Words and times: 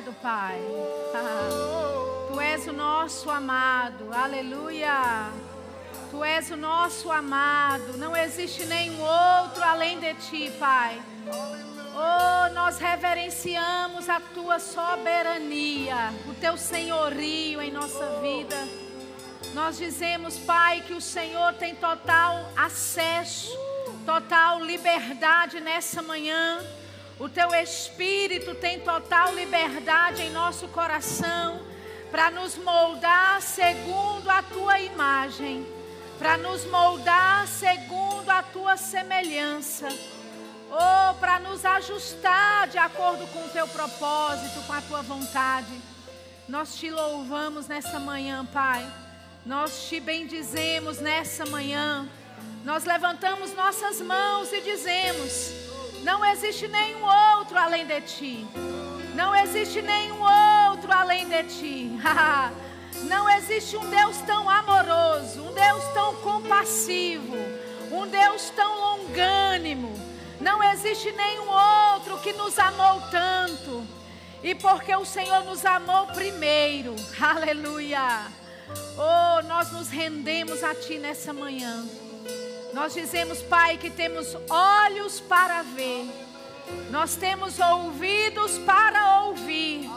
Obrigado, 0.00 0.14
Pai. 0.22 0.58
Tu 2.32 2.40
és 2.40 2.66
o 2.68 2.72
nosso 2.72 3.28
amado. 3.28 4.08
Aleluia. 4.14 5.30
Tu 6.10 6.24
és 6.24 6.50
o 6.50 6.56
nosso 6.56 7.10
amado. 7.10 7.98
Não 7.98 8.16
existe 8.16 8.64
nenhum 8.64 9.00
outro 9.02 9.62
além 9.62 9.98
de 9.98 10.14
ti, 10.14 10.50
Pai. 10.58 11.02
Oh, 11.28 12.54
nós 12.54 12.78
reverenciamos 12.78 14.08
a 14.08 14.20
tua 14.20 14.58
soberania, 14.58 16.14
o 16.28 16.34
teu 16.34 16.56
senhorio 16.56 17.60
em 17.60 17.70
nossa 17.70 18.20
vida. 18.20 18.56
Nós 19.52 19.76
dizemos, 19.76 20.38
Pai, 20.38 20.82
que 20.86 20.94
o 20.94 21.00
Senhor 21.00 21.52
tem 21.54 21.74
total 21.74 22.48
acesso, 22.56 23.58
total 24.06 24.60
liberdade 24.60 25.60
nessa 25.60 26.00
manhã. 26.00 26.64
O 27.20 27.28
teu 27.28 27.54
espírito 27.54 28.54
tem 28.54 28.80
total 28.80 29.34
liberdade 29.34 30.22
em 30.22 30.30
nosso 30.30 30.66
coração 30.68 31.60
para 32.10 32.30
nos 32.30 32.56
moldar 32.56 33.42
segundo 33.42 34.30
a 34.30 34.42
tua 34.42 34.80
imagem, 34.80 35.66
para 36.18 36.38
nos 36.38 36.64
moldar 36.64 37.46
segundo 37.46 38.30
a 38.30 38.42
tua 38.42 38.78
semelhança. 38.78 39.86
Oh, 40.70 41.14
para 41.20 41.38
nos 41.40 41.62
ajustar 41.62 42.68
de 42.68 42.78
acordo 42.78 43.26
com 43.26 43.44
o 43.44 43.48
teu 43.50 43.68
propósito, 43.68 44.66
com 44.66 44.72
a 44.72 44.80
tua 44.80 45.02
vontade. 45.02 45.78
Nós 46.48 46.74
te 46.76 46.90
louvamos 46.90 47.68
nessa 47.68 47.98
manhã, 47.98 48.46
Pai. 48.46 48.90
Nós 49.44 49.88
te 49.90 50.00
bendizemos 50.00 51.00
nessa 51.00 51.44
manhã. 51.44 52.08
Nós 52.64 52.86
levantamos 52.86 53.54
nossas 53.54 54.00
mãos 54.00 54.50
e 54.54 54.62
dizemos: 54.62 55.69
Não 56.02 56.24
existe 56.24 56.66
nenhum 56.68 57.02
outro 57.02 57.58
além 57.58 57.86
de 57.86 58.00
ti. 58.02 58.46
Não 59.14 59.34
existe 59.34 59.82
nenhum 59.82 60.20
outro 60.20 60.92
além 60.92 61.28
de 61.28 61.44
ti. 61.44 61.90
Não 63.08 63.28
existe 63.30 63.76
um 63.76 63.88
Deus 63.88 64.18
tão 64.18 64.48
amoroso, 64.48 65.42
um 65.42 65.52
Deus 65.52 65.84
tão 65.94 66.14
compassivo, 66.16 67.34
um 67.90 68.06
Deus 68.06 68.50
tão 68.50 68.78
longânimo. 68.78 69.92
Não 70.40 70.62
existe 70.62 71.10
nenhum 71.12 71.48
outro 71.48 72.18
que 72.18 72.32
nos 72.32 72.58
amou 72.58 73.00
tanto. 73.10 73.86
E 74.42 74.54
porque 74.54 74.94
o 74.96 75.04
Senhor 75.04 75.44
nos 75.44 75.64
amou 75.64 76.06
primeiro. 76.08 76.96
Aleluia. 77.20 78.26
Oh, 78.96 79.42
nós 79.46 79.72
nos 79.72 79.88
rendemos 79.88 80.62
a 80.62 80.74
Ti 80.74 80.98
nessa 80.98 81.32
manhã. 81.32 81.86
Nós 82.72 82.94
dizemos, 82.94 83.42
Pai, 83.42 83.76
que 83.76 83.90
temos 83.90 84.36
olhos 84.48 85.20
para 85.20 85.62
ver, 85.62 86.08
nós 86.90 87.16
temos 87.16 87.58
ouvidos 87.58 88.58
para 88.58 89.22
ouvir. 89.22 89.90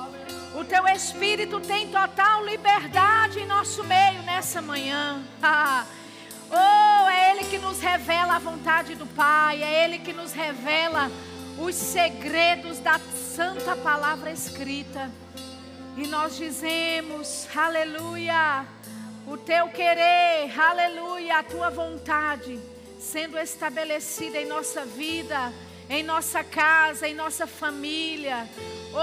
O 0.56 0.64
Teu 0.64 0.88
Espírito 0.88 1.60
tem 1.60 1.90
total 1.90 2.44
liberdade 2.44 3.40
em 3.40 3.46
nosso 3.46 3.84
meio 3.84 4.24
nessa 4.24 4.62
manhã. 4.62 5.24
oh, 6.50 7.10
é 7.10 7.32
Ele 7.32 7.44
que 7.46 7.60
nos 7.60 7.80
revela 7.80 8.36
a 8.36 8.40
vontade 8.40 8.96
do 8.96 9.06
Pai, 9.06 9.62
é 9.62 9.84
Ele 9.84 10.00
que 10.00 10.14
nos 10.14 10.32
revela 10.32 11.12
os 11.60 11.76
segredos 11.76 12.80
da 12.80 13.00
Santa 13.36 13.76
Palavra 13.76 14.32
escrita. 14.32 15.12
E 15.96 16.08
nós 16.08 16.36
dizemos, 16.36 17.48
aleluia, 17.56 18.66
o 19.34 19.38
teu 19.38 19.68
querer, 19.70 20.60
aleluia, 20.60 21.40
a 21.40 21.44
tua 21.44 21.72
vontade 21.72 22.60
sendo 23.00 23.40
estabelecida 23.40 24.38
em 24.38 24.46
nossa 24.46 24.86
vida, 24.86 25.52
em 25.90 26.04
nossa 26.04 26.44
casa, 26.44 27.08
em 27.08 27.16
nossa 27.16 27.48
família. 27.48 28.48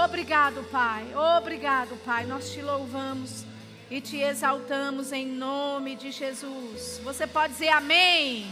Obrigado, 0.05 0.63
Pai. 0.71 1.05
Obrigado, 1.37 1.97
Pai. 2.05 2.25
Nós 2.25 2.49
te 2.49 2.61
louvamos 2.61 3.43
e 3.89 3.99
te 3.99 4.21
exaltamos 4.21 5.11
em 5.11 5.27
nome 5.27 5.97
de 5.97 6.13
Jesus. 6.13 7.01
Você 7.03 7.27
pode 7.27 7.51
dizer 7.51 7.67
amém. 7.67 8.49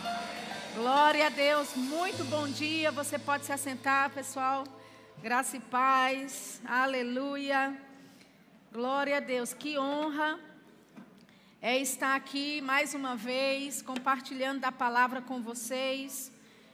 Glória 0.76 1.28
a 1.28 1.30
Deus. 1.30 1.76
Muito 1.78 2.26
bom 2.26 2.46
dia. 2.46 2.92
Você 2.92 3.18
pode 3.18 3.46
se 3.46 3.54
assentar, 3.54 4.10
pessoal. 4.10 4.66
Graça 5.24 5.56
e 5.56 5.62
paz. 5.62 6.62
Aleluia. 6.66 7.74
Glória 8.70 9.16
a 9.16 9.22
Deus, 9.22 9.54
que 9.54 9.80
honra 9.80 10.49
é 11.62 11.78
estar 11.78 12.16
aqui 12.16 12.62
mais 12.62 12.94
uma 12.94 13.18
vez 13.18 13.82
compartilhando 13.82 14.62
da 14.62 14.72
palavra 14.72 15.22
com 15.22 15.42
vocês. 15.42 16.32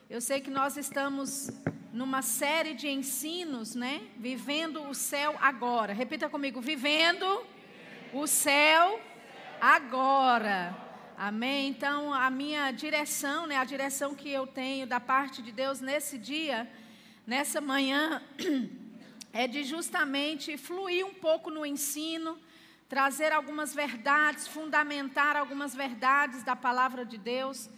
Eu 0.08 0.22
sei 0.22 0.40
que 0.40 0.52
nós 0.52 0.78
estamos 0.78 1.50
numa 1.92 2.22
série 2.22 2.76
de 2.76 2.88
ensinos, 2.88 3.74
né? 3.74 4.04
Vivendo 4.16 4.88
o 4.88 4.94
céu 4.94 5.36
agora. 5.42 5.92
Repita 5.92 6.30
comigo: 6.30 6.62
vivendo 6.62 7.26
o 8.14 8.28
céu 8.28 9.02
agora. 9.60 10.78
Amém. 11.18 11.70
Então, 11.70 12.14
a 12.14 12.30
minha 12.30 12.70
direção, 12.72 13.48
né, 13.48 13.58
a 13.58 13.66
direção 13.66 14.14
que 14.14 14.30
eu 14.30 14.46
tenho 14.46 14.86
da 14.86 15.00
parte 15.00 15.42
de 15.42 15.52
Deus 15.52 15.82
nesse 15.82 16.16
dia, 16.20 16.70
nessa 17.26 17.60
manhã, 17.60 18.22
é 19.34 19.48
de 19.48 19.64
justamente 19.64 20.58
fluir 20.58 21.04
um 21.04 21.14
pouco 21.14 21.50
no 21.50 21.66
ensino, 21.66 22.38
trazer 22.88 23.32
algumas 23.32 23.74
verdades, 23.74 24.48
fundamentar 24.48 25.36
algumas 25.36 25.74
verdades 25.74 26.44
da 26.44 26.56
palavra 26.56 27.06
de 27.06 27.18
Deus. 27.18 27.70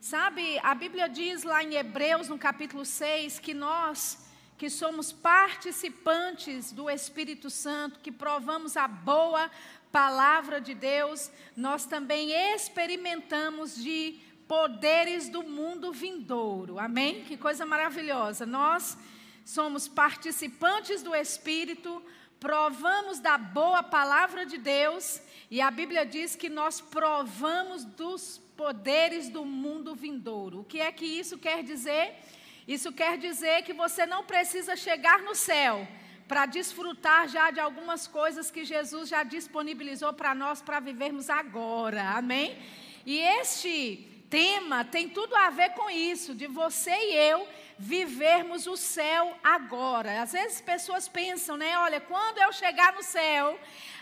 Sabe, 0.00 0.58
a 0.62 0.74
Bíblia 0.74 1.08
diz 1.08 1.42
lá 1.42 1.62
em 1.62 1.74
Hebreus, 1.74 2.28
no 2.28 2.38
capítulo 2.38 2.84
6, 2.84 3.38
que 3.38 3.54
nós 3.54 4.22
que 4.56 4.70
somos 4.70 5.12
participantes 5.12 6.70
do 6.70 6.88
Espírito 6.88 7.50
Santo, 7.50 7.98
que 8.00 8.12
provamos 8.12 8.76
a 8.76 8.86
boa 8.86 9.50
palavra 9.90 10.60
de 10.60 10.74
Deus, 10.74 11.30
nós 11.56 11.86
também 11.86 12.30
experimentamos 12.54 13.74
de 13.74 14.20
poderes 14.46 15.28
do 15.28 15.42
mundo 15.42 15.92
vindouro. 15.92 16.78
Amém? 16.78 17.24
Que 17.24 17.36
coisa 17.36 17.66
maravilhosa. 17.66 18.46
Nós 18.46 18.96
somos 19.44 19.88
participantes 19.88 21.02
do 21.02 21.14
Espírito, 21.14 22.02
provamos 22.44 23.20
da 23.20 23.38
boa 23.38 23.82
palavra 23.82 24.44
de 24.44 24.58
Deus, 24.58 25.18
e 25.50 25.62
a 25.62 25.70
Bíblia 25.70 26.04
diz 26.04 26.36
que 26.36 26.50
nós 26.50 26.78
provamos 26.78 27.86
dos 27.86 28.36
poderes 28.54 29.30
do 29.30 29.46
mundo 29.46 29.94
vindouro. 29.94 30.60
O 30.60 30.64
que 30.64 30.78
é 30.78 30.92
que 30.92 31.06
isso 31.06 31.38
quer 31.38 31.62
dizer? 31.62 32.14
Isso 32.68 32.92
quer 32.92 33.16
dizer 33.16 33.62
que 33.62 33.72
você 33.72 34.04
não 34.04 34.24
precisa 34.24 34.76
chegar 34.76 35.22
no 35.22 35.34
céu 35.34 35.88
para 36.28 36.44
desfrutar 36.44 37.28
já 37.28 37.50
de 37.50 37.60
algumas 37.60 38.06
coisas 38.06 38.50
que 38.50 38.62
Jesus 38.62 39.08
já 39.08 39.22
disponibilizou 39.22 40.12
para 40.12 40.34
nós 40.34 40.60
para 40.60 40.80
vivermos 40.80 41.30
agora. 41.30 42.10
Amém? 42.10 42.58
E 43.06 43.20
este 43.20 44.06
tema 44.28 44.84
tem 44.84 45.08
tudo 45.08 45.34
a 45.34 45.48
ver 45.48 45.70
com 45.70 45.88
isso, 45.88 46.34
de 46.34 46.46
você 46.46 46.90
e 46.90 47.14
eu 47.14 47.48
vivermos 47.78 48.66
o 48.66 48.76
céu 48.76 49.36
agora. 49.42 50.22
Às 50.22 50.32
vezes 50.32 50.60
pessoas 50.60 51.08
pensam, 51.08 51.56
né? 51.56 51.76
Olha, 51.78 52.00
quando 52.00 52.38
eu 52.38 52.52
chegar 52.52 52.92
no 52.92 53.02
céu, 53.02 53.58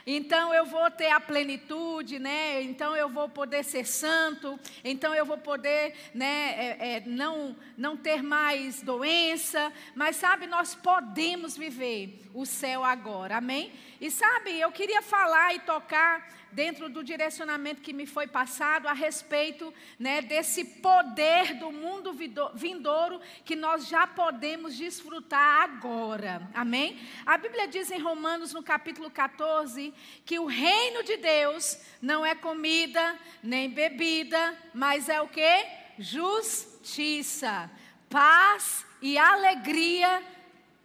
então 0.06 0.52
eu 0.52 0.66
vou 0.66 0.90
ter 0.90 1.10
a 1.10 1.20
plenitude, 1.20 2.18
né? 2.18 2.62
Então 2.62 2.96
eu 2.96 3.08
vou 3.08 3.28
poder 3.28 3.64
ser 3.64 3.86
santo, 3.86 4.58
então 4.82 5.14
eu 5.14 5.24
vou 5.24 5.38
poder, 5.38 5.94
né? 6.12 6.54
É, 6.56 6.96
é, 6.96 7.02
não, 7.06 7.56
não 7.76 7.96
ter 7.96 8.22
mais 8.22 8.82
doença. 8.82 9.72
Mas 9.94 10.16
sabe, 10.16 10.46
nós 10.46 10.74
podemos 10.74 11.56
viver 11.56 12.20
o 12.34 12.44
céu 12.44 12.84
agora, 12.84 13.36
amém? 13.36 13.72
E 14.00 14.10
sabe, 14.10 14.58
eu 14.58 14.72
queria 14.72 15.02
falar 15.02 15.54
e 15.54 15.60
tocar 15.60 16.41
dentro 16.52 16.88
do 16.88 17.02
direcionamento 17.02 17.82
que 17.82 17.92
me 17.92 18.06
foi 18.06 18.26
passado 18.26 18.86
a 18.86 18.92
respeito 18.92 19.72
né, 19.98 20.20
desse 20.20 20.64
poder 20.64 21.54
do 21.54 21.72
mundo 21.72 22.12
vindouro 22.54 23.20
que 23.44 23.56
nós 23.56 23.88
já 23.88 24.06
podemos 24.06 24.76
desfrutar 24.76 25.62
agora. 25.62 26.48
Amém? 26.54 26.98
A 27.26 27.36
Bíblia 27.36 27.66
diz 27.66 27.90
em 27.90 27.98
Romanos, 27.98 28.52
no 28.52 28.62
capítulo 28.62 29.10
14, 29.10 29.92
que 30.24 30.38
o 30.38 30.46
reino 30.46 31.02
de 31.02 31.16
Deus 31.16 31.78
não 32.00 32.24
é 32.24 32.34
comida 32.34 33.18
nem 33.42 33.68
bebida, 33.68 34.56
mas 34.74 35.08
é 35.08 35.20
o 35.20 35.28
que? 35.28 35.66
Justiça, 35.98 37.70
paz 38.08 38.86
e 39.00 39.18
alegria 39.18 40.22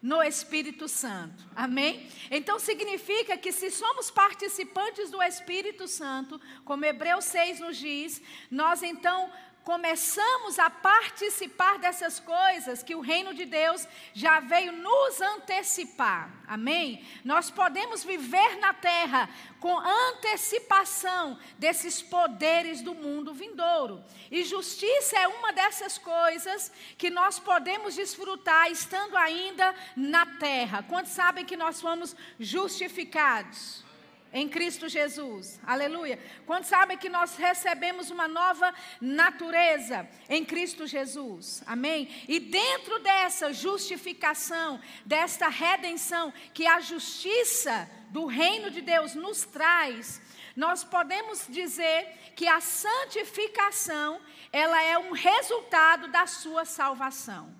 no 0.02 0.22
Espírito 0.22 0.88
Santo. 0.88 1.44
Amém? 1.56 2.08
Então 2.30 2.60
significa 2.60 3.38
que 3.38 3.52
se 3.52 3.72
somos 3.72 4.12
participantes 4.12 5.10
do 5.10 5.22
Espírito 5.22 5.88
Santo, 5.88 6.40
como 6.64 6.86
Hebreus 6.86 7.26
6 7.26 7.60
nos 7.60 7.78
diz, 7.78 8.22
nós 8.50 8.84
então 8.84 9.32
começamos 9.68 10.58
a 10.60 10.70
participar 10.70 11.78
dessas 11.78 12.22
coisas 12.22 12.82
que 12.82 12.96
o 12.96 13.02
reino 13.02 13.34
de 13.34 13.44
Deus 13.44 13.86
já 14.14 14.40
veio 14.40 14.72
nos 14.72 15.20
antecipar. 15.20 16.32
Amém? 16.48 17.06
Nós 17.26 17.52
podemos 17.52 18.02
viver 18.02 18.56
na 18.60 18.74
terra 18.74 19.30
com 19.60 19.78
antecipação 19.78 21.38
desses 21.60 22.02
poderes 22.02 22.82
do 22.82 22.96
mundo 22.96 23.34
vindouro. 23.34 24.02
E 24.32 24.46
justiça 24.46 25.20
é 25.20 25.28
uma 25.28 25.52
dessas 25.52 25.98
coisas 25.98 26.72
que 26.98 27.10
nós 27.10 27.38
podemos 27.38 27.94
desfrutar 27.94 28.72
estando 28.72 29.18
ainda 29.18 29.76
na 29.98 30.26
terra. 30.26 30.82
Quantos 30.84 31.12
sabem 31.12 31.44
que 31.44 31.58
nós 31.58 31.82
fomos 31.82 32.16
justificados? 32.40 33.86
Em 34.34 34.48
Cristo 34.48 34.88
Jesus. 34.90 35.60
Aleluia. 35.66 36.20
Quantos 36.46 36.70
sabem 36.70 36.98
que 36.98 37.10
nós 37.10 37.36
recebemos 37.36 38.10
uma 38.10 38.28
nova 38.28 38.74
natureza 39.00 40.08
em 40.30 40.44
Cristo 40.44 40.86
Jesus? 40.86 41.64
Amém? 41.66 42.10
E 42.28 42.40
dentro 42.40 43.00
dessa 43.00 43.54
justificação, 43.54 44.80
desta 45.06 45.48
redenção 45.48 46.34
que 46.54 46.68
a 46.68 46.80
justiça 46.80 47.90
do 48.10 48.26
reino 48.26 48.70
de 48.70 48.82
Deus 48.82 49.16
nos 49.16 49.44
traz, 49.44 50.22
nós 50.56 50.84
podemos 50.84 51.46
dizer 51.48 52.08
que 52.36 52.48
a 52.48 52.60
santificação, 52.60 54.20
ela 54.52 54.82
é 54.84 54.98
um 54.98 55.12
resultado 55.12 56.08
da 56.08 56.26
sua 56.26 56.66
salvação. 56.66 57.54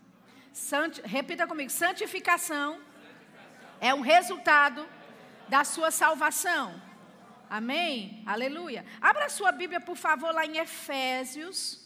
Sant... 0.52 1.00
Repita 1.04 1.46
comigo, 1.46 1.70
santificação 1.70 2.82
é 3.80 3.94
um 3.94 4.02
resultado 4.02 4.88
da 5.48 5.64
sua 5.64 5.92
salvação. 5.92 6.82
Amém? 7.50 8.22
Aleluia. 8.26 8.86
Abra 9.00 9.30
sua 9.30 9.52
Bíblia, 9.52 9.80
por 9.80 9.96
favor, 9.96 10.34
lá 10.34 10.46
em 10.46 10.58
Efésios. 10.58 11.86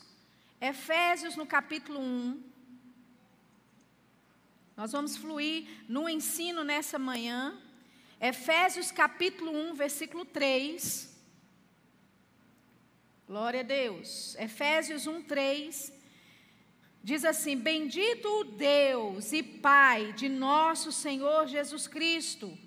Efésios, 0.60 1.36
no 1.36 1.46
capítulo 1.46 2.00
1. 2.00 2.44
Nós 4.76 4.92
vamos 4.92 5.16
fluir 5.18 5.68
no 5.88 6.10
ensino 6.10 6.64
nessa 6.64 6.98
manhã. 6.98 7.60
Efésios, 8.20 8.92
capítulo 8.92 9.52
1, 9.52 9.76
versículo 9.76 10.26
3. 10.26 11.16
Glória 13.28 13.60
a 13.60 13.64
Deus. 13.64 14.36
Efésios 14.40 15.06
1, 15.06 15.22
3. 15.24 15.94
Diz 17.04 17.24
assim: 17.24 17.56
Bendito 17.56 18.28
o 18.28 18.44
Deus 18.44 19.32
e 19.32 19.44
Pai 19.44 20.14
de 20.14 20.28
nosso 20.28 20.92
Senhor 20.92 21.48
Jesus 21.48 21.88
Cristo 21.88 22.58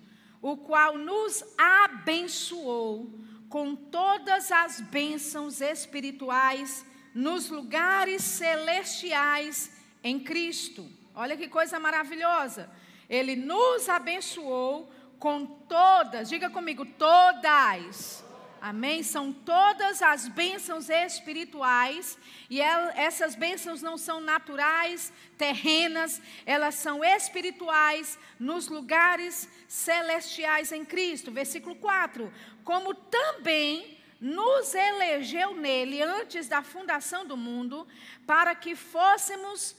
o 0.45 0.59
qual 0.59 0.99
nos 0.99 1.43
abençoou 1.57 3.11
com 3.49 3.75
todas 3.75 4.53
as 4.53 4.79
bênçãos 4.79 5.63
espirituais 5.63 6.85
nos 7.15 7.49
lugares 7.49 8.23
celestiais 8.23 9.73
em 10.03 10.21
Cristo. 10.21 10.87
Olha 11.15 11.35
que 11.35 11.49
coisa 11.49 11.81
maravilhosa. 11.81 12.69
Ele 13.09 13.35
nos 13.35 13.89
abençoou 13.89 14.93
com 15.19 15.47
todas, 15.47 16.29
diga 16.29 16.51
comigo, 16.51 16.85
todas 16.85 18.23
Amém? 18.67 19.03
São 19.03 19.31
todas 19.31 20.01
as 20.01 20.27
bênçãos 20.27 20.89
espirituais, 20.89 22.17
e 22.49 22.63
essas 22.63 23.35
bênçãos 23.35 23.83
não 23.83 23.99
são 23.99 24.23
naturais, 24.23 25.13
terrenas, 25.37 26.19
elas 26.47 26.75
são 26.77 27.05
espirituais 27.05 28.19
nos 28.41 28.69
lugares 28.69 29.47
celestiais 29.69 30.73
em 30.73 30.83
Cristo. 30.83 31.31
Versículo 31.31 31.77
4: 31.77 32.33
Como 32.65 32.95
também 32.95 33.99
nos 34.19 34.75
elegeu 34.75 35.55
nele 35.55 36.01
antes 36.01 36.49
da 36.49 36.63
fundação 36.63 37.27
do 37.27 37.37
mundo, 37.37 37.87
para 38.27 38.55
que 38.55 38.75
fôssemos 38.75 39.77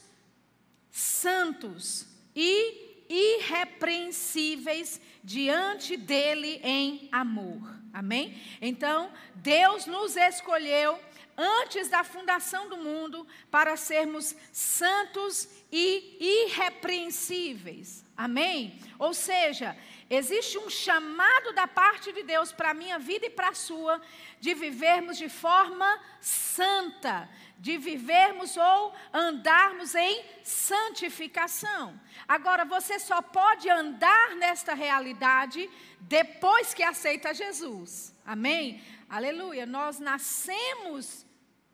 santos 0.92 2.06
e 2.36 3.02
irrepreensíveis 3.08 5.00
diante 5.24 5.96
dele 5.96 6.60
em 6.62 7.08
amor. 7.10 7.75
Amém? 7.96 8.38
Então, 8.60 9.10
Deus 9.36 9.86
nos 9.86 10.18
escolheu 10.18 11.00
antes 11.34 11.88
da 11.88 12.04
fundação 12.04 12.68
do 12.68 12.76
mundo 12.76 13.26
para 13.50 13.74
sermos 13.74 14.36
santos 14.52 15.48
e 15.72 16.44
irrepreensíveis. 16.46 18.04
Amém? 18.16 18.80
Ou 18.98 19.12
seja, 19.12 19.76
existe 20.08 20.56
um 20.56 20.70
chamado 20.70 21.52
da 21.52 21.66
parte 21.66 22.12
de 22.12 22.22
Deus 22.22 22.50
para 22.50 22.70
a 22.70 22.74
minha 22.74 22.98
vida 22.98 23.26
e 23.26 23.30
para 23.30 23.50
a 23.50 23.54
sua 23.54 24.00
de 24.40 24.54
vivermos 24.54 25.18
de 25.18 25.28
forma 25.28 26.00
santa, 26.20 27.28
de 27.58 27.76
vivermos 27.76 28.56
ou 28.56 28.94
andarmos 29.12 29.94
em 29.94 30.24
santificação. 30.42 32.00
Agora, 32.26 32.64
você 32.64 32.98
só 32.98 33.20
pode 33.20 33.68
andar 33.68 34.34
nesta 34.36 34.72
realidade 34.72 35.68
depois 36.00 36.72
que 36.72 36.82
aceita 36.82 37.34
Jesus. 37.34 38.14
Amém? 38.24 38.82
Aleluia. 39.10 39.66
Nós 39.66 39.98
nascemos 39.98 41.26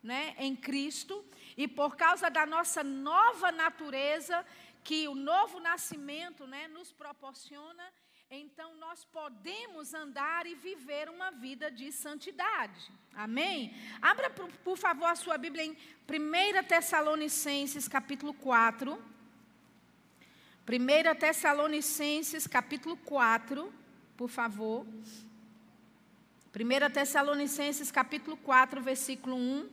né, 0.02 0.34
em 0.38 0.56
Cristo 0.56 1.24
e 1.56 1.68
por 1.68 1.96
causa 1.96 2.28
da 2.28 2.44
nossa 2.44 2.82
nova 2.82 3.52
natureza, 3.52 4.44
que 4.84 5.06
o 5.08 5.14
novo 5.14 5.60
nascimento 5.60 6.46
né, 6.46 6.68
nos 6.68 6.92
proporciona, 6.92 7.84
então 8.30 8.74
nós 8.76 9.04
podemos 9.04 9.92
andar 9.94 10.46
e 10.46 10.54
viver 10.54 11.08
uma 11.08 11.30
vida 11.30 11.70
de 11.70 11.92
santidade. 11.92 12.90
Amém? 13.14 13.74
Abra, 14.00 14.30
por, 14.30 14.50
por 14.64 14.76
favor, 14.76 15.06
a 15.06 15.14
sua 15.14 15.36
Bíblia 15.36 15.64
em 15.64 15.72
1 15.72 16.64
Tessalonicenses, 16.66 17.86
capítulo 17.86 18.32
4. 18.34 19.12
1 20.66 21.18
Tessalonicenses, 21.18 22.46
capítulo 22.46 22.96
4, 22.96 23.72
por 24.16 24.28
favor. 24.28 24.86
1 26.54 26.90
Tessalonicenses, 26.92 27.90
capítulo 27.90 28.36
4, 28.38 28.80
versículo 28.80 29.36
1. 29.36 29.70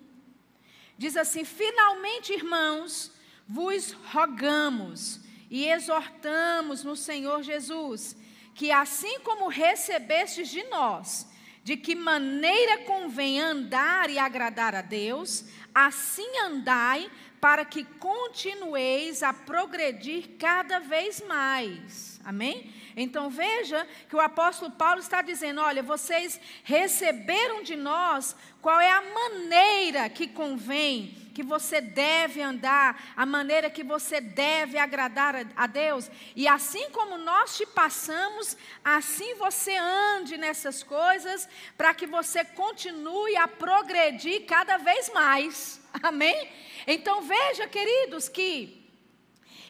Diz 0.98 1.16
assim: 1.16 1.46
Finalmente, 1.46 2.34
irmãos, 2.34 3.12
vos 3.50 3.92
rogamos 4.14 5.22
e 5.50 5.68
exortamos 5.68 6.84
no 6.84 6.96
Senhor 6.96 7.42
Jesus 7.42 8.16
que 8.54 8.72
assim 8.72 9.22
como 9.22 9.48
recebestes 9.48 10.50
de 10.50 10.62
nós, 10.66 11.26
de 11.64 11.78
que 11.78 11.96
maneira 11.96 12.80
convém 12.80 13.40
andar 13.40 14.10
e 14.10 14.20
agradar 14.20 14.76
a 14.76 14.82
Deus, 14.82 15.46
assim 15.74 16.28
andai, 16.40 17.10
para 17.40 17.64
que 17.66 17.84
continueis 17.84 19.24
a 19.24 19.34
progredir 19.34 20.38
cada 20.38 20.80
vez 20.80 21.22
mais. 21.22 22.20
Amém? 22.24 22.74
Então 22.96 23.30
veja 23.30 23.88
que 24.10 24.16
o 24.16 24.20
apóstolo 24.20 24.72
Paulo 24.72 25.00
está 25.00 25.22
dizendo: 25.22 25.62
olha, 25.62 25.82
vocês 25.82 26.40
receberam 26.64 27.64
de 27.64 27.76
nós 27.76 28.36
qual 28.62 28.80
é 28.80 28.92
a 28.92 29.02
maneira 29.02 30.10
que 30.10 30.28
convém 30.28 31.30
que 31.34 31.44
você 31.44 31.80
deve 31.80 32.42
andar, 32.42 33.14
a 33.16 33.26
maneira 33.26 33.70
que 33.70 33.82
você 33.82 34.20
deve 34.20 34.78
agradar 34.78 35.48
a 35.56 35.68
Deus. 35.68 36.12
E 36.36 36.46
assim 36.46 36.90
como 36.90 37.18
nós 37.18 37.56
te 37.56 37.66
passamos, 37.66 38.58
assim 38.84 39.36
você 39.36 39.74
ande 39.78 40.38
nessas 40.38 40.84
coisas, 40.84 41.48
para 41.78 41.94
que 41.94 42.06
você 42.06 42.44
continue 42.44 43.38
a 43.38 43.48
progredir 43.48 44.46
cada 44.46 44.76
vez 44.78 45.10
mais. 45.14 45.79
Amém? 46.04 46.50
Então 46.88 47.22
veja, 47.22 47.68
queridos, 47.68 48.30
que 48.30 48.90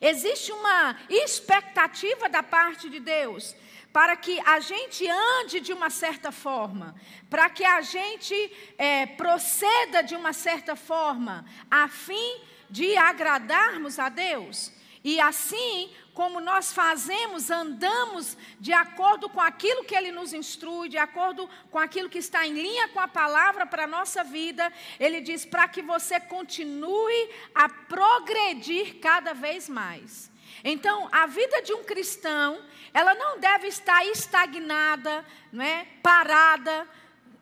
existe 0.01 0.51
uma 0.51 0.97
expectativa 1.09 2.29
da 2.29 2.41
parte 2.43 2.89
de 2.89 2.99
Deus 2.99 3.55
para 3.91 4.15
que 4.15 4.39
a 4.41 4.59
gente 4.59 5.07
ande 5.07 5.59
de 5.59 5.73
uma 5.73 5.89
certa 5.89 6.31
forma, 6.31 6.95
para 7.29 7.49
que 7.49 7.65
a 7.65 7.81
gente 7.81 8.35
é, 8.77 9.05
proceda 9.05 10.03
de 10.03 10.15
uma 10.15 10.31
certa 10.31 10.75
forma, 10.75 11.45
a 11.69 11.87
fim 11.87 12.41
de 12.69 12.95
agradarmos 12.95 13.97
a 13.97 14.09
Deus. 14.09 14.71
E 15.03 15.19
assim 15.19 15.91
como 16.13 16.41
nós 16.41 16.73
fazemos, 16.73 17.49
andamos 17.49 18.35
de 18.59 18.73
acordo 18.73 19.29
com 19.29 19.39
aquilo 19.39 19.85
que 19.85 19.95
Ele 19.95 20.11
nos 20.11 20.33
instrui, 20.33 20.89
de 20.89 20.97
acordo 20.97 21.49
com 21.71 21.79
aquilo 21.79 22.09
que 22.09 22.17
está 22.17 22.45
em 22.45 22.53
linha 22.53 22.89
com 22.89 22.99
a 22.99 23.07
palavra 23.07 23.65
para 23.65 23.85
a 23.85 23.87
nossa 23.87 24.23
vida, 24.23 24.71
Ele 24.99 25.21
diz 25.21 25.45
para 25.45 25.67
que 25.69 25.81
você 25.81 26.19
continue 26.19 27.29
a 27.55 27.69
progredir 27.69 28.99
cada 28.99 29.33
vez 29.33 29.69
mais. 29.69 30.29
Então, 30.61 31.07
a 31.11 31.25
vida 31.25 31.61
de 31.61 31.73
um 31.73 31.85
cristão, 31.85 32.61
ela 32.93 33.13
não 33.15 33.39
deve 33.39 33.67
estar 33.67 34.05
estagnada, 34.05 35.25
não 35.53 35.63
é? 35.63 35.87
parada, 36.03 36.85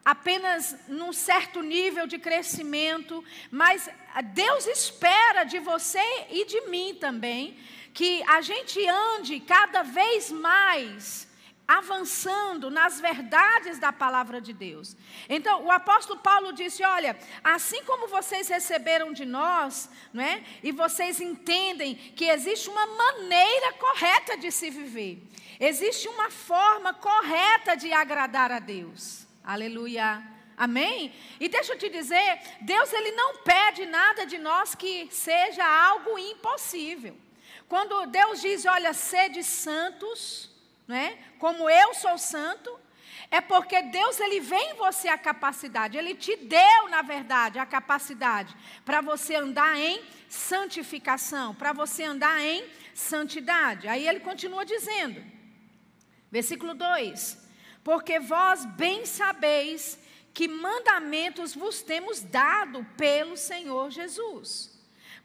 apenas 0.05 0.77
num 0.87 1.11
certo 1.11 1.61
nível 1.61 2.07
de 2.07 2.17
crescimento, 2.17 3.23
mas 3.51 3.89
Deus 4.21 4.65
espera 4.67 5.43
de 5.43 5.59
você 5.59 6.25
e 6.29 6.45
de 6.45 6.61
mim 6.67 6.95
também 6.95 7.57
que 7.93 8.23
a 8.23 8.41
gente 8.41 8.85
ande 8.87 9.39
cada 9.39 9.83
vez 9.83 10.31
mais 10.31 11.27
avançando 11.67 12.71
nas 12.71 13.01
verdades 13.01 13.77
da 13.77 13.91
palavra 13.91 14.39
de 14.39 14.53
Deus. 14.53 14.95
Então, 15.27 15.65
o 15.65 15.71
apóstolo 15.71 16.19
Paulo 16.19 16.53
disse: 16.53 16.83
Olha, 16.83 17.17
assim 17.43 17.83
como 17.83 18.07
vocês 18.07 18.47
receberam 18.47 19.11
de 19.11 19.25
nós, 19.25 19.89
não 20.13 20.23
é? 20.23 20.43
E 20.63 20.71
vocês 20.71 21.19
entendem 21.19 21.95
que 21.95 22.25
existe 22.25 22.69
uma 22.69 22.85
maneira 22.85 23.73
correta 23.73 24.37
de 24.37 24.49
se 24.51 24.69
viver, 24.69 25.21
existe 25.59 26.07
uma 26.07 26.31
forma 26.31 26.93
correta 26.93 27.75
de 27.75 27.91
agradar 27.91 28.51
a 28.51 28.59
Deus. 28.59 29.27
Aleluia. 29.43 30.36
Amém? 30.57 31.13
E 31.39 31.47
deixa 31.47 31.73
eu 31.73 31.77
te 31.77 31.87
dizer, 31.87 32.41
Deus 32.61 32.91
ele 32.91 33.11
não 33.11 33.37
pede 33.43 33.85
nada 33.85 34.25
de 34.25 34.39
nós 34.39 34.73
que 34.73 35.07
seja 35.11 35.63
algo 35.63 36.17
impossível. 36.17 37.15
Quando 37.69 38.07
Deus 38.07 38.41
diz, 38.41 38.65
olha, 38.65 38.91
sede 38.91 39.43
santos, 39.43 40.49
né? 40.87 41.15
Como 41.37 41.69
eu 41.69 41.93
sou 41.93 42.17
santo, 42.17 42.75
é 43.29 43.39
porque 43.39 43.83
Deus 43.83 44.19
ele 44.19 44.39
vê 44.39 44.55
em 44.55 44.73
você 44.75 45.07
a 45.09 45.17
capacidade, 45.17 45.97
ele 45.97 46.15
te 46.15 46.35
deu, 46.35 46.87
na 46.89 47.03
verdade, 47.03 47.59
a 47.59 47.65
capacidade 47.65 48.55
para 48.83 48.99
você 49.01 49.35
andar 49.35 49.77
em 49.77 50.01
santificação, 50.27 51.53
para 51.53 51.71
você 51.71 52.03
andar 52.03 52.41
em 52.41 52.65
santidade. 52.95 53.87
Aí 53.87 54.07
ele 54.07 54.21
continua 54.21 54.65
dizendo, 54.65 55.23
versículo 56.31 56.73
2: 56.73 57.37
Porque 57.83 58.19
vós 58.19 58.65
bem 58.65 59.05
sabeis 59.05 59.99
que 60.37 60.47
mandamentos 60.47 61.55
vos 61.55 61.81
temos 61.81 62.21
dado 62.21 62.85
pelo 62.95 63.35
Senhor 63.35 63.89
Jesus. 63.89 64.69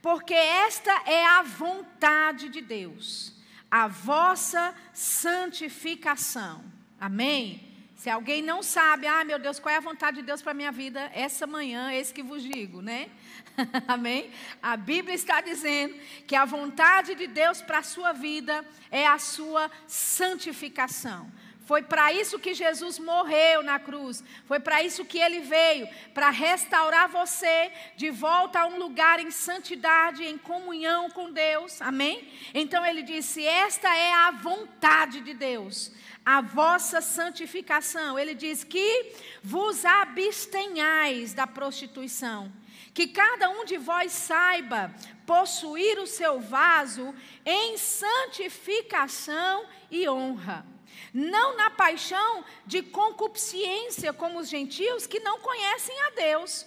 Porque 0.00 0.33
esta 0.33 0.90
é 1.04 1.26
a 1.26 1.42
vontade 1.42 2.49
de 2.49 2.62
Deus 2.62 3.35
a 3.71 3.88
vossa 3.88 4.75
santificação. 4.92 6.62
Amém? 7.00 7.73
Se 7.97 8.11
alguém 8.11 8.42
não 8.42 8.62
sabe, 8.62 9.07
ah, 9.07 9.25
meu 9.25 9.38
Deus, 9.38 9.59
qual 9.59 9.75
é 9.75 9.78
a 9.78 9.81
vontade 9.81 10.19
de 10.19 10.23
Deus 10.23 10.42
para 10.42 10.52
a 10.52 10.54
minha 10.54 10.71
vida, 10.71 11.11
essa 11.14 11.47
manhã, 11.47 11.90
esse 11.90 12.12
que 12.12 12.23
vos 12.23 12.42
digo, 12.42 12.83
né? 12.83 13.09
Amém? 13.88 14.31
A 14.62 14.76
Bíblia 14.76 15.14
está 15.14 15.40
dizendo 15.40 15.95
que 16.26 16.37
a 16.37 16.45
vontade 16.45 17.14
de 17.14 17.26
Deus 17.26 17.62
para 17.62 17.78
a 17.78 17.83
sua 17.83 18.12
vida 18.12 18.62
é 18.90 19.07
a 19.07 19.19
sua 19.19 19.71
santificação. 19.87 21.33
Foi 21.64 21.81
para 21.81 22.12
isso 22.12 22.38
que 22.40 22.54
Jesus 22.54 22.99
morreu 22.99 23.62
na 23.62 23.78
cruz. 23.78 24.23
Foi 24.47 24.59
para 24.59 24.83
isso 24.83 25.04
que 25.04 25.19
ele 25.19 25.40
veio 25.40 25.88
para 26.12 26.28
restaurar 26.31 27.09
você 27.09 27.71
de 27.97 28.11
volta 28.11 28.61
a 28.61 28.66
um 28.66 28.78
lugar 28.78 29.21
em 29.21 29.31
santidade, 29.31 30.25
em 30.25 30.37
comunhão 30.37 31.09
com 31.11 31.31
Deus. 31.31 31.81
Amém? 31.81 32.28
Então 32.52 32.85
ele 32.85 33.02
disse: 33.02 33.47
Esta 33.47 33.95
é 33.95 34.12
a 34.12 34.33
vontade 34.33 35.21
de 35.21 35.35
Deus, 35.35 35.92
a 36.25 36.40
vossa 36.40 37.00
santificação. 37.00 38.19
Ele 38.19 38.35
diz 38.35 38.64
que 38.64 39.12
vos 39.42 39.85
abstenhais 39.85 41.33
da 41.33 41.47
prostituição. 41.47 42.52
Que 42.92 43.07
cada 43.07 43.49
um 43.49 43.64
de 43.64 43.78
vós 43.78 44.12
saiba 44.12 44.92
possuir 45.25 45.99
o 45.99 46.07
seu 46.07 46.40
vaso 46.40 47.14
em 47.47 47.78
santificação 47.78 49.64
e 49.90 50.07
honra 50.07 50.66
não 51.12 51.57
na 51.57 51.71
paixão 51.71 52.45
de 52.66 52.83
concupiscência 52.83 54.12
como 54.12 54.38
os 54.38 54.49
gentios 54.49 55.07
que 55.07 55.21
não 55.21 55.38
conhecem 55.40 56.00
a 56.02 56.11
Deus. 56.11 56.66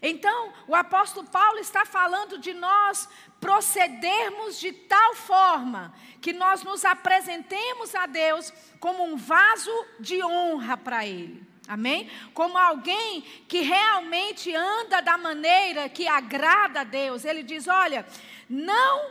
Então, 0.00 0.52
o 0.66 0.74
apóstolo 0.74 1.26
Paulo 1.28 1.58
está 1.58 1.84
falando 1.84 2.38
de 2.38 2.52
nós 2.52 3.08
procedermos 3.40 4.58
de 4.58 4.72
tal 4.72 5.14
forma 5.14 5.94
que 6.20 6.32
nós 6.32 6.62
nos 6.62 6.84
apresentemos 6.84 7.94
a 7.94 8.06
Deus 8.06 8.52
como 8.80 9.04
um 9.04 9.16
vaso 9.16 9.70
de 10.00 10.22
honra 10.22 10.76
para 10.76 11.06
Ele. 11.06 11.46
Amém? 11.68 12.10
Como 12.34 12.58
alguém 12.58 13.22
que 13.46 13.60
realmente 13.60 14.54
anda 14.54 15.00
da 15.00 15.16
maneira 15.16 15.88
que 15.88 16.08
agrada 16.08 16.80
a 16.80 16.84
Deus. 16.84 17.24
Ele 17.24 17.42
diz: 17.42 17.68
olha, 17.68 18.04
não 18.48 19.10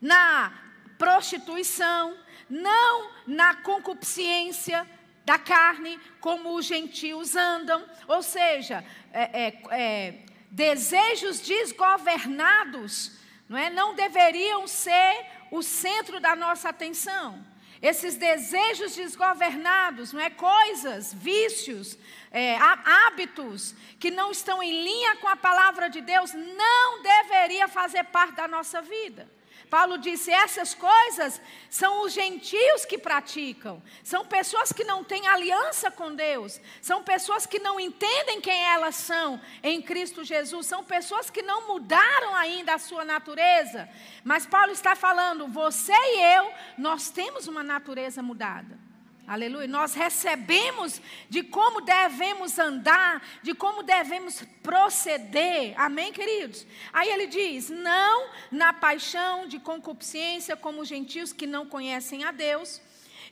na 0.00 0.52
prostituição, 0.98 2.16
não 2.54 3.10
na 3.26 3.56
concupiscência 3.56 4.88
da 5.24 5.38
carne, 5.38 5.98
como 6.20 6.54
os 6.54 6.66
gentios 6.66 7.34
andam, 7.34 7.84
ou 8.06 8.22
seja, 8.22 8.84
é, 9.12 9.46
é, 9.46 9.62
é, 9.70 10.24
desejos 10.50 11.40
desgovernados 11.40 13.12
não, 13.48 13.58
é, 13.58 13.70
não 13.70 13.94
deveriam 13.94 14.68
ser 14.68 15.26
o 15.50 15.62
centro 15.62 16.20
da 16.20 16.36
nossa 16.36 16.68
atenção. 16.68 17.44
Esses 17.82 18.16
desejos 18.16 18.94
desgovernados, 18.94 20.12
não 20.12 20.20
é 20.20 20.30
coisas, 20.30 21.12
vícios, 21.12 21.98
é, 22.30 22.56
hábitos 22.56 23.74
que 23.98 24.10
não 24.10 24.30
estão 24.30 24.62
em 24.62 24.84
linha 24.84 25.16
com 25.16 25.28
a 25.28 25.36
palavra 25.36 25.90
de 25.90 26.00
Deus, 26.00 26.32
não 26.32 27.02
deveria 27.02 27.66
fazer 27.66 28.04
parte 28.04 28.36
da 28.36 28.46
nossa 28.46 28.80
vida. 28.80 29.28
Paulo 29.70 29.98
disse: 29.98 30.30
essas 30.30 30.74
coisas 30.74 31.40
são 31.70 32.02
os 32.02 32.12
gentios 32.12 32.84
que 32.84 32.98
praticam, 32.98 33.82
são 34.02 34.24
pessoas 34.24 34.72
que 34.72 34.84
não 34.84 35.02
têm 35.02 35.26
aliança 35.26 35.90
com 35.90 36.14
Deus, 36.14 36.60
são 36.80 37.02
pessoas 37.02 37.46
que 37.46 37.58
não 37.58 37.80
entendem 37.80 38.40
quem 38.40 38.64
elas 38.66 38.94
são 38.94 39.40
em 39.62 39.80
Cristo 39.80 40.22
Jesus, 40.22 40.66
são 40.66 40.84
pessoas 40.84 41.30
que 41.30 41.42
não 41.42 41.66
mudaram 41.66 42.34
ainda 42.34 42.74
a 42.74 42.78
sua 42.78 43.04
natureza. 43.04 43.88
Mas 44.22 44.46
Paulo 44.46 44.72
está 44.72 44.94
falando: 44.94 45.48
você 45.48 45.92
e 45.92 46.36
eu, 46.36 46.52
nós 46.78 47.10
temos 47.10 47.48
uma 47.48 47.62
natureza 47.62 48.22
mudada. 48.22 48.83
Aleluia. 49.26 49.66
Nós 49.66 49.94
recebemos 49.94 51.00
de 51.30 51.42
como 51.42 51.80
devemos 51.80 52.58
andar, 52.58 53.22
de 53.42 53.54
como 53.54 53.82
devemos 53.82 54.42
proceder. 54.62 55.72
Amém, 55.80 56.12
queridos? 56.12 56.66
Aí 56.92 57.08
ele 57.08 57.26
diz: 57.26 57.70
não 57.70 58.28
na 58.50 58.74
paixão 58.74 59.46
de 59.46 59.58
concupiscência, 59.58 60.56
como 60.56 60.82
os 60.82 60.88
gentios 60.88 61.32
que 61.32 61.46
não 61.46 61.64
conhecem 61.64 62.22
a 62.24 62.32
Deus. 62.32 62.82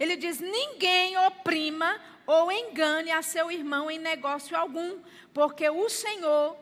Ele 0.01 0.17
diz: 0.17 0.41
ninguém 0.41 1.19
oprima 1.19 2.01
ou 2.27 2.51
engane 2.51 3.11
a 3.11 3.21
seu 3.21 3.51
irmão 3.51 3.91
em 3.91 3.99
negócio 3.99 4.57
algum, 4.57 4.99
porque 5.35 5.69
o 5.69 5.91
Senhor 5.91 6.57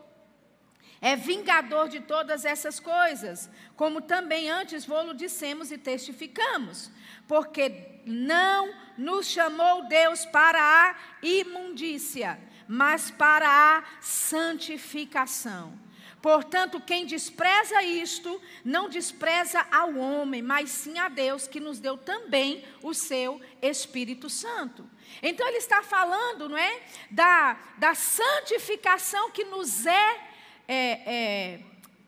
é 1.01 1.15
vingador 1.15 1.89
de 1.89 2.01
todas 2.01 2.45
essas 2.45 2.81
coisas, 2.81 3.49
como 3.77 4.03
também 4.03 4.51
antes 4.51 4.85
vou-lo 4.85 5.15
dissemos 5.15 5.71
e 5.71 5.79
testificamos, 5.79 6.91
porque 7.27 8.01
não 8.05 8.90
nos 9.01 9.27
chamou 9.27 9.89
Deus 9.89 10.27
para 10.27 10.61
a 10.61 10.95
imundícia, 11.23 12.39
mas 12.69 13.11
para 13.11 13.49
a 13.49 13.85
santificação. 14.01 15.73
Portanto, 16.21 16.79
quem 16.81 17.07
despreza 17.07 17.83
isto, 17.83 18.41
não 18.63 18.91
despreza 18.91 19.67
ao 19.73 19.97
homem, 19.97 20.43
mas 20.43 20.69
sim 20.69 20.99
a 20.99 21.09
Deus, 21.09 21.49
que 21.49 21.59
nos 21.59 21.81
deu 21.81 21.97
também 21.97 22.63
o 22.83 22.93
seu 22.93 23.41
Espírito 23.63 24.29
Santo. 24.29 24.89
Então, 25.23 25.49
ele 25.49 25.57
está 25.57 25.83
falando, 25.83 26.47
não 26.47 26.59
é? 26.59 26.83
Da, 27.11 27.59
da 27.79 27.95
santificação 27.95 29.31
que 29.31 29.45
nos 29.45 29.87
é 29.87 30.31
é, 30.69 31.01
é, 31.07 31.61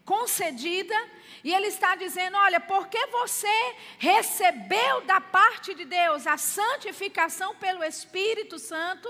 concedida. 0.04 0.94
E 1.44 1.52
ele 1.52 1.66
está 1.66 1.94
dizendo: 1.94 2.36
olha, 2.36 2.60
porque 2.60 3.06
você 3.06 3.74
recebeu 3.98 5.00
da 5.02 5.20
parte 5.20 5.74
de 5.74 5.84
Deus 5.84 6.26
a 6.26 6.36
santificação 6.36 7.54
pelo 7.56 7.82
Espírito 7.82 8.58
Santo, 8.58 9.08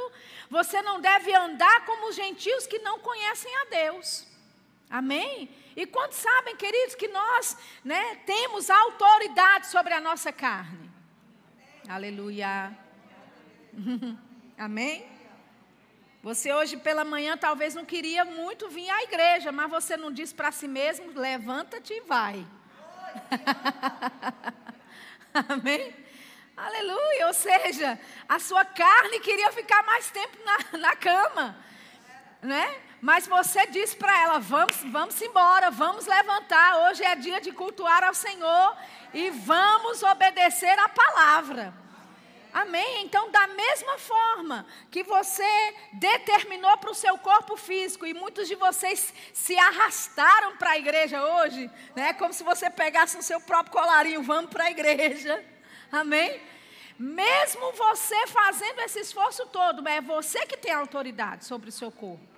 você 0.48 0.80
não 0.82 1.00
deve 1.00 1.34
andar 1.34 1.84
como 1.84 2.08
os 2.08 2.16
gentios 2.16 2.66
que 2.66 2.78
não 2.78 2.98
conhecem 2.98 3.54
a 3.56 3.64
Deus. 3.66 4.26
Amém? 4.88 5.48
E 5.74 5.86
quantos 5.86 6.18
sabem, 6.18 6.54
queridos, 6.56 6.94
que 6.94 7.08
nós 7.08 7.56
né, 7.82 8.16
temos 8.26 8.68
autoridade 8.68 9.68
sobre 9.68 9.94
a 9.94 10.00
nossa 10.00 10.30
carne? 10.30 10.90
Aleluia. 11.88 12.76
Amém? 14.58 15.06
Você 16.22 16.52
hoje 16.54 16.76
pela 16.76 17.04
manhã 17.04 17.36
talvez 17.36 17.74
não 17.74 17.84
queria 17.84 18.24
muito 18.24 18.68
vir 18.68 18.88
à 18.88 19.02
igreja, 19.02 19.50
mas 19.50 19.68
você 19.68 19.96
não 19.96 20.12
diz 20.12 20.32
para 20.32 20.52
si 20.52 20.68
mesmo: 20.68 21.12
levanta-te 21.18 21.92
e 21.92 22.00
vai. 22.02 22.46
Amém? 25.48 25.92
Aleluia. 26.56 27.26
Ou 27.26 27.34
seja, 27.34 27.98
a 28.28 28.38
sua 28.38 28.64
carne 28.64 29.18
queria 29.18 29.50
ficar 29.50 29.82
mais 29.82 30.12
tempo 30.12 30.38
na, 30.44 30.78
na 30.78 30.94
cama, 30.94 31.56
né? 32.40 32.72
Mas 33.00 33.26
você 33.26 33.66
diz 33.66 33.92
para 33.92 34.16
ela: 34.22 34.38
vamos, 34.38 34.76
vamos 34.92 35.20
embora, 35.20 35.72
vamos 35.72 36.06
levantar. 36.06 36.88
Hoje 36.88 37.02
é 37.02 37.16
dia 37.16 37.40
de 37.40 37.50
cultuar 37.50 38.04
ao 38.04 38.14
Senhor 38.14 38.76
e 39.12 39.28
vamos 39.30 40.04
obedecer 40.04 40.78
a 40.78 40.88
palavra. 40.88 41.81
Amém? 42.52 43.02
Então, 43.02 43.30
da 43.30 43.46
mesma 43.46 43.98
forma 43.98 44.66
que 44.90 45.02
você 45.02 45.74
determinou 45.94 46.76
para 46.76 46.90
o 46.90 46.94
seu 46.94 47.16
corpo 47.16 47.56
físico, 47.56 48.04
e 48.04 48.12
muitos 48.12 48.46
de 48.46 48.54
vocês 48.54 49.12
se 49.32 49.58
arrastaram 49.58 50.56
para 50.58 50.72
a 50.72 50.78
igreja 50.78 51.24
hoje, 51.24 51.70
né? 51.96 52.12
como 52.12 52.32
se 52.32 52.44
você 52.44 52.68
pegasse 52.68 53.16
o 53.16 53.22
seu 53.22 53.40
próprio 53.40 53.72
colarinho, 53.72 54.22
vamos 54.22 54.50
para 54.50 54.64
a 54.64 54.70
igreja. 54.70 55.42
Amém? 55.90 56.40
Mesmo 56.98 57.72
você 57.72 58.26
fazendo 58.26 58.80
esse 58.80 59.00
esforço 59.00 59.46
todo, 59.46 59.86
é 59.88 60.00
você 60.00 60.44
que 60.46 60.56
tem 60.56 60.72
autoridade 60.72 61.46
sobre 61.46 61.70
o 61.70 61.72
seu 61.72 61.90
corpo. 61.90 62.32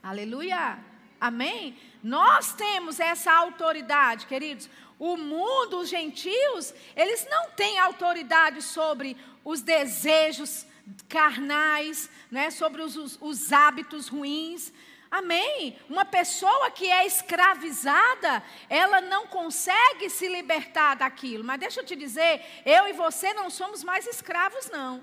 Aleluia. 0.00 0.78
Amém? 1.20 1.76
Nós 2.02 2.52
temos 2.52 3.00
essa 3.00 3.32
autoridade, 3.32 4.26
queridos. 4.26 4.70
O 4.98 5.16
mundo, 5.16 5.78
os 5.78 5.88
gentios, 5.88 6.74
eles 6.96 7.26
não 7.30 7.50
têm 7.50 7.78
autoridade 7.78 8.62
sobre 8.62 9.16
os 9.44 9.60
desejos 9.62 10.66
carnais, 11.08 12.10
né, 12.30 12.50
sobre 12.50 12.82
os, 12.82 12.96
os, 12.96 13.18
os 13.20 13.52
hábitos 13.52 14.08
ruins. 14.08 14.72
Amém? 15.10 15.78
Uma 15.88 16.04
pessoa 16.04 16.70
que 16.70 16.90
é 16.90 17.06
escravizada, 17.06 18.42
ela 18.68 19.00
não 19.00 19.26
consegue 19.26 20.10
se 20.10 20.28
libertar 20.28 20.96
daquilo. 20.96 21.42
Mas 21.44 21.60
deixa 21.60 21.80
eu 21.80 21.84
te 21.84 21.96
dizer, 21.96 22.44
eu 22.64 22.88
e 22.88 22.92
você 22.92 23.32
não 23.32 23.48
somos 23.48 23.82
mais 23.82 24.06
escravos, 24.06 24.68
não. 24.70 25.02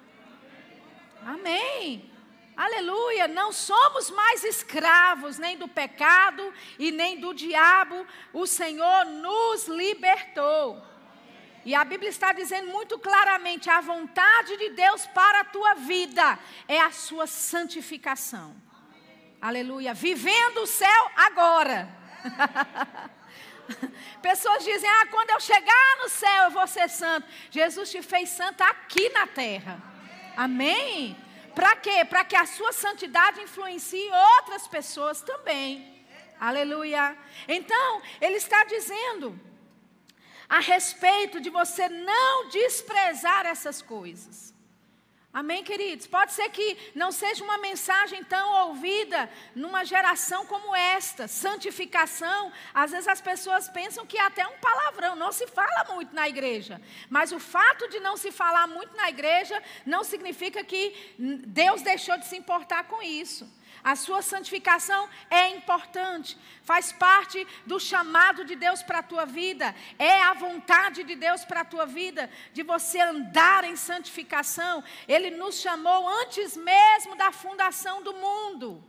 Amém. 1.26 2.15
Aleluia, 2.56 3.28
não 3.28 3.52
somos 3.52 4.10
mais 4.10 4.44
escravos 4.44 5.38
nem 5.38 5.58
do 5.58 5.68
pecado 5.68 6.54
e 6.80 6.90
nem 6.90 7.20
do 7.20 7.34
diabo. 7.34 8.08
O 8.32 8.48
Senhor 8.48 9.06
nos 9.06 9.68
libertou. 9.68 10.82
E 11.66 11.76
a 11.76 11.84
Bíblia 11.84 12.10
está 12.10 12.32
dizendo 12.32 12.72
muito 12.72 12.98
claramente: 12.98 13.70
a 13.70 13.82
vontade 13.82 14.56
de 14.56 14.70
Deus 14.70 15.06
para 15.08 15.42
a 15.42 15.46
tua 15.46 15.74
vida 15.74 16.40
é 16.68 16.80
a 16.80 16.92
sua 16.92 17.28
santificação. 17.28 18.56
Aleluia. 19.42 19.94
Vivendo 19.94 20.60
o 20.60 20.68
céu 20.68 21.12
agora. 21.16 21.90
Pessoas 24.22 24.64
dizem: 24.64 24.90
Ah, 24.90 25.08
quando 25.08 25.32
eu 25.32 25.40
chegar 25.42 25.98
no 26.02 26.08
céu 26.08 26.44
eu 26.46 26.52
vou 26.52 26.68
ser 26.68 26.90
santo. 26.90 27.28
Jesus 27.52 27.92
te 27.92 28.02
fez 28.02 28.30
santo 28.30 28.62
aqui 28.62 29.10
na 29.10 29.28
terra. 29.28 29.82
Amém? 30.38 31.25
Para 31.56 31.76
quê? 31.78 32.04
Para 32.06 32.26
que 32.26 32.36
a 32.36 32.46
sua 32.46 32.72
santidade 32.74 33.42
influencie 33.42 34.10
outras 34.38 34.68
pessoas 34.68 35.22
também. 35.22 36.06
Aleluia. 36.40 37.18
Então, 37.48 38.02
ele 38.20 38.38
está 38.38 38.64
dizendo 38.66 39.40
a 40.48 40.60
respeito 40.60 41.40
de 41.40 41.50
você 41.50 41.88
não 41.90 42.50
desprezar 42.50 43.46
essas 43.46 43.82
coisas. 43.82 44.55
Amém, 45.36 45.66
queridos? 45.66 46.08
Pode 46.08 46.32
ser 46.32 46.48
que 46.48 46.78
não 46.96 47.12
seja 47.12 47.44
uma 47.44 47.58
mensagem 47.58 48.24
tão 48.24 48.70
ouvida 48.70 49.30
numa 49.54 49.84
geração 49.84 50.46
como 50.46 50.74
esta. 50.74 51.28
Santificação, 51.28 52.54
às 52.74 52.92
vezes 52.92 53.06
as 53.06 53.20
pessoas 53.20 53.68
pensam 53.68 54.06
que 54.06 54.18
é 54.18 54.22
até 54.22 54.48
um 54.48 54.58
palavrão, 54.60 55.14
não 55.14 55.34
se 55.34 55.46
fala 55.48 55.94
muito 55.94 56.16
na 56.16 56.30
igreja. 56.30 56.80
Mas 57.10 57.34
o 57.34 57.40
fato 57.40 57.90
de 57.90 58.00
não 58.00 58.16
se 58.16 58.32
falar 58.32 58.66
muito 58.66 58.96
na 58.96 59.10
igreja 59.10 59.62
não 59.86 60.06
significa 60.06 60.64
que 60.64 60.96
Deus 61.20 61.82
deixou 61.82 62.18
de 62.18 62.26
se 62.28 62.38
importar 62.38 62.86
com 62.86 63.04
isso. 63.04 63.46
A 63.86 63.96
sua 63.96 64.24
santificação 64.24 65.08
é 65.30 65.50
importante, 65.50 66.36
faz 66.64 66.92
parte 66.92 67.46
do 67.68 67.80
chamado 67.80 68.44
de 68.44 68.56
Deus 68.56 68.82
para 68.82 68.98
a 68.98 69.04
tua 69.04 69.26
vida, 69.26 69.76
é 70.00 70.24
a 70.24 70.34
vontade 70.34 71.04
de 71.04 71.16
Deus 71.16 71.46
para 71.46 71.62
a 71.62 71.66
tua 71.66 71.86
vida, 71.86 72.28
de 72.52 72.64
você 72.64 73.00
andar 73.00 73.64
em 73.64 73.76
santificação. 73.76 74.84
Ele 75.08 75.30
nos 75.30 75.62
chamou 75.62 76.10
antes 76.22 76.58
mesmo 76.58 77.16
da 77.16 77.32
fundação 77.32 78.02
do 78.02 78.12
mundo, 78.12 78.84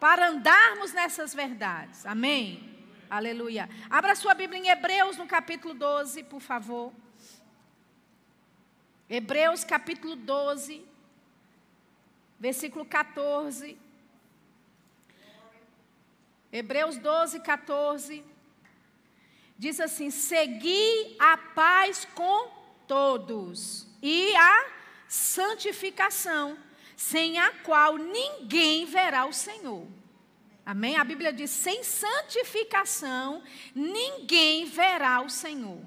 para 0.00 0.28
andarmos 0.28 0.94
nessas 0.94 1.34
verdades. 1.34 2.06
Amém? 2.06 2.86
Aleluia. 3.10 3.68
Abra 3.90 4.14
sua 4.14 4.32
Bíblia 4.32 4.58
em 4.58 4.68
Hebreus, 4.68 5.18
no 5.18 5.26
capítulo 5.26 5.74
12, 5.74 6.22
por 6.22 6.40
favor. 6.40 6.94
Hebreus, 9.06 9.64
capítulo 9.64 10.16
12, 10.16 10.82
versículo 12.40 12.86
14. 12.86 13.87
Hebreus 16.52 16.96
12, 16.96 17.40
14. 17.40 18.24
Diz 19.58 19.80
assim: 19.80 20.10
Segui 20.10 21.16
a 21.18 21.36
paz 21.36 22.06
com 22.14 22.50
todos 22.86 23.86
e 24.02 24.34
a 24.34 24.66
santificação, 25.08 26.58
sem 26.96 27.38
a 27.38 27.50
qual 27.62 27.96
ninguém 27.96 28.86
verá 28.86 29.26
o 29.26 29.32
Senhor. 29.32 29.86
Amém? 30.64 30.96
A 30.96 31.04
Bíblia 31.04 31.32
diz: 31.32 31.50
sem 31.50 31.82
santificação, 31.82 33.42
ninguém 33.74 34.64
verá 34.64 35.20
o 35.20 35.28
Senhor. 35.28 35.80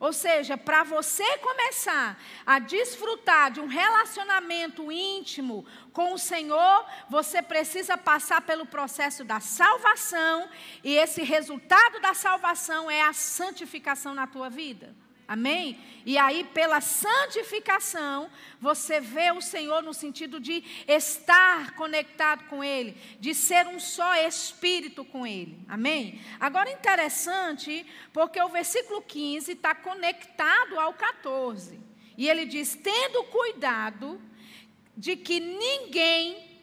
Ou 0.00 0.12
seja, 0.12 0.56
para 0.56 0.84
você 0.84 1.38
começar 1.38 2.20
a 2.46 2.58
desfrutar 2.58 3.50
de 3.50 3.60
um 3.60 3.66
relacionamento 3.66 4.90
íntimo 4.92 5.66
com 5.92 6.14
o 6.14 6.18
Senhor, 6.18 6.86
você 7.08 7.42
precisa 7.42 7.96
passar 7.96 8.42
pelo 8.42 8.66
processo 8.66 9.24
da 9.24 9.40
salvação, 9.40 10.48
e 10.84 10.96
esse 10.96 11.22
resultado 11.22 12.00
da 12.00 12.14
salvação 12.14 12.90
é 12.90 13.02
a 13.02 13.12
santificação 13.12 14.14
na 14.14 14.26
tua 14.26 14.48
vida. 14.48 14.94
Amém? 15.28 15.78
E 16.06 16.16
aí, 16.16 16.42
pela 16.42 16.80
santificação, 16.80 18.30
você 18.58 18.98
vê 18.98 19.30
o 19.30 19.42
Senhor 19.42 19.82
no 19.82 19.92
sentido 19.92 20.40
de 20.40 20.64
estar 20.88 21.76
conectado 21.76 22.44
com 22.44 22.64
Ele, 22.64 22.96
de 23.20 23.34
ser 23.34 23.66
um 23.66 23.78
só 23.78 24.14
espírito 24.26 25.04
com 25.04 25.26
Ele. 25.26 25.60
Amém? 25.68 26.18
Agora, 26.40 26.70
interessante, 26.70 27.84
porque 28.10 28.40
o 28.40 28.48
versículo 28.48 29.02
15 29.02 29.52
está 29.52 29.74
conectado 29.74 30.80
ao 30.80 30.94
14. 30.94 31.78
E 32.16 32.26
ele 32.26 32.46
diz: 32.46 32.74
tendo 32.74 33.24
cuidado 33.24 34.18
de 34.96 35.14
que 35.14 35.38
ninguém 35.38 36.58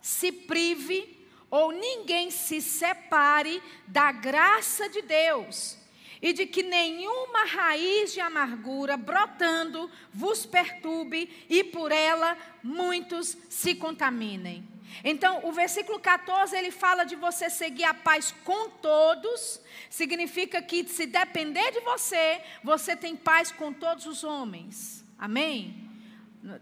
se 0.00 0.32
prive 0.32 1.28
ou 1.50 1.70
ninguém 1.70 2.30
se 2.30 2.62
separe 2.62 3.62
da 3.86 4.10
graça 4.10 4.88
de 4.88 5.02
Deus 5.02 5.83
e 6.24 6.32
de 6.32 6.46
que 6.46 6.62
nenhuma 6.62 7.44
raiz 7.44 8.14
de 8.14 8.20
amargura 8.20 8.96
brotando 8.96 9.90
vos 10.10 10.46
perturbe 10.46 11.28
e 11.50 11.62
por 11.62 11.92
ela 11.92 12.34
muitos 12.62 13.36
se 13.50 13.74
contaminem. 13.74 14.66
Então, 15.04 15.40
o 15.44 15.52
versículo 15.52 16.00
14 16.00 16.56
ele 16.56 16.70
fala 16.70 17.04
de 17.04 17.14
você 17.14 17.50
seguir 17.50 17.84
a 17.84 17.92
paz 17.92 18.34
com 18.42 18.70
todos, 18.70 19.60
significa 19.90 20.62
que 20.62 20.88
se 20.88 21.04
depender 21.04 21.72
de 21.72 21.80
você, 21.80 22.40
você 22.62 22.96
tem 22.96 23.14
paz 23.14 23.52
com 23.52 23.70
todos 23.70 24.06
os 24.06 24.24
homens. 24.24 25.04
Amém? 25.18 25.90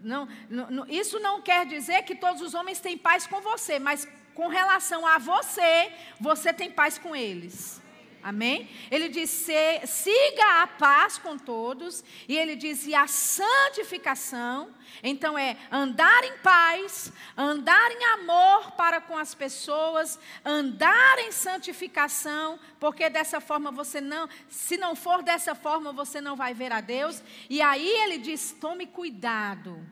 Não, 0.01 0.27
não, 0.49 0.85
isso 0.89 1.21
não 1.21 1.41
quer 1.41 1.65
dizer 1.65 2.03
que 2.03 2.15
todos 2.15 2.41
os 2.41 2.53
homens 2.53 2.81
têm 2.81 2.97
paz 2.97 3.25
com 3.25 3.39
você, 3.39 3.79
mas 3.79 4.05
com 4.35 4.49
relação 4.49 5.07
a 5.07 5.17
você, 5.17 5.89
você 6.19 6.51
tem 6.51 6.69
paz 6.69 6.97
com 6.97 7.15
eles. 7.15 7.81
Amém? 8.23 8.69
Ele 8.89 9.09
diz: 9.09 9.29
siga 9.29 10.61
a 10.61 10.67
paz 10.67 11.17
com 11.17 11.37
todos. 11.37 12.03
E 12.27 12.37
ele 12.37 12.55
diz: 12.55 12.87
a 12.93 13.05
santificação. 13.05 14.73
Então 15.03 15.37
é 15.37 15.57
andar 15.71 16.23
em 16.23 16.37
paz, 16.37 17.11
andar 17.35 17.91
em 17.91 18.03
amor 18.05 18.71
para 18.71 19.01
com 19.01 19.17
as 19.17 19.35
pessoas, 19.35 20.17
andar 20.45 21.19
em 21.19 21.31
santificação, 21.31 22.59
porque 22.79 23.09
dessa 23.09 23.41
forma 23.41 23.71
você 23.71 23.99
não, 23.99 24.29
se 24.47 24.77
não 24.77 24.95
for 24.95 25.21
dessa 25.21 25.55
forma, 25.55 25.91
você 25.91 26.21
não 26.21 26.35
vai 26.35 26.53
ver 26.53 26.71
a 26.71 26.79
Deus. 26.79 27.21
E 27.49 27.61
aí 27.61 27.87
ele 28.03 28.17
diz: 28.19 28.55
tome 28.61 28.85
cuidado, 28.85 29.85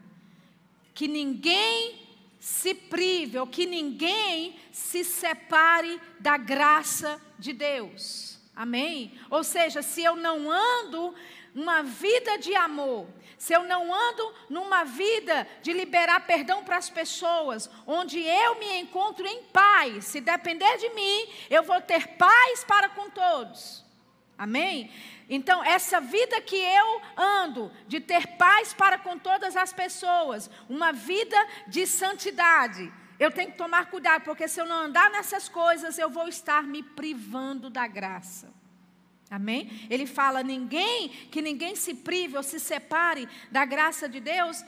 que 0.94 1.08
ninguém 1.08 2.11
se 2.41 2.73
prive, 2.73 3.38
ou 3.38 3.45
que 3.45 3.67
ninguém 3.67 4.60
se 4.71 5.04
separe 5.04 6.01
da 6.19 6.38
graça 6.38 7.21
de 7.38 7.54
Deus. 7.54 8.39
Amém? 8.56 9.13
Ou 9.30 9.43
seja, 9.43 9.84
se 9.84 10.04
eu 10.04 10.15
não 10.15 10.49
ando 10.49 11.13
uma 11.54 11.84
vida 11.84 12.39
de 12.39 12.56
amor, 12.56 13.08
se 13.38 13.54
eu 13.54 13.63
não 13.63 13.93
ando 13.93 14.34
numa 14.49 14.84
vida 14.84 15.47
de 15.62 15.71
liberar 15.71 16.25
perdão 16.25 16.63
para 16.63 16.77
as 16.77 16.89
pessoas, 16.89 17.69
onde 17.86 18.19
eu 18.19 18.56
me 18.58 18.80
encontro 18.80 19.25
em 19.27 19.43
paz, 19.43 20.06
se 20.06 20.19
depender 20.19 20.77
de 20.77 20.89
mim, 20.95 21.27
eu 21.47 21.62
vou 21.62 21.80
ter 21.80 22.08
paz 22.17 22.63
para 22.63 22.89
com 22.89 23.08
todos. 23.12 23.86
Amém? 24.36 24.91
Então, 25.34 25.63
essa 25.63 26.02
vida 26.02 26.41
que 26.41 26.58
eu 26.58 27.02
ando, 27.15 27.72
de 27.88 28.02
ter 28.02 28.36
paz 28.36 28.74
para 28.74 28.98
com 28.98 29.17
todas 29.17 29.56
as 29.56 29.72
pessoas, 29.72 30.50
uma 30.67 30.91
vida 30.91 31.38
de 31.70 31.88
santidade, 31.88 32.91
eu 33.17 33.32
tenho 33.32 33.50
que 33.50 33.58
tomar 33.58 33.89
cuidado, 33.89 34.24
porque 34.24 34.46
se 34.46 34.60
eu 34.60 34.65
não 34.65 34.76
andar 34.76 35.10
nessas 35.10 35.48
coisas, 35.48 35.98
eu 35.98 36.10
vou 36.10 36.28
estar 36.28 36.63
me 36.63 36.84
privando 36.84 37.70
da 37.70 37.88
graça. 37.88 38.54
Amém? 39.30 39.88
Ele 39.89 40.06
fala: 40.06 40.44
ninguém, 40.44 41.08
que 41.08 41.41
ninguém 41.41 41.78
se 41.78 41.94
prive 41.94 42.36
ou 42.36 42.44
se 42.44 42.60
separe 42.60 43.26
da 43.50 43.63
graça 43.63 44.10
de 44.10 44.20
Deus. 44.20 44.65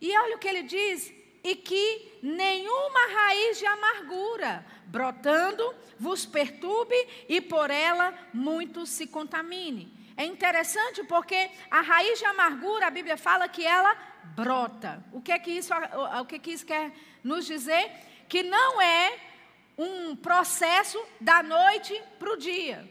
E 0.00 0.18
olha 0.18 0.34
o 0.34 0.40
que 0.40 0.48
ele 0.48 0.64
diz: 0.64 1.12
e 1.44 1.54
que 1.54 2.18
nenhuma 2.20 3.06
raiz 3.14 3.60
de 3.60 3.66
amargura 3.66 4.66
brotando 4.86 5.72
vos 5.96 6.26
perturbe 6.26 6.96
e 7.28 7.40
por 7.40 7.70
ela 7.70 8.12
muitos 8.34 8.88
se 8.90 9.06
contamine. 9.06 9.99
É 10.20 10.26
interessante 10.26 11.02
porque 11.04 11.50
a 11.70 11.80
raiz 11.80 12.18
de 12.18 12.26
amargura, 12.26 12.88
a 12.88 12.90
Bíblia 12.90 13.16
fala 13.16 13.48
que 13.48 13.64
ela 13.64 13.96
brota. 14.36 15.02
O 15.12 15.22
que 15.22 15.32
é 15.32 15.38
que 15.38 15.50
isso, 15.50 15.72
o 16.20 16.26
que, 16.26 16.34
é 16.34 16.38
que 16.38 16.50
isso 16.50 16.66
quer 16.66 16.92
nos 17.24 17.46
dizer? 17.46 17.90
Que 18.28 18.42
não 18.42 18.82
é 18.82 19.18
um 19.78 20.14
processo 20.14 21.02
da 21.18 21.42
noite 21.42 21.98
para 22.18 22.34
o 22.34 22.36
dia. 22.36 22.86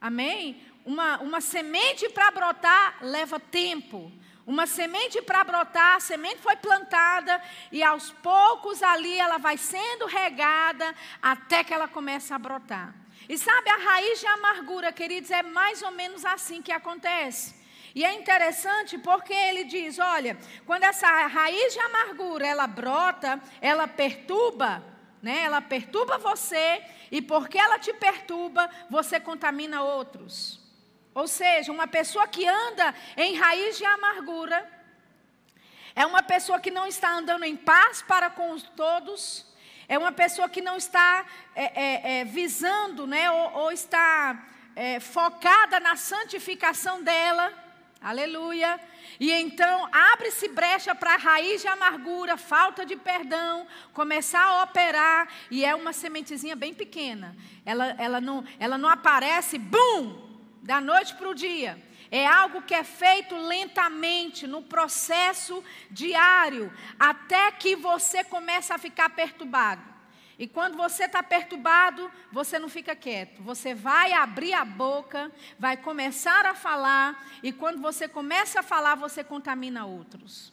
Amém? 0.00 0.62
Uma, 0.84 1.18
uma 1.18 1.40
semente 1.40 2.08
para 2.08 2.30
brotar 2.30 2.98
leva 3.02 3.40
tempo. 3.40 4.12
Uma 4.46 4.64
semente 4.64 5.20
para 5.22 5.42
brotar, 5.42 5.96
a 5.96 6.00
semente 6.00 6.38
foi 6.38 6.54
plantada 6.54 7.42
e 7.72 7.82
aos 7.82 8.12
poucos 8.12 8.80
ali 8.80 9.18
ela 9.18 9.38
vai 9.38 9.56
sendo 9.56 10.06
regada 10.06 10.94
até 11.20 11.64
que 11.64 11.74
ela 11.74 11.88
começa 11.88 12.36
a 12.36 12.38
brotar. 12.38 12.99
E 13.30 13.38
sabe, 13.38 13.70
a 13.70 13.76
raiz 13.76 14.18
de 14.18 14.26
amargura, 14.26 14.90
queridos, 14.90 15.30
é 15.30 15.40
mais 15.40 15.82
ou 15.82 15.92
menos 15.92 16.24
assim 16.24 16.60
que 16.60 16.72
acontece. 16.72 17.54
E 17.94 18.04
é 18.04 18.12
interessante 18.12 18.98
porque 18.98 19.32
ele 19.32 19.62
diz, 19.62 20.00
olha, 20.00 20.36
quando 20.66 20.82
essa 20.82 21.06
raiz 21.28 21.72
de 21.72 21.78
amargura 21.78 22.44
ela 22.44 22.66
brota, 22.66 23.40
ela 23.60 23.86
perturba, 23.86 24.82
né? 25.22 25.44
Ela 25.44 25.60
perturba 25.60 26.18
você 26.18 26.82
e 27.08 27.22
porque 27.22 27.56
ela 27.56 27.78
te 27.78 27.92
perturba, 27.92 28.68
você 28.90 29.20
contamina 29.20 29.80
outros. 29.80 30.60
Ou 31.14 31.28
seja, 31.28 31.70
uma 31.70 31.86
pessoa 31.86 32.26
que 32.26 32.44
anda 32.44 32.92
em 33.16 33.36
raiz 33.36 33.78
de 33.78 33.84
amargura 33.84 34.68
é 35.94 36.04
uma 36.04 36.24
pessoa 36.24 36.58
que 36.58 36.72
não 36.72 36.84
está 36.84 37.12
andando 37.12 37.44
em 37.44 37.56
paz 37.56 38.02
para 38.02 38.28
com 38.28 38.58
todos, 38.58 39.46
é 39.90 39.98
uma 39.98 40.12
pessoa 40.12 40.48
que 40.48 40.62
não 40.62 40.76
está 40.76 41.26
é, 41.52 41.64
é, 41.64 42.20
é, 42.20 42.24
visando, 42.24 43.08
né, 43.08 43.28
ou, 43.28 43.52
ou 43.62 43.72
está 43.72 44.40
é, 44.76 45.00
focada 45.00 45.80
na 45.80 45.96
santificação 45.96 47.02
dela. 47.02 47.52
Aleluia. 48.00 48.78
E 49.18 49.32
então 49.32 49.88
abre-se 49.92 50.46
brecha 50.46 50.94
para 50.94 51.14
a 51.14 51.18
raiz 51.18 51.60
de 51.60 51.66
amargura, 51.66 52.36
falta 52.36 52.86
de 52.86 52.94
perdão, 52.94 53.66
começar 53.92 54.44
a 54.44 54.62
operar. 54.62 55.28
E 55.50 55.64
é 55.64 55.74
uma 55.74 55.92
sementezinha 55.92 56.54
bem 56.54 56.72
pequena. 56.72 57.36
Ela, 57.66 57.96
ela, 57.98 58.20
não, 58.20 58.44
ela 58.60 58.78
não 58.78 58.88
aparece, 58.88 59.58
bum, 59.58 60.38
da 60.62 60.80
noite 60.80 61.16
para 61.16 61.28
o 61.28 61.34
dia. 61.34 61.82
É 62.10 62.26
algo 62.26 62.62
que 62.62 62.74
é 62.74 62.82
feito 62.82 63.36
lentamente, 63.36 64.46
no 64.46 64.62
processo 64.62 65.62
diário, 65.90 66.72
até 66.98 67.52
que 67.52 67.76
você 67.76 68.24
começa 68.24 68.74
a 68.74 68.78
ficar 68.78 69.10
perturbado. 69.10 69.90
E 70.36 70.46
quando 70.46 70.76
você 70.76 71.04
está 71.04 71.22
perturbado, 71.22 72.10
você 72.32 72.58
não 72.58 72.68
fica 72.68 72.96
quieto. 72.96 73.42
Você 73.42 73.74
vai 73.74 74.12
abrir 74.12 74.54
a 74.54 74.64
boca, 74.64 75.30
vai 75.58 75.76
começar 75.76 76.46
a 76.46 76.54
falar, 76.54 77.28
e 77.42 77.52
quando 77.52 77.80
você 77.80 78.08
começa 78.08 78.60
a 78.60 78.62
falar, 78.62 78.94
você 78.94 79.22
contamina 79.22 79.84
outros. 79.84 80.50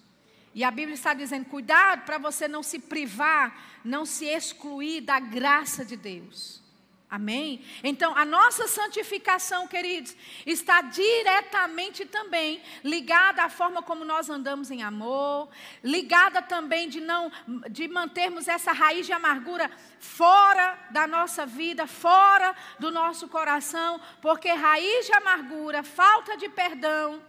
E 0.53 0.63
a 0.63 0.69
Bíblia 0.69 0.93
está 0.93 1.13
dizendo: 1.13 1.45
cuidado 1.45 2.03
para 2.03 2.17
você 2.17 2.47
não 2.47 2.61
se 2.61 2.79
privar, 2.79 3.79
não 3.83 4.05
se 4.05 4.25
excluir 4.25 5.01
da 5.01 5.19
graça 5.19 5.85
de 5.85 5.95
Deus. 5.95 6.66
Amém? 7.09 7.63
Então, 7.85 8.13
a 8.17 8.25
nossa 8.25 8.67
santificação, 8.67 9.65
queridos, 9.65 10.13
está 10.45 10.81
diretamente 10.81 12.05
também 12.05 12.61
ligada 12.83 13.43
à 13.43 13.49
forma 13.49 13.81
como 13.81 14.03
nós 14.03 14.29
andamos 14.29 14.69
em 14.71 14.83
amor, 14.83 15.47
ligada 15.81 16.41
também 16.41 16.89
de 16.89 16.99
não 16.99 17.31
de 17.69 17.87
mantermos 17.87 18.49
essa 18.49 18.73
raiz 18.73 19.05
de 19.05 19.13
amargura 19.13 19.71
fora 19.99 20.77
da 20.91 21.07
nossa 21.07 21.45
vida, 21.45 21.87
fora 21.87 22.53
do 22.77 22.91
nosso 22.91 23.29
coração, 23.29 24.01
porque 24.21 24.51
raiz 24.51 25.05
de 25.05 25.13
amargura, 25.13 25.83
falta 25.83 26.35
de 26.35 26.49
perdão 26.49 27.21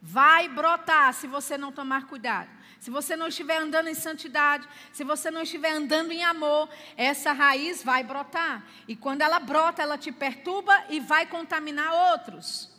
vai 0.00 0.48
brotar 0.48 1.12
se 1.12 1.26
você 1.26 1.58
não 1.58 1.72
tomar 1.72 2.06
cuidado 2.06 2.55
se 2.86 2.90
você 2.92 3.16
não 3.16 3.26
estiver 3.26 3.56
andando 3.56 3.88
em 3.88 3.94
santidade, 3.94 4.64
se 4.92 5.02
você 5.02 5.28
não 5.28 5.42
estiver 5.42 5.72
andando 5.72 6.12
em 6.12 6.22
amor, 6.22 6.68
essa 6.96 7.32
raiz 7.32 7.82
vai 7.82 8.04
brotar. 8.04 8.64
E 8.86 8.94
quando 8.94 9.22
ela 9.22 9.40
brota, 9.40 9.82
ela 9.82 9.98
te 9.98 10.12
perturba 10.12 10.84
e 10.88 11.00
vai 11.00 11.26
contaminar 11.26 12.12
outros. 12.12 12.70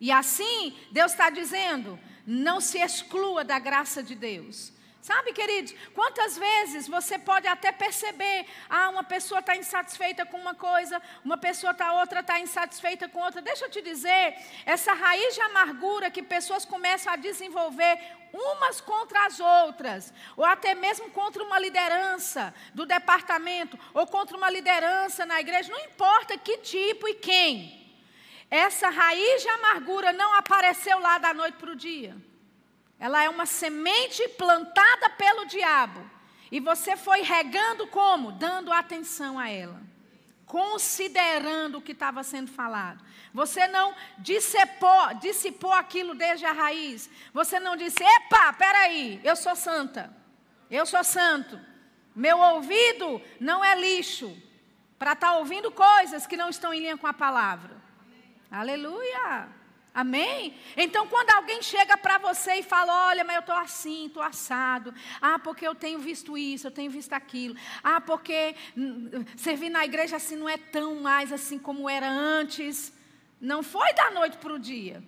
E 0.00 0.12
assim, 0.12 0.78
Deus 0.92 1.10
está 1.10 1.28
dizendo: 1.28 1.98
não 2.24 2.60
se 2.60 2.78
exclua 2.78 3.42
da 3.42 3.58
graça 3.58 4.00
de 4.00 4.14
Deus. 4.14 4.72
Sabe, 5.00 5.32
queridos, 5.32 5.72
quantas 5.94 6.36
vezes 6.36 6.88
você 6.88 7.18
pode 7.18 7.46
até 7.46 7.70
perceber, 7.70 8.46
ah, 8.68 8.88
uma 8.88 9.04
pessoa 9.04 9.38
está 9.38 9.56
insatisfeita 9.56 10.26
com 10.26 10.36
uma 10.36 10.54
coisa, 10.54 11.00
uma 11.24 11.38
pessoa 11.38 11.72
tá 11.72 11.92
outra 11.92 12.20
está 12.20 12.40
insatisfeita 12.40 13.08
com 13.08 13.20
outra. 13.20 13.40
Deixa 13.40 13.66
eu 13.66 13.70
te 13.70 13.80
dizer, 13.80 14.36
essa 14.66 14.92
raiz 14.92 15.34
de 15.34 15.40
amargura 15.40 16.10
que 16.10 16.22
pessoas 16.22 16.64
começam 16.64 17.12
a 17.12 17.16
desenvolver 17.16 17.96
umas 18.32 18.80
contra 18.80 19.24
as 19.24 19.38
outras, 19.38 20.12
ou 20.36 20.44
até 20.44 20.74
mesmo 20.74 21.10
contra 21.10 21.42
uma 21.42 21.58
liderança 21.58 22.52
do 22.74 22.84
departamento, 22.84 23.78
ou 23.94 24.06
contra 24.06 24.36
uma 24.36 24.50
liderança 24.50 25.24
na 25.24 25.40
igreja, 25.40 25.72
não 25.72 25.80
importa 25.80 26.36
que 26.36 26.58
tipo 26.58 27.08
e 27.08 27.14
quem. 27.14 27.78
Essa 28.50 28.88
raiz 28.88 29.42
de 29.42 29.48
amargura 29.48 30.12
não 30.12 30.34
apareceu 30.34 30.98
lá 30.98 31.18
da 31.18 31.32
noite 31.32 31.56
para 31.56 31.70
o 31.70 31.76
dia. 31.76 32.16
Ela 32.98 33.22
é 33.22 33.28
uma 33.28 33.46
semente 33.46 34.26
plantada 34.30 35.10
pelo 35.10 35.46
diabo. 35.46 36.00
E 36.50 36.60
você 36.60 36.96
foi 36.96 37.22
regando 37.22 37.86
como? 37.86 38.32
Dando 38.32 38.72
atenção 38.72 39.38
a 39.38 39.48
ela. 39.48 39.80
Considerando 40.46 41.78
o 41.78 41.82
que 41.82 41.92
estava 41.92 42.22
sendo 42.22 42.50
falado. 42.50 43.04
Você 43.34 43.68
não 43.68 43.94
dissipou, 44.18 45.14
dissipou 45.20 45.72
aquilo 45.72 46.14
desde 46.14 46.46
a 46.46 46.52
raiz. 46.52 47.08
Você 47.32 47.60
não 47.60 47.76
disse: 47.76 48.02
epa, 48.02 48.52
peraí, 48.54 49.20
eu 49.22 49.36
sou 49.36 49.54
santa. 49.54 50.10
Eu 50.70 50.86
sou 50.86 51.04
santo. 51.04 51.60
Meu 52.16 52.38
ouvido 52.38 53.22
não 53.38 53.64
é 53.64 53.78
lixo 53.78 54.36
para 54.98 55.12
estar 55.12 55.28
tá 55.28 55.36
ouvindo 55.36 55.70
coisas 55.70 56.26
que 56.26 56.36
não 56.36 56.48
estão 56.48 56.74
em 56.74 56.80
linha 56.80 56.96
com 56.96 57.06
a 57.06 57.12
palavra. 57.12 57.76
Aleluia. 58.50 59.57
Amém? 59.94 60.54
Então, 60.76 61.06
quando 61.08 61.30
alguém 61.30 61.60
chega 61.62 61.96
para 61.96 62.18
você 62.18 62.56
e 62.56 62.62
fala: 62.62 63.08
Olha, 63.08 63.24
mas 63.24 63.36
eu 63.36 63.40
estou 63.40 63.54
assim, 63.54 64.06
estou 64.06 64.22
assado. 64.22 64.94
Ah, 65.20 65.38
porque 65.38 65.66
eu 65.66 65.74
tenho 65.74 65.98
visto 65.98 66.36
isso, 66.36 66.66
eu 66.66 66.70
tenho 66.70 66.90
visto 66.90 67.12
aquilo. 67.12 67.56
Ah, 67.82 68.00
porque 68.00 68.54
servir 69.36 69.70
na 69.70 69.84
igreja 69.84 70.16
assim 70.16 70.36
não 70.36 70.48
é 70.48 70.56
tão 70.56 70.96
mais 70.96 71.32
assim 71.32 71.58
como 71.58 71.88
era 71.88 72.08
antes. 72.08 72.92
Não 73.40 73.62
foi 73.62 73.92
da 73.94 74.10
noite 74.10 74.36
para 74.38 74.52
o 74.52 74.58
dia. 74.58 75.02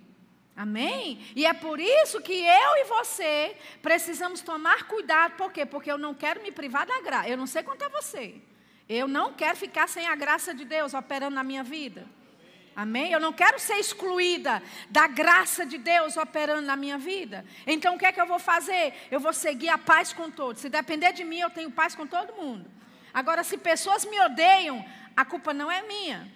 Amém? 0.56 1.24
E 1.34 1.46
é 1.46 1.52
por 1.52 1.80
isso 1.80 2.20
que 2.20 2.32
eu 2.32 2.76
e 2.76 2.84
você 2.84 3.56
precisamos 3.80 4.40
tomar 4.40 4.84
cuidado. 4.84 5.36
Por 5.36 5.52
quê? 5.52 5.64
Porque 5.64 5.90
eu 5.90 5.96
não 5.96 6.14
quero 6.14 6.42
me 6.42 6.52
privar 6.52 6.86
da 6.86 7.00
graça. 7.00 7.28
Eu 7.28 7.36
não 7.36 7.46
sei 7.46 7.62
quanto 7.62 7.82
é 7.82 7.88
você. 7.88 8.34
Eu 8.88 9.06
não 9.06 9.32
quero 9.32 9.56
ficar 9.56 9.88
sem 9.88 10.06
a 10.06 10.14
graça 10.14 10.52
de 10.52 10.64
Deus 10.64 10.94
operando 10.94 11.36
na 11.36 11.44
minha 11.44 11.62
vida. 11.62 12.06
Amém? 12.80 13.12
Eu 13.12 13.20
não 13.20 13.30
quero 13.30 13.58
ser 13.58 13.74
excluída 13.74 14.62
da 14.88 15.06
graça 15.06 15.66
de 15.66 15.76
Deus 15.76 16.16
operando 16.16 16.62
na 16.62 16.76
minha 16.76 16.96
vida. 16.96 17.44
Então 17.66 17.94
o 17.94 17.98
que 17.98 18.06
é 18.06 18.10
que 18.10 18.18
eu 18.18 18.26
vou 18.26 18.38
fazer? 18.38 18.94
Eu 19.10 19.20
vou 19.20 19.34
seguir 19.34 19.68
a 19.68 19.76
paz 19.76 20.14
com 20.14 20.30
todos. 20.30 20.62
Se 20.62 20.70
depender 20.70 21.12
de 21.12 21.22
mim, 21.22 21.40
eu 21.40 21.50
tenho 21.50 21.70
paz 21.70 21.94
com 21.94 22.06
todo 22.06 22.32
mundo. 22.32 22.64
Agora, 23.12 23.44
se 23.44 23.58
pessoas 23.58 24.06
me 24.06 24.18
odeiam, 24.22 24.82
a 25.14 25.26
culpa 25.26 25.52
não 25.52 25.70
é 25.70 25.82
minha. 25.82 26.26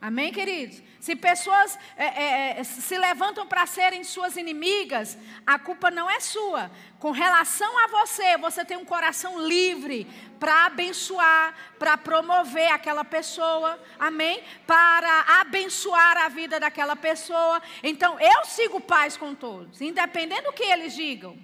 Amém, 0.00 0.30
queridos? 0.30 0.82
Se 1.00 1.16
pessoas 1.16 1.78
é, 1.96 2.04
é, 2.04 2.60
é 2.60 2.64
se 2.64 2.98
levantam 2.98 3.46
para 3.46 3.64
serem 3.64 4.04
suas 4.04 4.36
inimigas, 4.36 5.16
a 5.46 5.58
culpa 5.58 5.90
não 5.90 6.10
é 6.10 6.20
sua. 6.20 6.70
Com 6.98 7.12
relação 7.12 7.78
a 7.78 7.86
você, 7.88 8.36
você 8.36 8.64
tem 8.64 8.76
um 8.76 8.84
coração 8.84 9.40
livre 9.40 10.06
para 10.38 10.66
abençoar, 10.66 11.54
para 11.78 11.96
promover 11.96 12.70
aquela 12.70 13.04
pessoa, 13.04 13.82
amém? 13.98 14.42
Para 14.66 15.40
abençoar 15.40 16.18
a 16.18 16.28
vida 16.28 16.60
daquela 16.60 16.94
pessoa. 16.94 17.62
Então, 17.82 18.20
eu 18.20 18.44
sigo 18.44 18.80
paz 18.80 19.16
com 19.16 19.34
todos, 19.34 19.80
independente 19.80 20.42
do 20.42 20.52
que 20.52 20.62
eles 20.62 20.94
digam. 20.94 21.38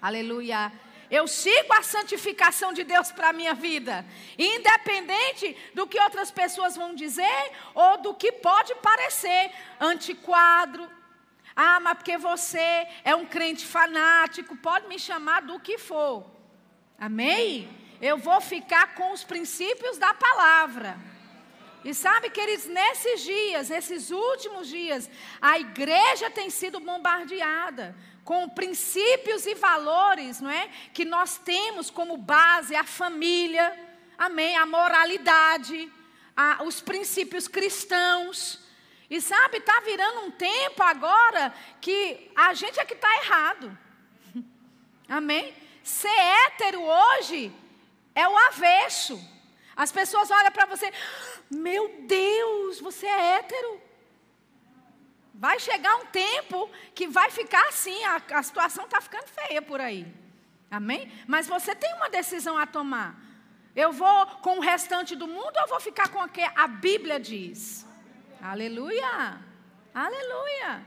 Aleluia. 0.00 0.70
Eu 1.18 1.28
sigo 1.28 1.72
a 1.72 1.82
santificação 1.94 2.72
de 2.72 2.82
Deus 2.82 3.12
para 3.12 3.28
a 3.28 3.32
minha 3.32 3.54
vida, 3.54 4.04
independente 4.36 5.56
do 5.72 5.86
que 5.86 6.00
outras 6.06 6.30
pessoas 6.40 6.74
vão 6.74 6.92
dizer 6.92 7.40
ou 7.72 7.92
do 7.98 8.12
que 8.14 8.32
pode 8.32 8.74
parecer 8.88 9.52
antiquadro. 9.78 10.84
Ah, 11.54 11.78
mas 11.78 11.98
porque 11.98 12.18
você 12.18 12.68
é 13.04 13.14
um 13.14 13.26
crente 13.26 13.64
fanático, 13.64 14.56
pode 14.56 14.88
me 14.88 14.98
chamar 14.98 15.42
do 15.42 15.60
que 15.60 15.78
for. 15.78 16.16
Amém? 16.98 17.68
Eu 18.02 18.18
vou 18.18 18.40
ficar 18.40 18.96
com 18.96 19.12
os 19.12 19.22
princípios 19.22 19.96
da 19.96 20.12
palavra. 20.12 20.98
E 21.84 21.94
sabe, 21.94 22.28
queridos, 22.30 22.66
nesses 22.66 23.22
dias, 23.22 23.68
nesses 23.68 24.10
últimos 24.10 24.66
dias, 24.66 25.08
a 25.40 25.60
igreja 25.60 26.28
tem 26.28 26.50
sido 26.50 26.80
bombardeada 26.80 27.94
com 28.24 28.48
princípios 28.48 29.46
e 29.46 29.54
valores, 29.54 30.40
não 30.40 30.50
é? 30.50 30.68
Que 30.92 31.04
nós 31.04 31.36
temos 31.38 31.90
como 31.90 32.16
base 32.16 32.74
a 32.74 32.82
família, 32.82 33.78
amém? 34.16 34.56
A 34.56 34.64
moralidade, 34.64 35.92
a, 36.36 36.62
os 36.64 36.80
princípios 36.80 37.46
cristãos. 37.46 38.60
E 39.10 39.20
sabe, 39.20 39.58
está 39.58 39.80
virando 39.80 40.22
um 40.22 40.30
tempo 40.30 40.82
agora 40.82 41.54
que 41.80 42.30
a 42.34 42.54
gente 42.54 42.80
é 42.80 42.84
que 42.84 42.94
está 42.94 43.14
errado. 43.18 43.78
Amém? 45.06 45.54
Ser 45.82 46.08
hétero 46.08 46.82
hoje 46.82 47.52
é 48.14 48.26
o 48.26 48.36
avesso. 48.36 49.20
As 49.76 49.92
pessoas 49.92 50.30
olham 50.30 50.50
para 50.50 50.66
você, 50.66 50.90
meu 51.50 52.02
Deus, 52.06 52.80
você 52.80 53.06
é 53.06 53.36
hétero. 53.36 53.83
Vai 55.34 55.58
chegar 55.58 55.96
um 55.96 56.06
tempo 56.06 56.70
que 56.94 57.08
vai 57.08 57.28
ficar 57.30 57.66
assim, 57.68 58.04
a, 58.04 58.22
a 58.34 58.42
situação 58.42 58.84
está 58.84 59.00
ficando 59.00 59.26
feia 59.26 59.60
por 59.60 59.80
aí. 59.80 60.06
Amém? 60.70 61.10
Mas 61.26 61.48
você 61.48 61.74
tem 61.74 61.92
uma 61.94 62.08
decisão 62.08 62.56
a 62.56 62.66
tomar. 62.66 63.20
Eu 63.74 63.92
vou 63.92 64.26
com 64.42 64.58
o 64.58 64.60
restante 64.60 65.16
do 65.16 65.26
mundo 65.26 65.56
ou 65.60 65.68
vou 65.68 65.80
ficar 65.80 66.08
com 66.08 66.20
o 66.20 66.28
que 66.28 66.40
a 66.40 66.68
Bíblia 66.68 67.18
diz? 67.18 67.84
Aleluia! 68.40 69.40
Aleluia! 69.92 70.84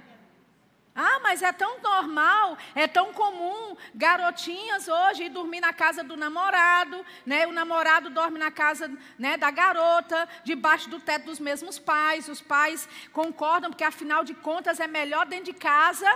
Mas 1.28 1.44
é 1.44 1.52
tão 1.52 1.82
normal, 1.82 2.58
é 2.74 2.88
tão 2.88 3.12
comum 3.12 3.76
garotinhas 3.94 4.88
hoje 4.88 5.26
ir 5.26 5.30
dormir 5.30 5.60
na 5.60 5.74
casa 5.74 6.02
do 6.02 6.16
namorado, 6.16 7.06
né? 7.26 7.46
O 7.46 7.52
namorado 7.52 8.10
dorme 8.10 8.40
na 8.40 8.50
casa 8.50 8.90
né, 9.20 9.36
da 9.36 9.52
garota, 9.52 10.26
debaixo 10.46 10.90
do 10.90 11.02
teto 11.02 11.26
dos 11.26 11.38
mesmos 11.38 11.78
pais. 11.78 12.30
Os 12.30 12.40
pais 12.40 12.88
concordam 13.12 13.70
porque 13.70 13.84
afinal 13.84 14.24
de 14.24 14.34
contas 14.36 14.80
é 14.80 14.88
melhor 14.88 15.26
dentro 15.26 15.52
de 15.52 15.60
casa 15.60 16.10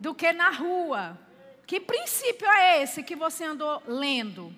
do 0.00 0.12
que 0.12 0.32
na 0.32 0.50
rua. 0.50 1.16
Que 1.64 1.78
princípio 1.78 2.50
é 2.50 2.82
esse 2.82 3.04
que 3.04 3.14
você 3.14 3.44
andou 3.44 3.80
lendo? 3.86 4.52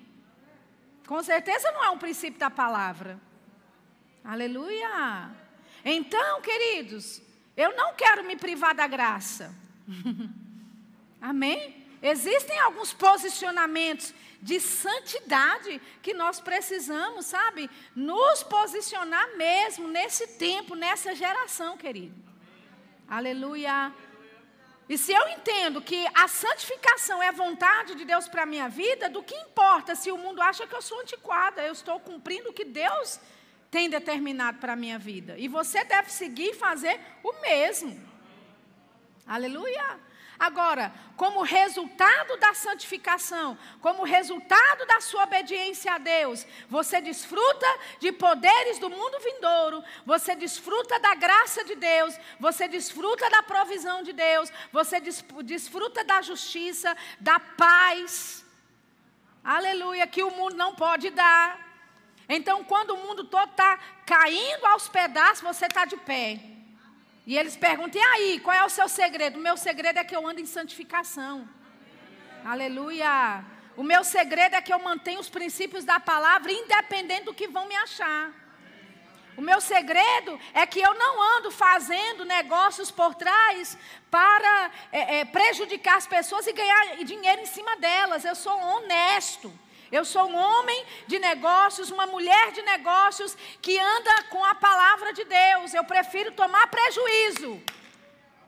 Com 1.05 1.21
certeza 1.21 1.71
não 1.73 1.83
é 1.83 1.91
um 1.91 1.99
princípio 1.99 2.39
da 2.39 2.49
palavra. 2.49 3.19
Aleluia. 4.23 5.29
Então, 5.85 6.41
queridos, 6.41 7.21
eu 7.55 7.75
não 7.75 7.93
quero 7.93 8.23
me 8.23 8.35
privar 8.35 8.73
da 8.73 8.87
graça. 8.87 9.53
Amém? 11.21 11.83
Existem 12.01 12.59
alguns 12.59 12.91
posicionamentos 12.93 14.13
de 14.41 14.59
santidade 14.59 15.81
que 16.01 16.13
nós 16.13 16.41
precisamos, 16.41 17.27
sabe? 17.27 17.69
Nos 17.95 18.43
posicionar 18.43 19.37
mesmo 19.37 19.87
nesse 19.87 20.27
tempo, 20.37 20.75
nessa 20.75 21.15
geração, 21.15 21.77
querido. 21.77 22.13
Aleluia. 23.07 23.93
E 24.89 24.97
se 24.97 25.13
eu 25.13 25.29
entendo 25.29 25.81
que 25.81 26.05
a 26.13 26.27
santificação 26.27 27.23
é 27.23 27.31
vontade 27.31 27.95
de 27.95 28.03
Deus 28.03 28.27
para 28.27 28.43
a 28.43 28.45
minha 28.45 28.67
vida, 28.67 29.09
do 29.09 29.23
que 29.23 29.33
importa 29.33 29.95
se 29.95 30.11
o 30.11 30.17
mundo 30.17 30.41
acha 30.41 30.67
que 30.67 30.75
eu 30.75 30.81
sou 30.81 30.99
antiquada? 30.99 31.61
Eu 31.63 31.71
estou 31.71 31.99
cumprindo 32.01 32.49
o 32.49 32.53
que 32.53 32.65
Deus 32.65 33.19
tem 33.73 33.89
determinado 33.89 34.59
para 34.59 34.73
a 34.73 34.75
minha 34.75 34.99
vida. 34.99 35.35
E 35.35 35.47
você 35.47 35.83
deve 35.83 36.11
seguir 36.11 36.51
e 36.51 36.53
fazer 36.53 36.99
o 37.23 37.33
mesmo. 37.41 37.99
Aleluia. 39.25 39.99
Agora, 40.37 40.93
como 41.15 41.41
resultado 41.41 42.37
da 42.37 42.53
santificação, 42.53 43.57
como 43.81 44.03
resultado 44.03 44.85
da 44.85 45.01
sua 45.01 45.23
obediência 45.23 45.91
a 45.91 45.97
Deus, 45.97 46.45
você 46.69 47.01
desfruta 47.01 47.65
de 47.99 48.11
poderes 48.11 48.77
do 48.77 48.91
mundo 48.91 49.19
vindouro, 49.19 49.83
você 50.05 50.35
desfruta 50.35 50.99
da 50.99 51.15
graça 51.15 51.63
de 51.63 51.73
Deus, 51.73 52.15
você 52.39 52.67
desfruta 52.67 53.27
da 53.27 53.41
provisão 53.41 54.03
de 54.03 54.13
Deus, 54.13 54.51
você 54.71 54.99
desfruta 54.99 56.03
da 56.03 56.21
justiça, 56.21 56.95
da 57.19 57.39
paz. 57.39 58.45
Aleluia, 59.43 60.05
que 60.05 60.21
o 60.21 60.29
mundo 60.29 60.55
não 60.55 60.75
pode 60.75 61.09
dar. 61.09 61.62
Então, 62.35 62.63
quando 62.63 62.91
o 62.95 62.97
mundo 62.97 63.23
todo 63.25 63.51
está 63.51 63.77
caindo 64.07 64.65
aos 64.65 64.87
pedaços, 64.87 65.41
você 65.41 65.67
está 65.67 65.85
de 65.85 65.97
pé. 65.97 66.39
E 67.27 67.37
eles 67.37 67.55
perguntam: 67.55 68.01
e 68.01 68.05
aí, 68.05 68.39
qual 68.39 68.55
é 68.55 68.65
o 68.65 68.69
seu 68.69 68.87
segredo? 68.89 69.37
O 69.37 69.41
meu 69.41 69.55
segredo 69.55 69.99
é 69.99 70.03
que 70.03 70.15
eu 70.15 70.27
ando 70.27 70.41
em 70.41 70.45
santificação. 70.45 71.47
Aleluia. 72.43 73.45
O 73.77 73.83
meu 73.83 74.03
segredo 74.03 74.55
é 74.55 74.61
que 74.61 74.73
eu 74.73 74.79
mantenho 74.79 75.19
os 75.19 75.29
princípios 75.29 75.85
da 75.85 75.99
palavra, 75.99 76.51
independente 76.51 77.25
do 77.25 77.35
que 77.35 77.47
vão 77.47 77.67
me 77.67 77.75
achar. 77.75 78.31
O 79.37 79.41
meu 79.41 79.59
segredo 79.61 80.39
é 80.53 80.65
que 80.65 80.79
eu 80.79 80.93
não 80.95 81.37
ando 81.37 81.51
fazendo 81.51 82.25
negócios 82.25 82.89
por 82.91 83.13
trás 83.15 83.77
para 84.09 84.71
é, 84.91 85.19
é, 85.19 85.25
prejudicar 85.25 85.97
as 85.97 86.07
pessoas 86.07 86.47
e 86.47 86.53
ganhar 86.53 86.97
dinheiro 87.03 87.41
em 87.41 87.45
cima 87.45 87.75
delas. 87.77 88.25
Eu 88.25 88.35
sou 88.35 88.55
honesto. 88.59 89.51
Eu 89.97 90.03
sou 90.03 90.23
um 90.27 90.35
homem 90.35 90.85
de 91.05 91.19
negócios, 91.19 91.91
uma 91.91 92.07
mulher 92.07 92.51
de 92.51 92.63
negócios 92.63 93.37
que 93.61 93.77
anda 93.79 94.23
com 94.31 94.43
a 94.43 94.55
palavra 94.55 95.13
de 95.13 95.23
Deus. 95.23 95.71
Eu 95.71 95.83
prefiro 95.83 96.31
tomar 96.31 96.65
prejuízo 96.65 97.61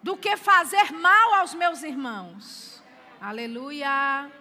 do 0.02 0.18
que 0.18 0.36
fazer 0.38 0.92
mal 0.92 1.36
aos 1.36 1.54
meus 1.54 1.84
irmãos. 1.84 2.82
Aleluia. 3.22 4.32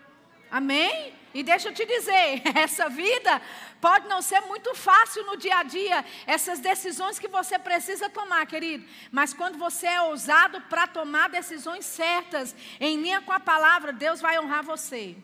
Amém? 0.51 1.15
E 1.35 1.43
deixa 1.43 1.69
eu 1.69 1.75
te 1.75 1.85
dizer, 1.85 2.41
essa 2.57 2.89
vida 2.89 3.43
pode 3.83 4.09
não 4.09 4.23
ser 4.23 4.41
muito 4.41 4.75
fácil 4.75 5.27
no 5.27 5.37
dia 5.37 5.59
a 5.59 5.63
dia, 5.63 6.03
essas 6.27 6.59
decisões 6.59 7.19
que 7.19 7.29
você 7.29 7.59
precisa 7.59 8.09
tomar, 8.09 8.47
querido. 8.47 8.89
Mas 9.13 9.35
quando 9.35 9.59
você 9.59 9.87
é 9.89 10.01
ousado 10.01 10.59
para 10.71 10.87
tomar 10.87 11.29
decisões 11.29 11.85
certas, 11.85 12.57
em 12.81 12.97
linha 12.97 13.21
com 13.21 13.33
a 13.33 13.41
palavra, 13.41 13.93
Deus 13.93 14.23
vai 14.23 14.39
honrar 14.41 14.65
você. 14.65 15.15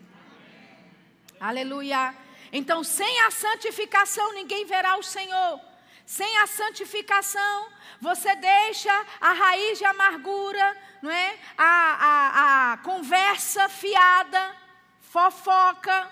Aleluia. 1.41 2.15
Então, 2.53 2.83
sem 2.83 3.19
a 3.21 3.31
santificação, 3.31 4.31
ninguém 4.33 4.63
verá 4.63 4.95
o 4.99 5.01
Senhor. 5.01 5.59
Sem 6.05 6.37
a 6.37 6.45
santificação, 6.45 7.67
você 7.99 8.35
deixa 8.35 8.93
a 9.19 9.33
raiz 9.33 9.79
de 9.79 9.85
amargura, 9.85 10.77
não 11.01 11.09
é? 11.09 11.39
a, 11.57 11.63
a, 12.09 12.73
a 12.73 12.77
conversa 12.77 13.67
fiada, 13.69 14.55
fofoca, 14.99 16.11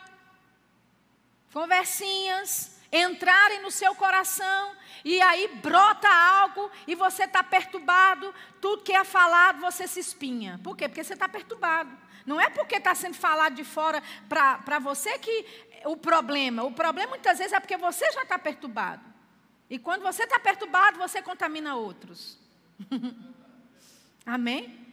conversinhas 1.53 2.79
entrarem 2.91 3.61
no 3.61 3.69
seu 3.69 3.93
coração 3.93 4.75
e 5.05 5.21
aí 5.21 5.47
brota 5.61 6.09
algo 6.09 6.71
e 6.87 6.95
você 6.95 7.25
está 7.25 7.43
perturbado, 7.43 8.33
tudo 8.59 8.83
que 8.83 8.93
é 8.93 9.03
falado 9.03 9.59
você 9.59 9.87
se 9.87 9.99
espinha. 9.99 10.59
Por 10.63 10.75
quê? 10.75 10.87
Porque 10.87 11.03
você 11.03 11.13
está 11.13 11.29
perturbado. 11.29 11.95
Não 12.25 12.39
é 12.39 12.49
porque 12.49 12.75
está 12.75 12.93
sendo 12.95 13.15
falado 13.15 13.55
de 13.55 13.63
fora 13.63 14.01
para 14.27 14.79
você 14.79 15.17
que 15.19 15.45
o 15.85 15.97
problema. 15.97 16.63
O 16.63 16.71
problema 16.71 17.11
muitas 17.11 17.37
vezes 17.37 17.53
é 17.53 17.59
porque 17.59 17.77
você 17.77 18.11
já 18.11 18.23
está 18.23 18.37
perturbado. 18.37 19.03
E 19.69 19.77
quando 19.77 20.01
você 20.01 20.23
está 20.23 20.39
perturbado, 20.39 20.97
você 20.97 21.21
contamina 21.21 21.75
outros. 21.75 22.37
Amém? 24.25 24.87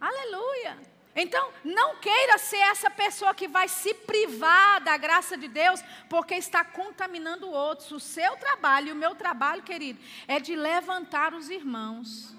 Aleluia. 0.00 0.78
Então, 1.16 1.50
não 1.64 1.96
queira 1.96 2.38
ser 2.38 2.58
essa 2.58 2.88
pessoa 2.88 3.34
que 3.34 3.48
vai 3.48 3.66
se 3.66 3.92
privar 3.92 4.80
da 4.80 4.96
graça 4.96 5.36
de 5.36 5.48
Deus 5.48 5.82
porque 6.08 6.34
está 6.34 6.62
contaminando 6.62 7.50
outros. 7.50 7.90
O 7.90 7.98
seu 7.98 8.36
trabalho 8.36 8.88
e 8.88 8.92
o 8.92 8.96
meu 8.96 9.16
trabalho, 9.16 9.62
querido, 9.62 9.98
é 10.28 10.38
de 10.38 10.54
levantar 10.54 11.34
os 11.34 11.48
irmãos. 11.50 12.36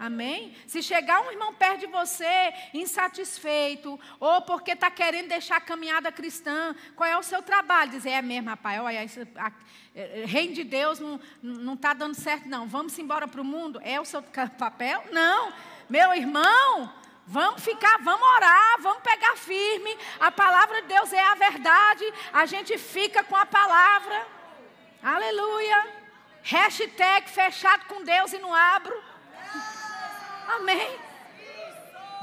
Amém? 0.00 0.56
Se 0.66 0.82
chegar 0.82 1.20
um 1.20 1.30
irmão 1.30 1.52
perto 1.52 1.80
de 1.80 1.86
você, 1.86 2.54
insatisfeito, 2.72 4.00
ou 4.18 4.40
porque 4.40 4.70
está 4.70 4.90
querendo 4.90 5.28
deixar 5.28 5.56
a 5.56 5.60
caminhada 5.60 6.10
cristã, 6.10 6.74
qual 6.96 7.06
é 7.06 7.18
o 7.18 7.22
seu 7.22 7.42
trabalho? 7.42 7.90
Dizer, 7.90 8.08
é 8.08 8.22
mesmo, 8.22 8.48
rapaz, 8.48 8.80
olha, 8.80 9.04
isso, 9.04 9.20
a, 9.36 9.52
é, 9.94 10.24
reino 10.24 10.54
de 10.54 10.64
Deus 10.64 10.98
não 11.42 11.74
está 11.74 11.92
dando 11.92 12.14
certo, 12.14 12.48
não. 12.48 12.66
Vamos 12.66 12.98
embora 12.98 13.28
para 13.28 13.42
o 13.42 13.44
mundo? 13.44 13.78
É 13.84 14.00
o 14.00 14.06
seu 14.06 14.22
papel? 14.22 15.04
Não. 15.12 15.52
Meu 15.88 16.14
irmão, 16.14 16.90
Vamos 17.26 17.62
ficar, 17.62 17.98
vamos 18.02 18.26
orar, 18.26 18.80
vamos 18.80 19.02
pegar 19.04 19.36
firme. 19.36 19.96
A 20.18 20.32
palavra 20.32 20.82
de 20.82 20.88
Deus 20.88 21.12
é 21.12 21.20
a 21.20 21.34
verdade. 21.36 22.04
A 22.32 22.44
gente 22.44 22.76
fica 22.76 23.22
com 23.22 23.36
a 23.36 23.46
palavra. 23.46 24.26
Aleluia. 25.00 25.86
Hashtag 26.42 27.30
fechado 27.30 27.84
com 27.84 28.02
Deus 28.02 28.32
e 28.32 28.38
não 28.38 28.52
abro. 28.52 29.09
Amém. 30.56 30.98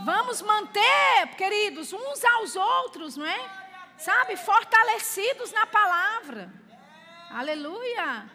Vamos 0.03 0.41
manter, 0.41 1.27
queridos, 1.37 1.93
uns 1.93 2.23
aos 2.25 2.55
outros, 2.55 3.15
não 3.15 3.25
é? 3.25 3.49
Sabe, 3.97 4.35
fortalecidos 4.35 5.51
na 5.53 5.65
palavra. 5.65 6.51
Aleluia. 7.31 8.29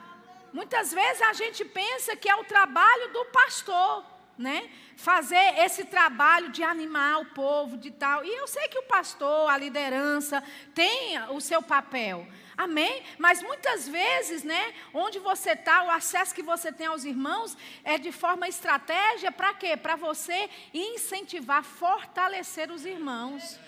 Muitas 0.52 0.92
vezes 0.92 1.22
a 1.22 1.34
gente 1.34 1.64
pensa 1.64 2.16
que 2.16 2.28
é 2.28 2.34
o 2.34 2.44
trabalho 2.44 3.12
do 3.12 3.26
pastor, 3.26 4.04
né? 4.36 4.70
Fazer 4.96 5.58
esse 5.58 5.84
trabalho 5.84 6.48
de 6.48 6.62
animar 6.62 7.20
o 7.20 7.26
povo, 7.26 7.76
de 7.76 7.90
tal. 7.90 8.24
E 8.24 8.34
eu 8.34 8.48
sei 8.48 8.68
que 8.68 8.78
o 8.78 8.84
pastor, 8.84 9.50
a 9.50 9.56
liderança, 9.58 10.42
tem 10.74 11.18
o 11.30 11.40
seu 11.40 11.62
papel. 11.62 12.26
Amém? 12.56 13.02
Mas 13.18 13.42
muitas 13.42 13.88
vezes, 13.88 14.42
né, 14.42 14.74
onde 14.92 15.18
você 15.18 15.52
está, 15.52 15.84
o 15.84 15.90
acesso 15.90 16.34
que 16.34 16.42
você 16.42 16.70
tem 16.70 16.86
aos 16.86 17.04
irmãos 17.04 17.56
é 17.82 17.96
de 17.98 18.12
forma 18.12 18.46
estratégia 18.46 19.32
para 19.32 19.54
quê? 19.54 19.76
Para 19.76 19.96
você 19.96 20.50
incentivar, 20.72 21.64
fortalecer 21.64 22.70
os 22.70 22.84
irmãos. 22.84 23.58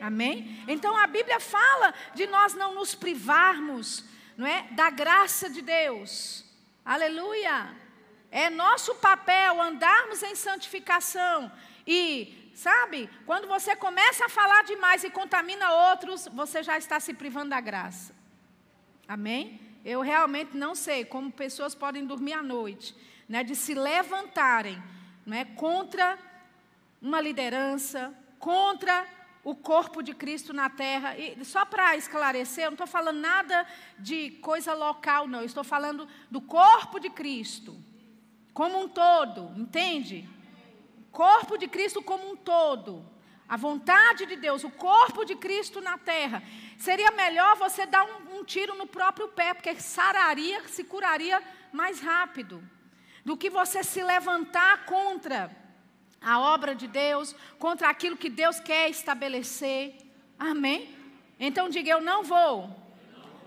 Amém? 0.00 0.64
Então 0.66 0.96
a 0.96 1.06
Bíblia 1.06 1.40
fala 1.40 1.92
de 2.14 2.26
nós 2.26 2.54
não 2.54 2.74
nos 2.74 2.94
privarmos, 2.94 4.04
não 4.36 4.46
é, 4.46 4.62
da 4.70 4.88
graça 4.90 5.50
de 5.50 5.60
Deus. 5.60 6.44
Aleluia. 6.84 7.76
É 8.30 8.48
nosso 8.48 8.94
papel 8.94 9.60
andarmos 9.60 10.22
em 10.22 10.34
santificação. 10.36 11.50
E, 11.86 12.52
sabe, 12.54 13.10
quando 13.26 13.48
você 13.48 13.74
começa 13.74 14.26
a 14.26 14.28
falar 14.28 14.62
demais 14.62 15.02
e 15.02 15.10
contamina 15.10 15.72
outros, 15.90 16.28
você 16.28 16.62
já 16.62 16.78
está 16.78 17.00
se 17.00 17.12
privando 17.12 17.50
da 17.50 17.60
graça. 17.60 18.19
Amém? 19.10 19.60
Eu 19.84 20.02
realmente 20.02 20.56
não 20.56 20.72
sei 20.72 21.04
como 21.04 21.32
pessoas 21.32 21.74
podem 21.74 22.06
dormir 22.06 22.32
à 22.32 22.44
noite, 22.44 22.94
né, 23.28 23.42
de 23.42 23.56
se 23.56 23.74
levantarem 23.74 24.80
né, 25.26 25.46
contra 25.56 26.16
uma 27.02 27.20
liderança, 27.20 28.14
contra 28.38 29.04
o 29.42 29.52
corpo 29.52 30.00
de 30.00 30.14
Cristo 30.14 30.52
na 30.52 30.70
terra. 30.70 31.18
E 31.18 31.44
só 31.44 31.64
para 31.64 31.96
esclarecer, 31.96 32.66
eu 32.66 32.70
não 32.70 32.74
estou 32.74 32.86
falando 32.86 33.18
nada 33.18 33.66
de 33.98 34.30
coisa 34.42 34.74
local, 34.74 35.26
não. 35.26 35.40
Eu 35.40 35.46
estou 35.46 35.64
falando 35.64 36.06
do 36.30 36.40
corpo 36.40 37.00
de 37.00 37.10
Cristo 37.10 37.76
como 38.54 38.78
um 38.78 38.88
todo, 38.88 39.52
entende? 39.60 40.28
Corpo 41.10 41.58
de 41.58 41.66
Cristo 41.66 42.00
como 42.00 42.30
um 42.30 42.36
todo. 42.36 43.04
A 43.48 43.56
vontade 43.56 44.26
de 44.26 44.36
Deus, 44.36 44.62
o 44.62 44.70
corpo 44.70 45.24
de 45.24 45.34
Cristo 45.34 45.80
na 45.80 45.98
terra. 45.98 46.40
Seria 46.80 47.10
melhor 47.10 47.58
você 47.58 47.84
dar 47.84 48.06
um, 48.06 48.38
um 48.38 48.42
tiro 48.42 48.74
no 48.74 48.86
próprio 48.86 49.28
pé, 49.28 49.52
porque 49.52 49.78
sararia, 49.78 50.66
se 50.66 50.82
curaria 50.82 51.42
mais 51.70 52.00
rápido. 52.00 52.64
Do 53.22 53.36
que 53.36 53.50
você 53.50 53.84
se 53.84 54.02
levantar 54.02 54.86
contra 54.86 55.54
a 56.22 56.40
obra 56.40 56.74
de 56.74 56.88
Deus, 56.88 57.36
contra 57.58 57.90
aquilo 57.90 58.16
que 58.16 58.30
Deus 58.30 58.58
quer 58.60 58.88
estabelecer. 58.88 59.94
Amém? 60.38 60.96
Então 61.38 61.68
diga: 61.68 61.90
Eu 61.90 62.00
não 62.00 62.24
vou 62.24 62.74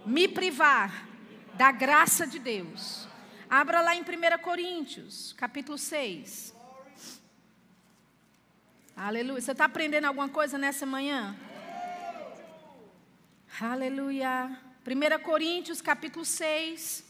me 0.05 0.27
privar 0.27 1.07
da 1.55 1.71
graça 1.71 2.27
de 2.27 2.37
Deus. 2.37 3.07
Abra 3.49 3.81
lá 3.81 3.95
em 3.95 4.01
1 4.01 4.43
Coríntios, 4.43 5.33
capítulo 5.33 5.79
6. 5.79 6.53
Aleluia. 8.95 9.41
Você 9.41 9.53
está 9.53 9.65
aprendendo 9.65 10.05
alguma 10.05 10.29
coisa 10.29 10.55
nessa 10.55 10.85
manhã? 10.85 11.35
Aleluia. 13.61 14.59
1 14.83 15.23
Coríntios, 15.23 15.79
capítulo 15.79 16.25
6. 16.25 17.05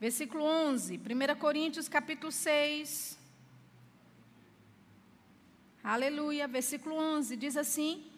Versículo 0.00 0.44
11, 0.44 0.98
1 0.98 1.38
Coríntios 1.38 1.86
capítulo 1.86 2.32
6. 2.32 3.18
Aleluia, 5.84 6.48
versículo 6.48 6.96
11 6.96 7.36
diz 7.36 7.58
assim: 7.58 8.10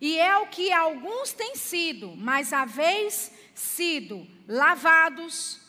E 0.00 0.18
é 0.18 0.38
o 0.38 0.46
que 0.46 0.72
alguns 0.72 1.34
têm 1.34 1.54
sido, 1.54 2.16
mas 2.16 2.54
haveis 2.54 3.30
sido 3.54 4.26
lavados, 4.48 5.60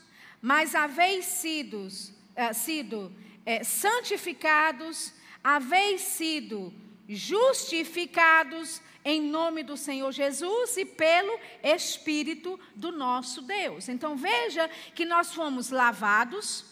mas 0.41 0.73
haveis 0.75 1.25
sido, 1.25 1.89
é, 2.33 2.53
sido 2.53 3.13
é, 3.45 3.65
santificados, 3.65 5.13
haveis 5.43 5.99
sido 5.99 6.73
justificados 7.07 8.81
em 9.03 9.21
nome 9.21 9.63
do 9.63 9.77
Senhor 9.77 10.11
Jesus 10.11 10.75
e 10.75 10.83
pelo 10.83 11.39
Espírito 11.63 12.59
do 12.75 12.91
nosso 12.91 13.41
Deus. 13.41 13.87
Então 13.87 14.17
veja 14.17 14.69
que 14.93 15.05
nós 15.05 15.33
fomos 15.33 15.69
lavados, 15.69 16.65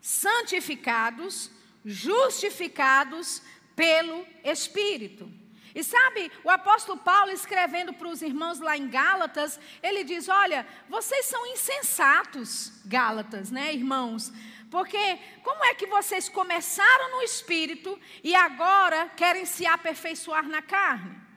santificados, 0.00 1.50
justificados 1.84 3.40
pelo 3.74 4.26
Espírito. 4.44 5.30
E 5.74 5.84
sabe, 5.84 6.30
o 6.42 6.50
apóstolo 6.50 6.98
Paulo 6.98 7.30
escrevendo 7.30 7.92
para 7.92 8.08
os 8.08 8.20
irmãos 8.20 8.58
lá 8.58 8.76
em 8.76 8.88
Gálatas, 8.88 9.60
ele 9.82 10.02
diz: 10.02 10.28
Olha, 10.28 10.66
vocês 10.88 11.26
são 11.26 11.46
insensatos, 11.46 12.72
Gálatas, 12.84 13.50
né, 13.50 13.72
irmãos? 13.72 14.32
Porque 14.70 15.18
como 15.42 15.64
é 15.64 15.74
que 15.74 15.86
vocês 15.86 16.28
começaram 16.28 17.12
no 17.12 17.22
espírito 17.22 17.98
e 18.22 18.34
agora 18.34 19.08
querem 19.16 19.46
se 19.46 19.66
aperfeiçoar 19.66 20.46
na 20.48 20.60
carne? 20.60 21.28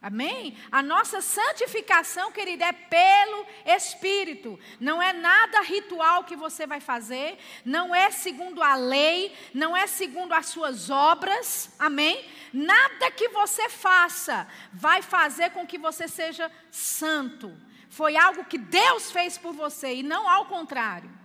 Amém? 0.00 0.56
A 0.70 0.80
nossa 0.80 1.20
santificação, 1.20 2.30
querida, 2.30 2.66
é 2.66 2.72
pelo 2.72 3.44
Espírito. 3.66 4.58
Não 4.78 5.02
é 5.02 5.12
nada 5.12 5.60
ritual 5.62 6.22
que 6.22 6.36
você 6.36 6.68
vai 6.68 6.78
fazer, 6.78 7.36
não 7.64 7.92
é 7.92 8.08
segundo 8.12 8.62
a 8.62 8.76
lei, 8.76 9.34
não 9.52 9.76
é 9.76 9.88
segundo 9.88 10.34
as 10.34 10.46
suas 10.46 10.88
obras. 10.88 11.74
Amém? 11.80 12.24
Nada 12.52 13.10
que 13.10 13.28
você 13.30 13.68
faça 13.68 14.46
vai 14.72 15.02
fazer 15.02 15.50
com 15.50 15.66
que 15.66 15.76
você 15.76 16.06
seja 16.06 16.48
santo. 16.70 17.52
Foi 17.90 18.16
algo 18.16 18.44
que 18.44 18.58
Deus 18.58 19.10
fez 19.10 19.36
por 19.36 19.52
você 19.52 19.96
e 19.96 20.02
não 20.04 20.28
ao 20.28 20.46
contrário. 20.46 21.17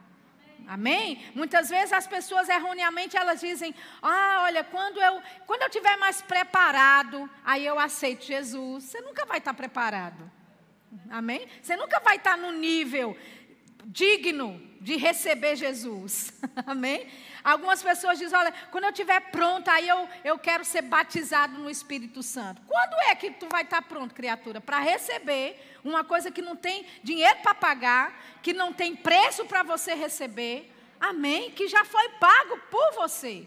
Amém? 0.68 1.26
Muitas 1.36 1.70
vezes 1.70 1.92
as 1.94 2.08
pessoas 2.08 2.48
erroneamente 2.50 3.18
elas 3.18 3.40
dizem: 3.40 3.76
"Ah, 4.02 4.42
olha, 4.44 4.64
quando 4.64 5.02
eu 5.02 5.22
quando 5.46 5.64
eu 5.64 5.70
tiver 5.70 5.98
mais 5.98 6.22
preparado, 6.22 7.30
aí 7.44 7.66
eu 7.66 7.78
aceito 7.80 8.26
Jesus". 8.26 8.86
Você 8.86 9.02
nunca 9.02 9.26
vai 9.26 9.40
estar 9.40 9.54
preparado. 9.54 10.32
Amém? 11.10 11.48
Você 11.62 11.76
nunca 11.76 12.00
vai 12.00 12.18
estar 12.18 12.38
no 12.38 12.52
nível 12.52 13.18
digno 13.86 14.62
de 14.80 14.98
receber 14.98 15.56
Jesus. 15.56 16.34
Amém? 16.66 17.08
Algumas 17.44 17.82
pessoas 17.82 18.20
dizem: 18.20 18.38
olha, 18.38 18.54
quando 18.72 18.86
eu 18.86 18.90
estiver 18.90 19.20
pronta, 19.32 19.72
aí 19.72 19.88
eu, 19.88 20.08
eu 20.24 20.38
quero 20.38 20.64
ser 20.64 20.82
batizado 20.82 21.58
no 21.58 21.70
Espírito 21.70 22.22
Santo. 22.22 22.62
Quando 22.68 22.94
é 23.10 23.16
que 23.16 23.32
tu 23.32 23.48
vai 23.50 23.64
estar 23.64 23.82
pronto, 23.82 24.14
criatura? 24.14 24.62
Para 24.62 24.80
receber 24.80 25.60
uma 25.84 26.04
coisa 26.04 26.32
que 26.32 26.42
não 26.42 26.56
tem 26.56 26.86
dinheiro 27.04 27.40
para 27.42 27.54
pagar, 27.54 28.40
que 28.42 28.54
não 28.54 28.72
tem 28.74 28.96
preço 28.96 29.46
para 29.46 29.64
você 29.64 29.94
receber. 29.94 30.72
Amém? 31.00 31.52
Que 31.52 31.68
já 31.68 31.84
foi 31.84 32.10
pago 32.12 32.58
por 32.72 32.94
você. 32.94 33.46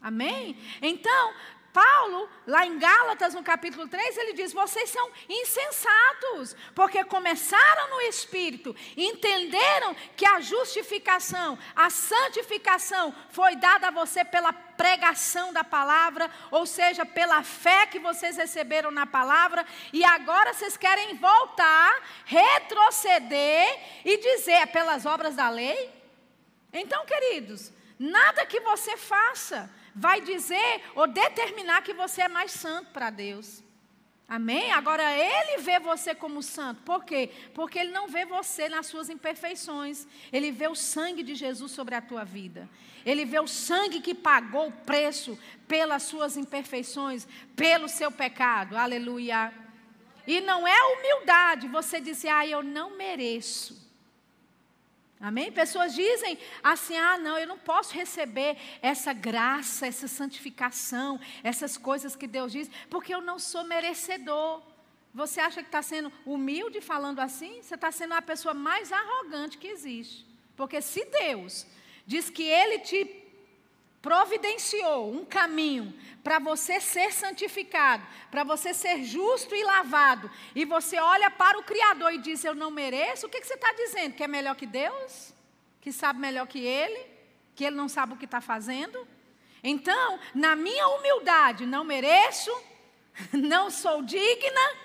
Amém? 0.00 0.56
Então, 0.80 1.34
Paulo, 1.72 2.28
lá 2.46 2.66
em 2.66 2.78
Gálatas, 2.78 3.32
no 3.32 3.42
capítulo 3.42 3.88
3, 3.88 4.18
ele 4.18 4.34
diz: 4.34 4.52
vocês 4.52 4.90
são 4.90 5.10
insensatos, 5.26 6.54
porque 6.74 7.02
começaram 7.04 7.88
no 7.90 8.00
espírito, 8.02 8.76
entenderam 8.94 9.94
que 10.14 10.26
a 10.26 10.40
justificação, 10.40 11.58
a 11.74 11.88
santificação 11.88 13.14
foi 13.30 13.56
dada 13.56 13.88
a 13.88 13.90
você 13.90 14.22
pela 14.22 14.52
pregação 14.52 15.50
da 15.50 15.64
palavra, 15.64 16.30
ou 16.50 16.66
seja, 16.66 17.06
pela 17.06 17.42
fé 17.42 17.86
que 17.86 17.98
vocês 17.98 18.36
receberam 18.36 18.90
na 18.90 19.06
palavra, 19.06 19.64
e 19.94 20.04
agora 20.04 20.52
vocês 20.52 20.76
querem 20.76 21.16
voltar, 21.16 22.02
retroceder 22.26 23.80
e 24.04 24.18
dizer: 24.18 24.52
é 24.52 24.66
pelas 24.66 25.06
obras 25.06 25.34
da 25.34 25.48
lei? 25.48 25.90
Então, 26.70 27.06
queridos, 27.06 27.72
nada 27.98 28.44
que 28.44 28.60
você 28.60 28.94
faça 28.98 29.70
vai 29.94 30.20
dizer 30.20 30.82
ou 30.94 31.06
determinar 31.06 31.82
que 31.82 31.92
você 31.92 32.22
é 32.22 32.28
mais 32.28 32.52
santo 32.52 32.90
para 32.90 33.10
Deus. 33.10 33.62
Amém? 34.28 34.72
Agora 34.72 35.02
ele 35.14 35.60
vê 35.60 35.78
você 35.78 36.14
como 36.14 36.42
santo. 36.42 36.82
Por 36.84 37.04
quê? 37.04 37.28
Porque 37.52 37.78
ele 37.78 37.90
não 37.90 38.08
vê 38.08 38.24
você 38.24 38.66
nas 38.66 38.86
suas 38.86 39.10
imperfeições. 39.10 40.06
Ele 40.32 40.50
vê 40.50 40.68
o 40.68 40.74
sangue 40.74 41.22
de 41.22 41.34
Jesus 41.34 41.72
sobre 41.72 41.94
a 41.94 42.00
tua 42.00 42.24
vida. 42.24 42.66
Ele 43.04 43.26
vê 43.26 43.38
o 43.40 43.46
sangue 43.46 44.00
que 44.00 44.14
pagou 44.14 44.68
o 44.68 44.72
preço 44.72 45.38
pelas 45.68 46.04
suas 46.04 46.38
imperfeições, 46.38 47.28
pelo 47.54 47.88
seu 47.88 48.10
pecado. 48.10 48.74
Aleluia. 48.74 49.52
E 50.26 50.40
não 50.40 50.66
é 50.66 50.82
humildade 50.94 51.68
você 51.68 52.00
dizer, 52.00 52.28
ah, 52.28 52.46
eu 52.46 52.62
não 52.62 52.96
mereço. 52.96 53.91
Amém? 55.22 55.52
Pessoas 55.52 55.94
dizem 55.94 56.36
assim: 56.64 56.96
ah, 56.96 57.16
não, 57.16 57.38
eu 57.38 57.46
não 57.46 57.56
posso 57.56 57.94
receber 57.94 58.56
essa 58.82 59.12
graça, 59.12 59.86
essa 59.86 60.08
santificação, 60.08 61.20
essas 61.44 61.78
coisas 61.78 62.16
que 62.16 62.26
Deus 62.26 62.50
diz, 62.50 62.68
porque 62.90 63.14
eu 63.14 63.20
não 63.20 63.38
sou 63.38 63.62
merecedor. 63.62 64.60
Você 65.14 65.40
acha 65.40 65.62
que 65.62 65.68
está 65.68 65.80
sendo 65.80 66.12
humilde 66.26 66.80
falando 66.80 67.20
assim? 67.20 67.62
Você 67.62 67.76
está 67.76 67.92
sendo 67.92 68.14
a 68.14 68.22
pessoa 68.22 68.52
mais 68.52 68.90
arrogante 68.90 69.58
que 69.58 69.68
existe. 69.68 70.26
Porque 70.56 70.80
se 70.82 71.04
Deus 71.04 71.66
diz 72.04 72.28
que 72.28 72.42
Ele 72.42 72.80
te 72.80 73.21
providenciou 74.02 75.12
um 75.12 75.24
caminho 75.24 75.94
para 76.24 76.40
você 76.40 76.80
ser 76.80 77.12
santificado, 77.12 78.04
para 78.30 78.42
você 78.42 78.74
ser 78.74 79.04
justo 79.04 79.54
e 79.54 79.62
lavado, 79.62 80.30
e 80.54 80.64
você 80.64 80.98
olha 80.98 81.30
para 81.30 81.58
o 81.58 81.62
Criador 81.62 82.12
e 82.12 82.18
diz: 82.18 82.44
Eu 82.44 82.54
não 82.54 82.70
mereço, 82.70 83.26
o 83.26 83.28
que, 83.30 83.40
que 83.40 83.46
você 83.46 83.54
está 83.54 83.72
dizendo? 83.72 84.14
Que 84.14 84.24
é 84.24 84.28
melhor 84.28 84.56
que 84.56 84.66
Deus? 84.66 85.32
Que 85.80 85.92
sabe 85.92 86.18
melhor 86.18 86.46
que 86.46 86.58
Ele? 86.58 87.06
Que 87.54 87.64
Ele 87.64 87.76
não 87.76 87.88
sabe 87.88 88.12
o 88.12 88.16
que 88.16 88.24
está 88.24 88.40
fazendo? 88.40 89.06
Então, 89.62 90.18
na 90.34 90.56
minha 90.56 90.88
humildade, 90.88 91.64
não 91.64 91.84
mereço, 91.84 92.50
não 93.32 93.70
sou 93.70 94.02
digna, 94.02 94.76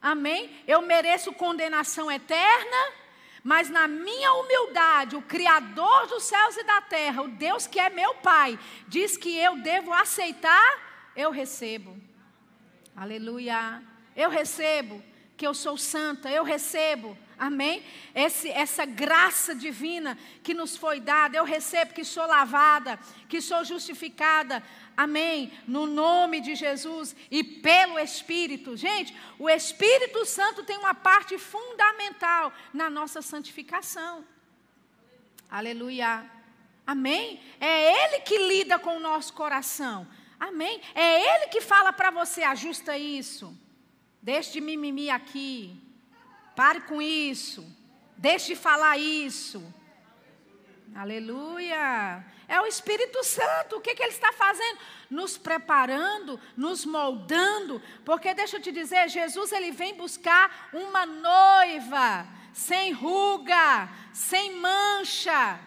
amém? 0.00 0.62
Eu 0.66 0.80
mereço 0.80 1.32
condenação 1.32 2.10
eterna 2.10 2.92
mas 3.42 3.70
na 3.70 3.86
minha 3.86 4.32
humildade, 4.34 5.16
o 5.16 5.22
Criador 5.22 6.06
dos 6.06 6.24
céus 6.24 6.56
e 6.56 6.64
da 6.64 6.80
terra, 6.80 7.22
o 7.22 7.28
Deus 7.28 7.66
que 7.66 7.78
é 7.78 7.88
meu 7.88 8.14
Pai, 8.16 8.58
diz 8.86 9.16
que 9.16 9.36
eu 9.36 9.56
devo 9.62 9.92
aceitar, 9.92 11.12
eu 11.14 11.30
recebo. 11.30 11.96
Aleluia. 12.96 13.82
Eu 14.16 14.28
recebo 14.28 15.02
que 15.36 15.46
eu 15.46 15.54
sou 15.54 15.76
santa, 15.76 16.30
eu 16.30 16.42
recebo. 16.42 17.16
Amém? 17.38 17.84
Esse, 18.14 18.48
essa 18.48 18.84
graça 18.84 19.54
divina 19.54 20.18
que 20.42 20.52
nos 20.52 20.76
foi 20.76 20.98
dada, 20.98 21.36
eu 21.36 21.44
recebo 21.44 21.94
que 21.94 22.04
sou 22.04 22.26
lavada, 22.26 22.98
que 23.28 23.40
sou 23.40 23.64
justificada. 23.64 24.62
Amém? 24.96 25.52
No 25.66 25.86
nome 25.86 26.40
de 26.40 26.56
Jesus 26.56 27.14
e 27.30 27.44
pelo 27.44 27.98
Espírito. 27.98 28.76
Gente, 28.76 29.14
o 29.38 29.48
Espírito 29.48 30.24
Santo 30.26 30.64
tem 30.64 30.76
uma 30.76 30.94
parte 30.94 31.38
fundamental 31.38 32.52
na 32.74 32.90
nossa 32.90 33.22
santificação. 33.22 34.24
Aleluia. 35.48 36.28
Amém? 36.84 37.40
É 37.60 38.04
Ele 38.04 38.20
que 38.22 38.36
lida 38.36 38.78
com 38.78 38.96
o 38.96 39.00
nosso 39.00 39.32
coração. 39.32 40.06
Amém? 40.40 40.80
É 40.94 41.36
Ele 41.36 41.46
que 41.48 41.60
fala 41.60 41.92
para 41.92 42.10
você: 42.10 42.42
ajusta 42.42 42.98
isso. 42.98 43.56
Deixe 44.20 44.54
de 44.54 44.60
mimimi 44.60 45.08
aqui. 45.08 45.87
Pare 46.58 46.80
com 46.80 47.00
isso. 47.00 47.64
Deixe 48.16 48.46
de 48.48 48.56
falar 48.56 48.98
isso. 48.98 49.62
Aleluia. 50.92 52.24
É 52.48 52.60
o 52.60 52.66
Espírito 52.66 53.22
Santo. 53.22 53.76
O 53.76 53.80
que, 53.80 53.94
que 53.94 54.02
Ele 54.02 54.10
está 54.10 54.32
fazendo? 54.32 54.78
Nos 55.08 55.38
preparando, 55.38 56.40
nos 56.56 56.84
moldando. 56.84 57.80
Porque 58.04 58.34
deixa 58.34 58.56
eu 58.56 58.60
te 58.60 58.72
dizer, 58.72 59.08
Jesus 59.08 59.52
ele 59.52 59.70
vem 59.70 59.94
buscar 59.94 60.68
uma 60.72 61.06
noiva 61.06 62.26
sem 62.52 62.90
ruga, 62.90 63.88
sem 64.12 64.56
mancha. 64.56 65.60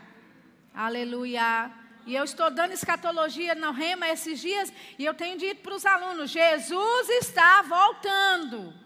Aleluia. 0.75 1.71
E 2.05 2.13
eu 2.13 2.25
estou 2.25 2.51
dando 2.51 2.73
escatologia 2.73 3.55
na 3.55 3.71
rema 3.71 4.09
esses 4.09 4.41
dias 4.41 4.73
e 4.99 5.05
eu 5.05 5.13
tenho 5.13 5.37
dito 5.37 5.61
para 5.61 5.73
os 5.73 5.85
alunos: 5.85 6.31
Jesus 6.31 7.09
está 7.11 7.61
voltando. 7.61 8.80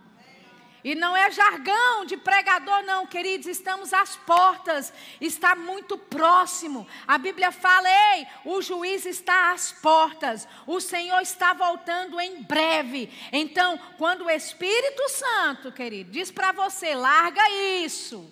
E 0.86 0.94
não 0.94 1.18
é 1.18 1.32
jargão 1.32 2.06
de 2.06 2.16
pregador, 2.16 2.84
não, 2.84 3.08
queridos, 3.08 3.48
estamos 3.48 3.92
às 3.92 4.16
portas, 4.18 4.94
está 5.20 5.56
muito 5.56 5.98
próximo. 5.98 6.88
A 7.08 7.18
Bíblia 7.18 7.52
fala: 7.52 7.90
ei, 8.14 8.28
o 8.46 8.62
juiz 8.62 9.04
está 9.04 9.52
às 9.52 9.72
portas, 9.72 10.48
o 10.68 10.80
Senhor 10.80 11.20
está 11.22 11.54
voltando 11.54 12.22
em 12.22 12.44
breve. 12.44 13.12
Então, 13.32 13.80
quando 13.98 14.26
o 14.26 14.30
Espírito 14.30 15.10
Santo, 15.10 15.72
querido, 15.72 16.12
diz 16.12 16.30
para 16.30 16.52
você: 16.52 16.94
larga 16.94 17.42
isso, 17.84 18.32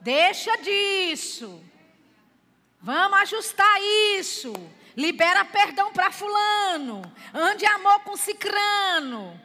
deixa 0.00 0.56
disso, 0.56 1.62
vamos 2.80 3.18
ajustar 3.18 3.82
isso, 4.16 4.54
libera 4.96 5.44
perdão 5.44 5.92
para 5.92 6.10
Fulano, 6.10 7.02
ande 7.34 7.66
amor 7.66 8.00
com 8.00 8.16
Cicrano. 8.16 9.38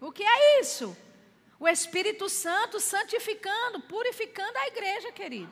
O 0.00 0.10
que 0.10 0.22
é 0.22 0.60
isso? 0.62 1.03
O 1.64 1.68
Espírito 1.68 2.28
Santo 2.28 2.78
santificando, 2.78 3.80
purificando 3.80 4.58
a 4.58 4.66
igreja, 4.66 5.10
querido. 5.10 5.50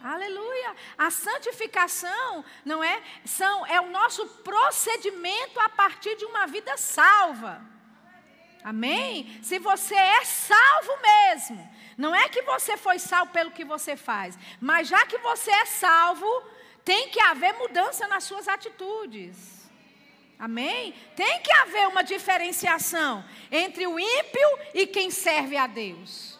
Aleluia. 0.00 0.76
A 0.96 1.10
santificação 1.10 2.44
não 2.64 2.84
é 2.84 3.02
são 3.24 3.66
é 3.66 3.80
o 3.80 3.90
nosso 3.90 4.24
procedimento 4.44 5.58
a 5.58 5.68
partir 5.70 6.14
de 6.14 6.24
uma 6.24 6.46
vida 6.46 6.76
salva. 6.76 7.60
Amém? 8.62 9.40
Se 9.42 9.58
você 9.58 9.96
é 9.96 10.24
salvo 10.24 10.92
mesmo, 11.02 11.68
não 11.96 12.14
é 12.14 12.28
que 12.28 12.42
você 12.42 12.76
foi 12.76 13.00
salvo 13.00 13.32
pelo 13.32 13.50
que 13.50 13.64
você 13.64 13.96
faz, 13.96 14.38
mas 14.60 14.86
já 14.86 15.04
que 15.04 15.18
você 15.18 15.50
é 15.50 15.64
salvo, 15.64 16.30
tem 16.84 17.08
que 17.08 17.20
haver 17.20 17.54
mudança 17.54 18.06
nas 18.06 18.22
suas 18.22 18.46
atitudes. 18.46 19.57
Amém? 20.38 20.94
Tem 21.16 21.40
que 21.40 21.52
haver 21.52 21.88
uma 21.88 22.02
diferenciação 22.02 23.24
entre 23.50 23.86
o 23.86 23.98
ímpio 23.98 24.58
e 24.72 24.86
quem 24.86 25.10
serve 25.10 25.56
a 25.56 25.66
Deus. 25.66 26.38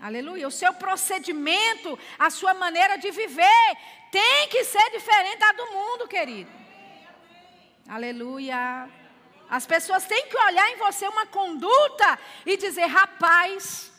Aleluia. 0.00 0.48
O 0.48 0.50
seu 0.50 0.72
procedimento, 0.74 1.98
a 2.18 2.30
sua 2.30 2.54
maneira 2.54 2.96
de 2.96 3.10
viver, 3.10 3.76
tem 4.10 4.48
que 4.48 4.64
ser 4.64 4.90
diferente 4.90 5.38
da 5.38 5.52
do 5.52 5.66
mundo, 5.72 6.08
querido. 6.08 6.50
Aleluia. 7.88 8.88
As 9.48 9.66
pessoas 9.66 10.04
têm 10.06 10.26
que 10.28 10.36
olhar 10.36 10.70
em 10.70 10.76
você 10.76 11.06
uma 11.06 11.26
conduta 11.26 12.18
e 12.44 12.56
dizer: 12.56 12.86
rapaz, 12.86 13.92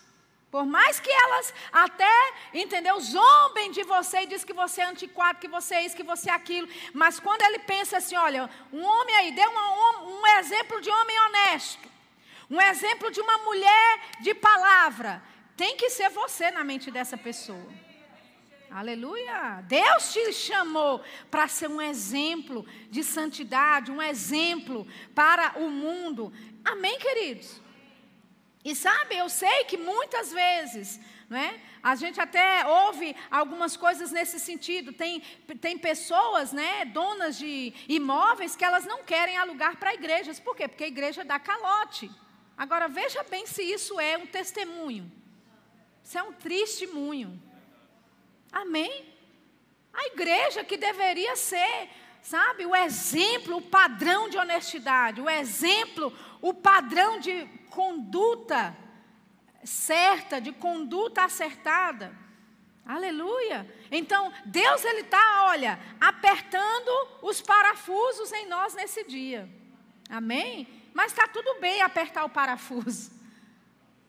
por 0.50 0.66
mais 0.66 1.00
que 1.00 1.12
elas 1.12 1.54
até, 1.72 2.34
entendeu, 2.54 3.00
zombem 3.00 3.72
de 3.72 3.84
você 3.84 4.22
e 4.22 4.28
diz 4.28 4.44
que 4.46 4.54
você 4.54 4.82
é 4.82 4.86
antiquado, 4.86 5.40
que 5.40 5.48
você 5.48 5.76
é 5.76 5.86
isso, 5.86 5.96
que 5.96 6.04
você 6.04 6.30
é 6.30 6.34
aquilo. 6.34 6.68
Mas 6.94 7.20
quando 7.20 7.42
ele 7.42 7.60
pensa 7.60 7.98
assim, 7.98 8.16
olha, 8.16 8.50
um 8.72 8.84
homem 8.84 9.16
aí, 9.16 9.32
dê 9.32 9.46
um, 9.46 10.20
um 10.20 10.28
exemplo 10.40 10.80
de 10.80 10.90
homem 10.90 11.20
honesto. 11.20 11.88
Um 12.50 12.62
exemplo 12.62 13.12
de 13.12 13.20
uma 13.20 13.38
mulher 13.40 14.00
de 14.22 14.34
palavra. 14.34 15.22
Tem 15.58 15.76
que 15.76 15.90
ser 15.90 16.10
você 16.10 16.50
na 16.50 16.64
mente 16.64 16.90
dessa 16.90 17.18
pessoa. 17.18 17.68
Aleluia. 18.72 19.62
Deus 19.68 20.14
te 20.14 20.32
chamou 20.32 21.02
para 21.30 21.48
ser 21.50 21.70
um 21.70 21.82
exemplo 21.82 22.66
de 22.90 23.04
santidade, 23.04 23.92
um 23.92 24.02
exemplo 24.02 24.88
para 25.14 25.58
o 25.58 25.70
mundo. 25.70 26.32
Amém, 26.64 26.98
queridos? 27.00 27.67
E 28.70 28.76
sabe, 28.76 29.16
eu 29.16 29.30
sei 29.30 29.64
que 29.64 29.78
muitas 29.78 30.30
vezes, 30.34 31.00
né, 31.30 31.58
a 31.82 31.96
gente 31.96 32.20
até 32.20 32.68
ouve 32.68 33.16
algumas 33.32 33.78
coisas 33.78 34.12
nesse 34.12 34.42
sentido. 34.42 34.92
Tem, 34.92 35.22
tem 35.62 35.78
pessoas, 35.78 36.52
né, 36.52 36.84
donas 36.84 37.38
de 37.38 37.74
imóveis, 37.88 38.58
que 38.58 38.66
elas 38.66 38.84
não 38.84 39.06
querem 39.06 39.38
alugar 39.38 39.78
para 39.78 39.94
igrejas. 39.94 40.38
Por 40.38 40.54
quê? 40.54 40.68
Porque 40.68 40.84
a 40.84 40.94
igreja 40.96 41.24
dá 41.24 41.40
calote. 41.40 42.12
Agora, 42.58 42.90
veja 42.90 43.24
bem 43.24 43.48
se 43.48 43.64
isso 43.64 44.02
é 44.02 44.18
um 44.18 44.26
testemunho. 44.26 45.10
Isso 46.04 46.18
é 46.18 46.24
um 46.24 46.34
testemunho. 46.34 47.42
Amém? 48.52 49.06
A 49.94 50.08
igreja 50.08 50.66
que 50.66 50.76
deveria 50.76 51.38
ser, 51.38 51.90
sabe, 52.22 52.66
o 52.66 52.76
exemplo, 52.76 53.56
o 53.56 53.62
padrão 53.62 54.28
de 54.28 54.38
honestidade, 54.38 55.22
o 55.22 55.30
exemplo, 55.30 56.12
o 56.42 56.54
padrão 56.54 57.18
de 57.18 57.48
conduta 57.78 58.76
certa, 59.64 60.42
de 60.42 60.52
conduta 60.52 61.24
acertada. 61.26 62.12
Aleluia. 62.84 63.72
Então, 63.92 64.34
Deus 64.46 64.84
ele 64.84 65.02
está, 65.02 65.44
olha, 65.44 65.80
apertando 66.02 66.90
os 67.22 67.40
parafusos 67.40 68.34
em 68.34 68.48
nós 68.48 68.74
nesse 68.74 69.04
dia. 69.04 69.48
Amém? 70.10 70.68
Mas 70.92 71.12
está 71.12 71.28
tudo 71.28 71.60
bem 71.60 71.84
apertar 71.84 72.26
o 72.26 72.30
parafuso. 72.30 73.12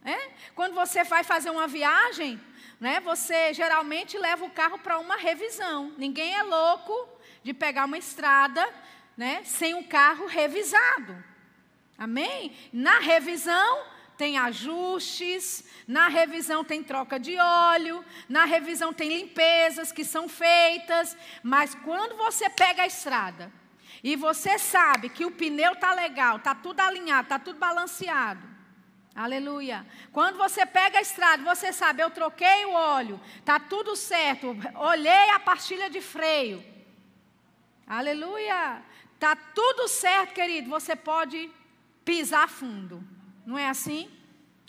É? 0.03 0.31
Quando 0.55 0.75
você 0.75 1.05
vai 1.05 1.23
fazer 1.23 1.51
uma 1.51 1.69
viagem, 1.69 2.41
né, 2.81 3.01
você 3.01 3.53
geralmente 3.53 4.17
leva 4.17 4.47
o 4.47 4.51
carro 4.51 4.79
para 4.79 4.99
uma 4.99 5.17
revisão. 5.17 5.93
Ninguém 5.99 6.35
é 6.35 6.43
louco 6.43 7.07
de 7.43 7.53
pegar 7.53 7.85
uma 7.85 7.99
estrada 7.99 8.67
né, 9.15 9.43
sem 9.45 9.75
o 9.75 9.85
carro 9.85 10.25
revisado. 10.25 11.23
Amém? 11.99 12.53
Na 12.73 13.01
revisão 13.01 13.85
tem 14.17 14.39
ajustes, 14.39 15.65
na 15.87 16.09
revisão 16.09 16.63
tem 16.63 16.83
troca 16.83 17.19
de 17.19 17.37
óleo, 17.37 18.05
na 18.29 18.45
revisão 18.45 18.93
tem 18.93 19.09
limpezas 19.09 19.91
que 19.91 20.05
são 20.05 20.29
feitas, 20.29 21.17
mas 21.43 21.75
quando 21.75 22.17
você 22.17 22.49
pega 22.49 22.83
a 22.83 22.87
estrada 22.87 23.53
e 24.03 24.15
você 24.15 24.59
sabe 24.59 25.09
que 25.09 25.25
o 25.25 25.31
pneu 25.33 25.75
tá 25.77 25.93
legal, 25.93 26.39
tá 26.39 26.55
tudo 26.55 26.81
alinhado, 26.81 27.29
tá 27.29 27.39
tudo 27.39 27.59
balanceado. 27.59 28.47
Aleluia. 29.15 29.85
Quando 30.13 30.39
você 30.39 30.65
pega 30.65 30.99
a 30.99 31.03
estrada, 31.03 31.43
você 31.43 31.73
sabe, 31.73 32.01
eu 32.01 32.11
troquei 32.11 32.65
o 32.67 32.73
óleo, 32.73 33.21
tá 33.45 33.59
tudo 33.59 33.97
certo. 33.97 34.57
Olhei 34.77 35.31
a 35.31 35.41
pastilha 35.41 35.91
de 35.91 36.01
freio. 36.01 36.65
Aleluia. 37.85 38.81
Tá 39.19 39.35
tudo 39.35 39.89
certo, 39.89 40.35
querido. 40.35 40.71
Você 40.71 40.95
pode 40.95 41.51
pisar 42.09 42.49
fundo. 42.49 43.05
Não 43.45 43.59
é 43.59 43.69
assim? 43.69 44.11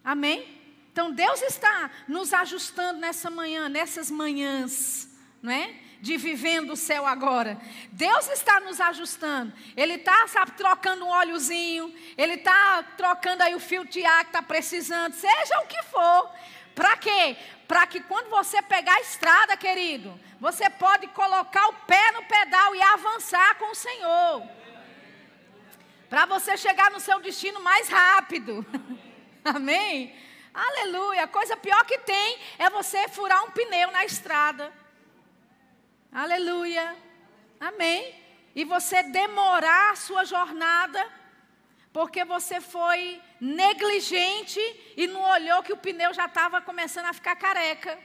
Amém? 0.04 0.46
Então 0.92 1.10
Deus 1.10 1.42
está 1.42 1.90
nos 2.06 2.34
ajustando 2.34 3.00
nessa 3.00 3.30
manhã, 3.30 3.70
nessas 3.70 4.12
manhãs, 4.12 5.08
não 5.42 5.54
é? 5.54 5.74
De 6.02 6.18
vivendo 6.18 6.72
o 6.72 6.76
céu 6.76 7.08
agora. 7.08 7.58
Deus 7.94 8.28
está 8.28 8.60
nos 8.60 8.82
ajustando. 8.82 9.54
Ele 9.78 9.94
está, 9.94 10.28
sabe, 10.28 10.52
trocando 10.52 11.06
um 11.06 11.08
óleozinho. 11.08 11.94
Ele 12.18 12.34
está 12.34 12.84
trocando 12.98 13.42
aí 13.42 13.56
o 13.56 13.60
fio 13.60 13.86
de 13.86 14.06
ar 14.06 14.26
que 14.26 14.32
está 14.32 14.42
precisando. 14.42 15.14
Seja 15.14 15.60
o 15.60 15.68
que 15.68 15.82
for. 15.84 16.30
Para 16.76 16.98
quê? 16.98 17.38
Para 17.70 17.88
que 17.88 18.02
quando 18.02 18.30
você 18.30 18.62
pegar 18.62 18.96
a 18.96 19.02
estrada, 19.02 19.56
querido, 19.56 20.20
você 20.42 20.70
pode 20.70 21.08
colocar 21.08 21.68
o 21.70 21.74
pé 21.88 22.12
no 22.12 22.24
pedal 22.24 22.76
e 22.76 22.82
avançar 22.82 23.56
com 23.56 23.72
o 23.72 23.76
Senhor. 23.76 24.59
Para 26.10 26.26
você 26.26 26.58
chegar 26.58 26.90
no 26.90 27.00
seu 27.00 27.20
destino 27.20 27.62
mais 27.62 27.88
rápido. 27.88 28.66
Amém? 29.46 30.16
Aleluia. 30.52 31.24
A 31.24 31.28
coisa 31.28 31.56
pior 31.56 31.86
que 31.86 32.00
tem 32.00 32.40
é 32.58 32.70
você 32.70 33.08
furar 33.10 33.44
um 33.44 33.52
pneu 33.52 33.92
na 33.92 34.04
estrada. 34.04 34.74
Aleluia. 36.12 36.98
Amém. 37.60 38.16
E 38.56 38.64
você 38.64 39.04
demorar 39.04 39.92
a 39.92 39.96
sua 39.96 40.26
jornada 40.26 41.08
porque 41.94 42.24
você 42.26 42.60
foi 42.60 43.22
negligente 43.40 44.60
e 44.98 45.06
não 45.08 45.22
olhou 45.22 45.62
que 45.62 45.74
o 45.74 45.78
pneu 45.78 46.14
já 46.14 46.26
estava 46.26 46.62
começando 46.62 47.06
a 47.06 47.14
ficar 47.14 47.36
careca. 47.36 47.98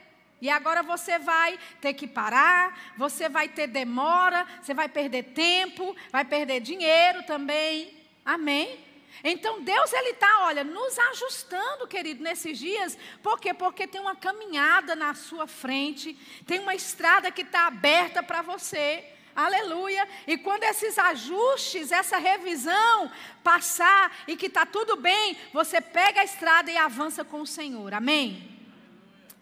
E 0.45 0.49
agora 0.51 0.83
você 0.83 1.17
vai 1.17 1.57
ter 1.81 1.95
que 1.95 2.05
parar, 2.05 2.93
você 2.95 3.27
vai 3.27 3.49
ter 3.49 3.65
demora, 3.65 4.45
você 4.61 4.75
vai 4.75 4.87
perder 4.87 5.23
tempo, 5.23 5.95
vai 6.11 6.23
perder 6.23 6.59
dinheiro 6.59 7.23
também. 7.23 7.91
Amém? 8.23 8.79
Então 9.23 9.63
Deus 9.63 9.91
ele 9.91 10.09
está, 10.09 10.43
olha, 10.43 10.63
nos 10.63 10.99
ajustando, 10.99 11.87
querido, 11.87 12.21
nesses 12.21 12.59
dias. 12.59 12.95
Por 13.23 13.39
quê? 13.39 13.55
Porque 13.55 13.87
tem 13.87 13.99
uma 13.99 14.15
caminhada 14.15 14.95
na 14.95 15.15
sua 15.15 15.47
frente, 15.47 16.13
tem 16.45 16.59
uma 16.59 16.75
estrada 16.75 17.31
que 17.31 17.41
está 17.41 17.65
aberta 17.65 18.21
para 18.21 18.43
você. 18.43 19.03
Aleluia. 19.35 20.07
E 20.27 20.37
quando 20.37 20.63
esses 20.63 20.99
ajustes, 20.99 21.91
essa 21.91 22.19
revisão 22.19 23.11
passar 23.43 24.15
e 24.27 24.37
que 24.37 24.45
está 24.45 24.63
tudo 24.63 24.95
bem, 24.95 25.35
você 25.51 25.81
pega 25.81 26.21
a 26.21 26.23
estrada 26.23 26.69
e 26.69 26.77
avança 26.77 27.23
com 27.23 27.41
o 27.41 27.47
Senhor. 27.47 27.95
Amém? 27.95 28.55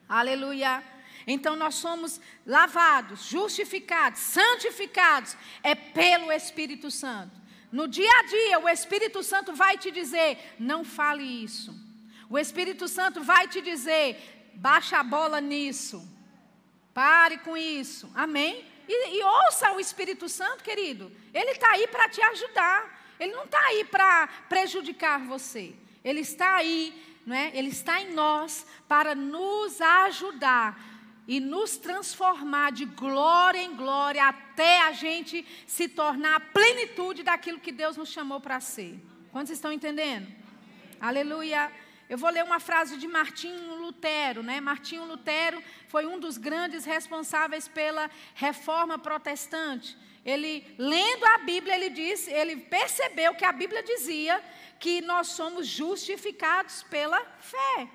Aleluia. 0.07 0.92
Então 1.25 1.55
nós 1.55 1.75
somos 1.75 2.19
lavados, 2.45 3.25
justificados, 3.25 4.19
santificados, 4.19 5.37
é 5.61 5.73
pelo 5.73 6.31
Espírito 6.31 6.91
Santo. 6.91 7.43
No 7.71 7.87
dia 7.87 8.11
a 8.19 8.23
dia, 8.23 8.59
o 8.59 8.69
Espírito 8.69 9.23
Santo 9.23 9.53
vai 9.53 9.77
te 9.77 9.89
dizer: 9.89 10.55
não 10.59 10.83
fale 10.83 11.23
isso. 11.23 11.73
O 12.29 12.37
Espírito 12.37 12.87
Santo 12.87 13.23
vai 13.23 13.47
te 13.47 13.61
dizer: 13.61 14.51
baixa 14.53 14.99
a 14.99 15.03
bola 15.03 15.41
nisso. 15.41 16.07
Pare 16.93 17.39
com 17.39 17.57
isso. 17.57 18.11
Amém? 18.13 18.65
E, 18.87 19.17
e 19.17 19.23
ouça 19.23 19.71
o 19.71 19.79
Espírito 19.79 20.29
Santo, 20.29 20.63
querido. 20.63 21.11
Ele 21.33 21.51
está 21.51 21.71
aí 21.71 21.87
para 21.87 22.09
te 22.09 22.21
ajudar. 22.21 23.01
Ele 23.19 23.33
não 23.33 23.45
está 23.45 23.59
aí 23.67 23.85
para 23.85 24.27
prejudicar 24.49 25.19
você. 25.19 25.73
Ele 26.03 26.19
está 26.19 26.55
aí, 26.55 26.93
não 27.25 27.35
é? 27.35 27.51
Ele 27.55 27.69
está 27.69 28.01
em 28.01 28.13
nós 28.13 28.67
para 28.87 29.15
nos 29.15 29.79
ajudar 29.81 30.92
e 31.27 31.39
nos 31.39 31.77
transformar 31.77 32.71
de 32.71 32.85
glória 32.85 33.61
em 33.61 33.75
glória 33.75 34.25
até 34.27 34.81
a 34.81 34.91
gente 34.91 35.45
se 35.65 35.87
tornar 35.87 36.35
a 36.35 36.39
plenitude 36.39 37.23
daquilo 37.23 37.59
que 37.59 37.71
Deus 37.71 37.95
nos 37.95 38.09
chamou 38.09 38.39
para 38.39 38.59
ser. 38.59 38.99
Quantos 39.31 39.51
estão 39.51 39.71
entendendo? 39.71 40.27
Aleluia. 40.99 41.71
Eu 42.09 42.17
vou 42.17 42.29
ler 42.29 42.43
uma 42.43 42.59
frase 42.59 42.97
de 42.97 43.07
Martinho 43.07 43.75
Lutero, 43.75 44.43
né? 44.43 44.59
Martinho 44.59 45.05
Lutero 45.05 45.63
foi 45.87 46.05
um 46.05 46.19
dos 46.19 46.37
grandes 46.37 46.85
responsáveis 46.85 47.67
pela 47.67 48.11
reforma 48.35 48.99
protestante. 48.99 49.97
Ele, 50.25 50.65
lendo 50.77 51.25
a 51.25 51.39
Bíblia, 51.39 51.75
ele 51.75 51.89
disse, 51.89 52.31
ele 52.31 52.57
percebeu 52.57 53.33
que 53.35 53.43
a 53.43 53.51
Bíblia 53.51 53.81
dizia 53.83 54.41
que 54.79 55.01
nós 55.01 55.27
somos 55.27 55.65
justificados 55.65 56.83
pela 56.83 57.19
fé, 57.39 57.87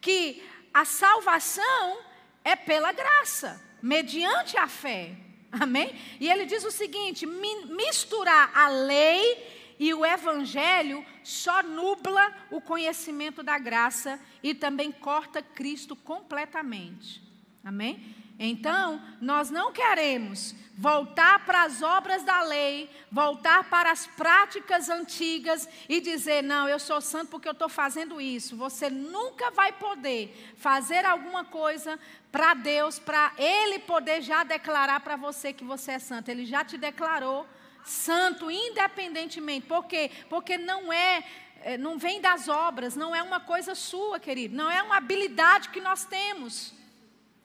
que 0.00 0.42
a 0.72 0.84
salvação 0.84 1.98
é 2.44 2.56
pela 2.56 2.92
graça, 2.92 3.62
mediante 3.82 4.56
a 4.56 4.66
fé. 4.66 5.16
Amém? 5.50 5.94
E 6.20 6.30
ele 6.30 6.44
diz 6.44 6.64
o 6.64 6.70
seguinte: 6.70 7.26
misturar 7.26 8.50
a 8.54 8.68
lei 8.68 9.76
e 9.78 9.94
o 9.94 10.04
evangelho 10.04 11.04
só 11.22 11.62
nubla 11.62 12.34
o 12.50 12.60
conhecimento 12.60 13.42
da 13.42 13.58
graça 13.58 14.20
e 14.42 14.54
também 14.54 14.90
corta 14.90 15.40
Cristo 15.40 15.94
completamente. 15.94 17.22
Amém? 17.64 18.14
Então, 18.38 19.02
nós 19.20 19.50
não 19.50 19.72
queremos 19.72 20.54
voltar 20.76 21.44
para 21.44 21.64
as 21.64 21.82
obras 21.82 22.22
da 22.22 22.40
lei, 22.42 22.88
voltar 23.10 23.68
para 23.68 23.90
as 23.90 24.06
práticas 24.06 24.88
antigas 24.88 25.68
e 25.88 26.00
dizer, 26.00 26.40
não, 26.40 26.68
eu 26.68 26.78
sou 26.78 27.00
santo 27.00 27.30
porque 27.30 27.48
eu 27.48 27.52
estou 27.52 27.68
fazendo 27.68 28.20
isso. 28.20 28.56
Você 28.56 28.88
nunca 28.88 29.50
vai 29.50 29.72
poder 29.72 30.54
fazer 30.56 31.04
alguma 31.04 31.44
coisa 31.44 31.98
para 32.30 32.54
Deus, 32.54 32.96
para 33.00 33.32
Ele 33.36 33.80
poder 33.80 34.22
já 34.22 34.44
declarar 34.44 35.00
para 35.00 35.16
você 35.16 35.52
que 35.52 35.64
você 35.64 35.92
é 35.92 35.98
santo. 35.98 36.28
Ele 36.28 36.46
já 36.46 36.64
te 36.64 36.78
declarou 36.78 37.44
santo, 37.84 38.48
independentemente. 38.48 39.66
Por 39.66 39.86
quê? 39.86 40.12
Porque 40.30 40.56
não 40.56 40.92
é, 40.92 41.24
é 41.62 41.76
não 41.76 41.98
vem 41.98 42.20
das 42.20 42.48
obras, 42.48 42.94
não 42.94 43.16
é 43.16 43.20
uma 43.20 43.40
coisa 43.40 43.74
sua, 43.74 44.20
querido, 44.20 44.54
não 44.54 44.70
é 44.70 44.80
uma 44.80 44.98
habilidade 44.98 45.70
que 45.70 45.80
nós 45.80 46.04
temos. 46.04 46.77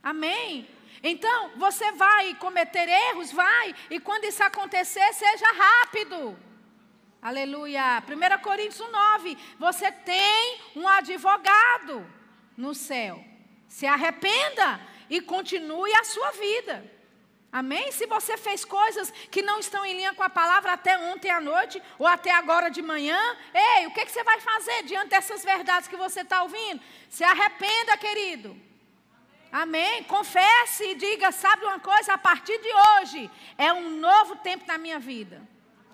Amém? 0.03 0.67
Então, 1.01 1.51
você 1.55 1.93
vai 1.93 2.35
cometer 2.35 2.87
erros, 2.89 3.31
vai, 3.31 3.73
e 3.89 3.99
quando 3.99 4.25
isso 4.25 4.43
acontecer, 4.43 5.13
seja 5.13 5.47
rápido. 5.53 6.37
Aleluia. 7.21 8.03
1 8.05 8.41
Coríntios 8.41 8.91
9, 8.91 9.37
você 9.57 9.89
tem 9.89 10.59
um 10.75 10.85
advogado 10.85 12.05
no 12.57 12.75
céu. 12.75 13.23
Se 13.67 13.85
arrependa 13.85 14.79
e 15.09 15.21
continue 15.21 15.93
a 15.95 16.03
sua 16.03 16.31
vida. 16.31 16.91
Amém? 17.49 17.91
Se 17.91 18.05
você 18.07 18.35
fez 18.35 18.65
coisas 18.65 19.11
que 19.31 19.41
não 19.41 19.59
estão 19.59 19.85
em 19.85 19.93
linha 19.93 20.13
com 20.13 20.23
a 20.23 20.29
palavra 20.29 20.73
até 20.73 20.97
ontem 20.97 21.29
à 21.29 21.39
noite 21.39 21.81
ou 21.97 22.07
até 22.07 22.31
agora 22.31 22.69
de 22.69 22.81
manhã, 22.81 23.19
ei, 23.53 23.87
o 23.87 23.91
que, 23.91 24.05
que 24.05 24.11
você 24.11 24.23
vai 24.23 24.39
fazer 24.41 24.83
diante 24.83 25.09
dessas 25.09 25.45
verdades 25.45 25.87
que 25.87 25.95
você 25.95 26.21
está 26.21 26.43
ouvindo? 26.43 26.81
Se 27.09 27.23
arrependa, 27.23 27.95
querido. 27.97 28.72
Amém. 29.53 30.03
Confesse 30.05 30.83
e 30.83 30.95
diga: 30.95 31.31
sabe 31.31 31.63
uma 31.63 31.79
coisa? 31.79 32.13
A 32.13 32.17
partir 32.17 32.57
de 32.59 32.69
hoje 32.73 33.29
é 33.55 33.71
um 33.71 33.99
novo 33.99 34.35
tempo 34.37 34.65
na 34.65 34.79
minha 34.79 34.97
vida. 34.97 35.47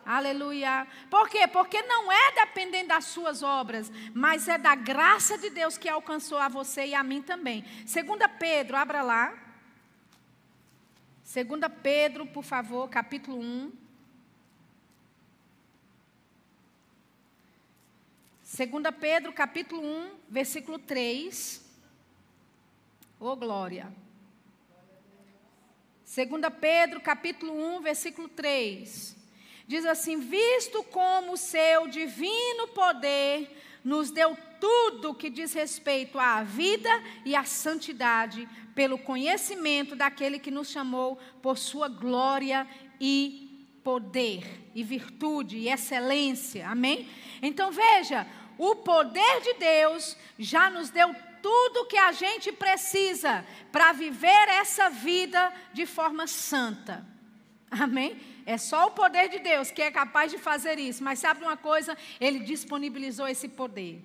Aleluia. 0.05 0.87
Por 1.09 1.27
quê? 1.27 1.45
Porque 1.45 1.81
não 1.81 2.09
é 2.09 2.31
dependendo 2.31 2.87
das 2.87 3.03
suas 3.03 3.43
obras, 3.43 3.91
mas 4.13 4.47
é 4.47 4.57
da 4.57 4.75
graça 4.75 5.37
de 5.37 5.49
Deus 5.49 5.77
que 5.77 5.89
alcançou 5.89 6.37
a 6.37 6.47
você 6.47 6.85
e 6.85 6.95
a 6.95 7.03
mim 7.03 7.21
também. 7.21 7.65
Segunda 7.85 8.29
Pedro, 8.29 8.77
abra 8.77 9.01
lá. 9.01 9.37
Segunda 11.21 11.69
Pedro, 11.69 12.25
por 12.25 12.45
favor, 12.45 12.89
capítulo 12.89 13.39
1. 13.39 13.73
Segunda 18.41 18.89
Pedro, 18.89 19.33
capítulo 19.33 19.83
1, 19.83 20.11
versículo 20.29 20.79
3. 20.79 21.68
Ô 23.21 23.31
oh, 23.31 23.35
glória. 23.35 23.93
Segunda 26.05 26.49
Pedro, 26.49 27.01
capítulo 27.01 27.53
1, 27.75 27.81
versículo 27.81 28.29
3. 28.29 29.17
Diz 29.67 29.85
assim: 29.85 30.21
"Visto 30.21 30.81
como 30.85 31.33
o 31.33 31.37
seu 31.37 31.87
divino 31.87 32.69
poder 32.69 33.53
nos 33.83 34.09
deu 34.09 34.37
tudo 34.61 35.13
que 35.13 35.29
diz 35.29 35.51
respeito 35.51 36.17
à 36.17 36.43
vida 36.43 36.89
e 37.25 37.35
à 37.35 37.43
santidade, 37.43 38.47
pelo 38.73 38.97
conhecimento 38.97 39.97
daquele 39.97 40.39
que 40.39 40.49
nos 40.49 40.69
chamou 40.69 41.17
por 41.41 41.57
sua 41.57 41.89
glória 41.89 42.65
e 43.01 43.67
poder, 43.83 44.71
e 44.73 44.81
virtude, 44.81 45.57
e 45.57 45.67
excelência. 45.67 46.69
Amém? 46.69 47.05
Então 47.41 47.69
veja, 47.69 48.25
o 48.57 48.77
poder 48.77 49.41
de 49.41 49.55
Deus 49.55 50.15
já 50.37 50.69
nos 50.69 50.89
deu 50.89 51.13
tudo 51.41 51.85
que 51.85 51.97
a 51.97 52.11
gente 52.11 52.51
precisa 52.51 53.45
para 53.71 53.91
viver 53.91 54.49
essa 54.49 54.89
vida 54.89 55.53
de 55.73 55.85
forma 55.85 56.27
santa. 56.27 57.05
Amém? 57.71 58.19
É 58.45 58.57
só 58.57 58.87
o 58.87 58.91
poder 58.91 59.29
de 59.29 59.39
Deus 59.39 59.69
que 59.69 59.81
é 59.81 59.91
capaz 59.91 60.31
de 60.31 60.37
fazer 60.37 60.79
isso. 60.79 61.03
Mas 61.03 61.19
sabe 61.19 61.43
uma 61.43 61.57
coisa? 61.57 61.97
Ele 62.19 62.39
disponibilizou 62.39 63.27
esse 63.27 63.47
poder. 63.47 64.03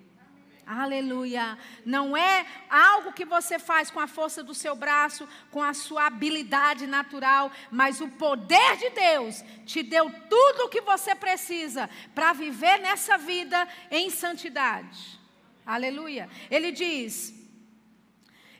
Aleluia. 0.65 1.57
Não 1.85 2.17
é 2.17 2.45
algo 2.69 3.13
que 3.13 3.23
você 3.23 3.59
faz 3.59 3.91
com 3.91 3.99
a 3.99 4.07
força 4.07 4.43
do 4.43 4.53
seu 4.53 4.75
braço, 4.75 5.27
com 5.51 5.61
a 5.61 5.73
sua 5.73 6.07
habilidade 6.07 6.87
natural, 6.87 7.51
mas 7.69 8.01
o 8.01 8.07
poder 8.07 8.75
de 8.77 8.89
Deus 8.89 9.43
te 9.65 9.83
deu 9.83 10.11
tudo 10.27 10.65
o 10.65 10.69
que 10.69 10.81
você 10.81 11.13
precisa 11.13 11.87
para 12.15 12.33
viver 12.33 12.79
nessa 12.79 13.15
vida 13.15 13.67
em 13.91 14.09
santidade. 14.09 15.19
Aleluia. 15.65 16.29
Ele 16.51 16.71
diz: 16.71 17.33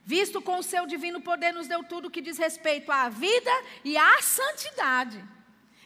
Visto 0.04 0.42
com 0.42 0.58
o 0.60 0.64
seu 0.64 0.86
divino 0.86 1.22
poder, 1.22 1.52
nos 1.52 1.68
deu 1.68 1.84
tudo 1.84 2.10
que 2.12 2.22
diz 2.22 2.38
respeito 2.38 2.92
à 2.92 3.10
vida 3.10 3.52
e 3.84 3.98
à 3.98 4.22
santidade. 4.22 5.24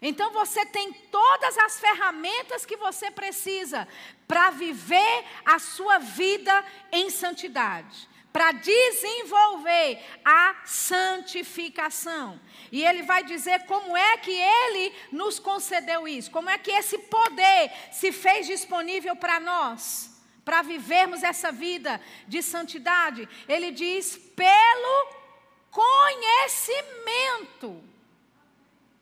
Então 0.01 0.32
você 0.32 0.65
tem 0.65 0.93
todas 0.93 1.57
as 1.57 1.80
ferramentas 1.80 2.65
que 2.65 2.78
você 2.78 3.11
precisa 3.11 3.88
para 4.28 4.49
viver 4.49 5.26
a 5.45 5.59
sua 5.59 5.97
vida 5.97 6.65
em 6.91 7.09
santidade, 7.09 8.07
para 8.32 8.51
desenvolver 8.53 10.01
a 10.24 10.55
santificação. 10.65 12.39
E 12.72 12.84
ele 12.86 13.03
vai 13.03 13.24
dizer 13.24 13.65
como 13.65 13.95
é 13.95 14.17
que 14.17 14.32
ele 14.32 14.93
nos 15.11 15.38
concedeu 15.38 16.07
isso, 16.07 16.32
como 16.32 16.49
é 16.49 16.57
que 16.57 16.72
esse 16.72 16.97
poder 16.97 17.72
se 17.91 18.11
fez 18.11 18.47
disponível 18.47 19.15
para 19.17 19.39
nós, 19.39 20.09
para 20.50 20.64
vivermos 20.64 21.22
essa 21.22 21.52
vida 21.52 22.02
de 22.28 22.41
santidade. 22.41 23.30
Ele 23.47 23.70
diz 23.70 24.18
pelo 24.36 25.14
conhecimento. 25.70 27.84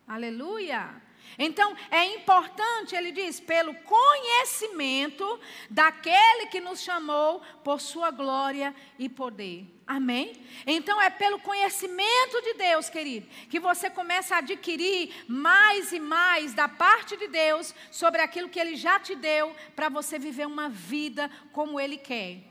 Aleluia. 0.05 1.01
Então, 1.39 1.73
é 1.89 2.03
importante, 2.15 2.97
ele 2.97 3.13
diz, 3.13 3.39
pelo 3.39 3.73
conhecimento 3.75 5.39
daquele 5.69 6.47
que 6.47 6.59
nos 6.59 6.81
chamou 6.81 7.41
por 7.63 7.79
sua 7.79 8.11
glória 8.11 8.75
e 8.99 9.07
poder. 9.07 9.76
Amém? 9.87 10.33
Então, 10.65 11.01
é 11.01 11.09
pelo 11.09 11.39
conhecimento 11.39 12.41
de 12.41 12.55
Deus, 12.55 12.89
querido, 12.89 13.25
que 13.49 13.57
você 13.57 13.89
começa 13.89 14.35
a 14.35 14.39
adquirir 14.39 15.23
mais 15.29 15.93
e 15.93 15.99
mais 15.99 16.53
da 16.53 16.67
parte 16.67 17.15
de 17.15 17.29
Deus 17.29 17.73
sobre 17.89 18.21
aquilo 18.21 18.49
que 18.49 18.59
ele 18.59 18.75
já 18.75 18.99
te 18.99 19.15
deu 19.15 19.55
para 19.77 19.87
você 19.87 20.19
viver 20.19 20.45
uma 20.45 20.67
vida 20.67 21.31
como 21.53 21.79
ele 21.79 21.97
quer 21.97 22.41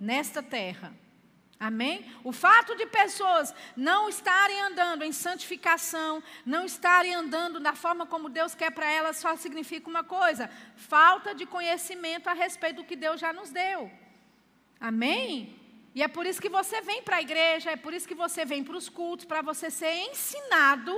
nesta 0.00 0.42
terra. 0.42 0.92
Amém? 1.58 2.04
O 2.24 2.32
fato 2.32 2.74
de 2.74 2.84
pessoas 2.84 3.54
não 3.76 4.08
estarem 4.08 4.60
andando 4.62 5.04
em 5.04 5.12
santificação, 5.12 6.22
não 6.44 6.66
estarem 6.66 7.14
andando 7.14 7.60
da 7.60 7.74
forma 7.74 8.04
como 8.06 8.28
Deus 8.28 8.54
quer 8.56 8.72
para 8.72 8.90
elas, 8.90 9.18
só 9.18 9.36
significa 9.36 9.88
uma 9.88 10.02
coisa: 10.02 10.50
falta 10.74 11.32
de 11.32 11.46
conhecimento 11.46 12.28
a 12.28 12.34
respeito 12.34 12.82
do 12.82 12.84
que 12.84 12.96
Deus 12.96 13.20
já 13.20 13.32
nos 13.32 13.50
deu. 13.50 13.90
Amém? 14.78 15.65
E 15.96 16.02
é 16.02 16.08
por 16.08 16.26
isso 16.26 16.42
que 16.42 16.50
você 16.50 16.82
vem 16.82 17.02
para 17.02 17.16
a 17.16 17.22
igreja, 17.22 17.70
é 17.70 17.76
por 17.76 17.94
isso 17.94 18.06
que 18.06 18.14
você 18.14 18.44
vem 18.44 18.62
para 18.62 18.76
os 18.76 18.86
cultos, 18.86 19.24
para 19.24 19.40
você 19.40 19.70
ser 19.70 19.94
ensinado 20.10 20.94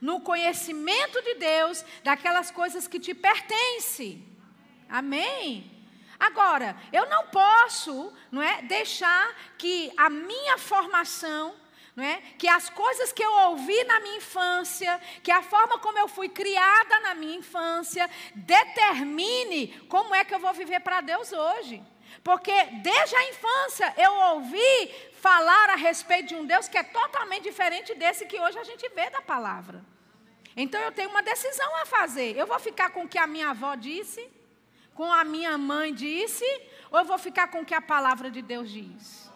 no 0.00 0.20
conhecimento 0.20 1.22
de 1.22 1.34
Deus, 1.34 1.84
daquelas 2.02 2.50
coisas 2.50 2.88
que 2.88 2.98
te 2.98 3.14
pertencem. 3.14 4.26
Amém? 4.88 5.70
Agora, 6.18 6.76
eu 6.92 7.08
não 7.08 7.28
posso, 7.28 8.12
não 8.32 8.42
é, 8.42 8.60
deixar 8.62 9.24
que 9.56 9.92
a 9.96 10.10
minha 10.10 10.58
formação, 10.58 11.54
é, 11.96 12.16
que 12.36 12.48
as 12.48 12.68
coisas 12.68 13.12
que 13.12 13.22
eu 13.22 13.32
ouvi 13.50 13.84
na 13.84 14.00
minha 14.00 14.16
infância, 14.16 15.00
que 15.22 15.30
a 15.30 15.42
forma 15.42 15.78
como 15.78 15.96
eu 15.96 16.08
fui 16.08 16.28
criada 16.28 16.98
na 16.98 17.14
minha 17.14 17.36
infância, 17.36 18.10
determine 18.34 19.80
como 19.88 20.12
é 20.12 20.24
que 20.24 20.34
eu 20.34 20.40
vou 20.40 20.52
viver 20.52 20.80
para 20.80 21.00
Deus 21.00 21.32
hoje. 21.32 21.80
Porque 22.22 22.52
desde 22.82 23.16
a 23.16 23.28
infância 23.28 23.94
eu 23.96 24.12
ouvi 24.34 24.94
falar 25.20 25.70
a 25.70 25.76
respeito 25.76 26.28
de 26.28 26.34
um 26.34 26.44
Deus 26.44 26.68
que 26.68 26.78
é 26.78 26.82
totalmente 26.82 27.44
diferente 27.44 27.94
desse 27.94 28.26
que 28.26 28.40
hoje 28.40 28.58
a 28.58 28.64
gente 28.64 28.88
vê 28.90 29.08
da 29.10 29.22
palavra. 29.22 29.82
Então 30.56 30.80
eu 30.80 30.92
tenho 30.92 31.10
uma 31.10 31.22
decisão 31.22 31.74
a 31.76 31.86
fazer. 31.86 32.36
Eu 32.36 32.46
vou 32.46 32.58
ficar 32.58 32.90
com 32.90 33.04
o 33.04 33.08
que 33.08 33.18
a 33.18 33.26
minha 33.26 33.50
avó 33.50 33.74
disse? 33.74 34.30
com 35.00 35.10
a 35.10 35.24
minha 35.24 35.56
mãe 35.56 35.94
disse, 35.94 36.44
ou 36.90 36.98
eu 36.98 37.06
vou 37.06 37.16
ficar 37.16 37.48
com 37.48 37.60
o 37.60 37.64
que 37.64 37.72
a 37.72 37.80
palavra 37.80 38.30
de 38.30 38.42
Deus 38.42 38.70
diz? 38.70 39.30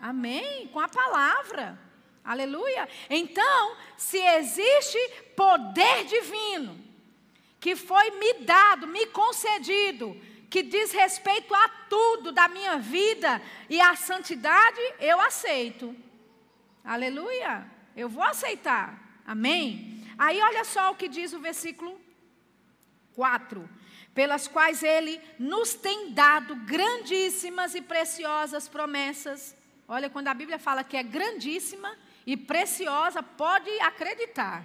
Amém? 0.00 0.66
Com 0.72 0.80
a 0.80 0.88
palavra. 0.88 1.78
Aleluia. 2.24 2.88
Então, 3.08 3.76
se 3.96 4.18
existe 4.18 4.98
poder 5.36 6.04
divino 6.06 6.76
que 7.60 7.76
foi 7.76 8.10
me 8.10 8.40
dado, 8.40 8.88
me 8.88 9.06
concedido, 9.06 10.20
que 10.54 10.62
diz 10.62 10.92
respeito 10.92 11.52
a 11.52 11.68
tudo 11.90 12.30
da 12.30 12.46
minha 12.46 12.78
vida 12.78 13.42
e 13.68 13.80
a 13.80 13.96
santidade, 13.96 14.80
eu 15.00 15.20
aceito. 15.20 15.96
Aleluia. 16.84 17.68
Eu 17.96 18.08
vou 18.08 18.22
aceitar. 18.22 19.20
Amém? 19.26 20.00
Aí 20.16 20.40
olha 20.40 20.62
só 20.62 20.92
o 20.92 20.94
que 20.94 21.08
diz 21.08 21.32
o 21.32 21.40
versículo 21.40 22.00
4 23.16 23.68
pelas 24.14 24.46
quais 24.46 24.84
Ele 24.84 25.20
nos 25.40 25.74
tem 25.74 26.12
dado 26.12 26.54
grandíssimas 26.54 27.74
e 27.74 27.80
preciosas 27.80 28.68
promessas. 28.68 29.56
Olha, 29.88 30.08
quando 30.08 30.28
a 30.28 30.34
Bíblia 30.34 30.60
fala 30.60 30.84
que 30.84 30.96
é 30.96 31.02
grandíssima 31.02 31.98
e 32.24 32.36
preciosa, 32.36 33.24
pode 33.24 33.68
acreditar. 33.80 34.64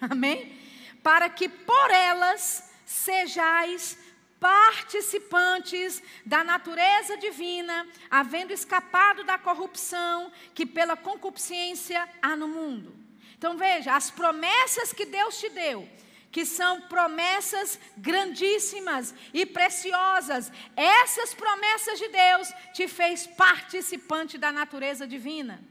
Amém? 0.00 0.58
Para 1.02 1.28
que 1.28 1.50
por 1.50 1.90
elas 1.90 2.72
sejais 2.86 3.98
participantes 4.40 6.02
da 6.24 6.44
natureza 6.44 7.16
divina, 7.16 7.86
havendo 8.10 8.52
escapado 8.52 9.24
da 9.24 9.38
corrupção 9.38 10.32
que 10.54 10.64
pela 10.64 10.96
concupiscência 10.96 12.08
há 12.22 12.36
no 12.36 12.48
mundo. 12.48 12.94
Então 13.36 13.56
veja, 13.56 13.94
as 13.94 14.10
promessas 14.10 14.92
que 14.92 15.06
Deus 15.06 15.38
te 15.38 15.48
deu, 15.48 15.88
que 16.30 16.44
são 16.44 16.82
promessas 16.82 17.78
grandíssimas 17.96 19.14
e 19.32 19.46
preciosas. 19.46 20.52
Essas 20.76 21.34
promessas 21.34 21.98
de 21.98 22.08
Deus 22.08 22.52
te 22.74 22.86
fez 22.86 23.26
participante 23.26 24.36
da 24.36 24.52
natureza 24.52 25.06
divina. 25.06 25.62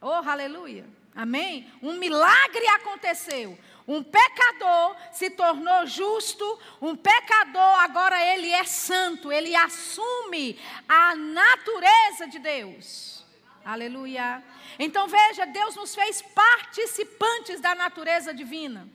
Oh, 0.00 0.28
aleluia. 0.28 0.86
Amém? 1.14 1.68
Um 1.82 1.94
milagre 1.94 2.66
aconteceu. 2.68 3.58
Um 3.88 4.02
pecador 4.02 4.94
se 5.10 5.30
tornou 5.30 5.86
justo, 5.86 6.44
um 6.78 6.94
pecador 6.94 7.80
agora 7.80 8.22
ele 8.34 8.50
é 8.50 8.62
santo, 8.64 9.32
ele 9.32 9.56
assume 9.56 10.60
a 10.86 11.16
natureza 11.16 12.28
de 12.28 12.38
Deus. 12.38 13.24
Aleluia. 13.64 14.44
Então 14.78 15.08
veja, 15.08 15.46
Deus 15.46 15.74
nos 15.74 15.94
fez 15.94 16.20
participantes 16.20 17.60
da 17.62 17.74
natureza 17.74 18.34
divina. 18.34 18.86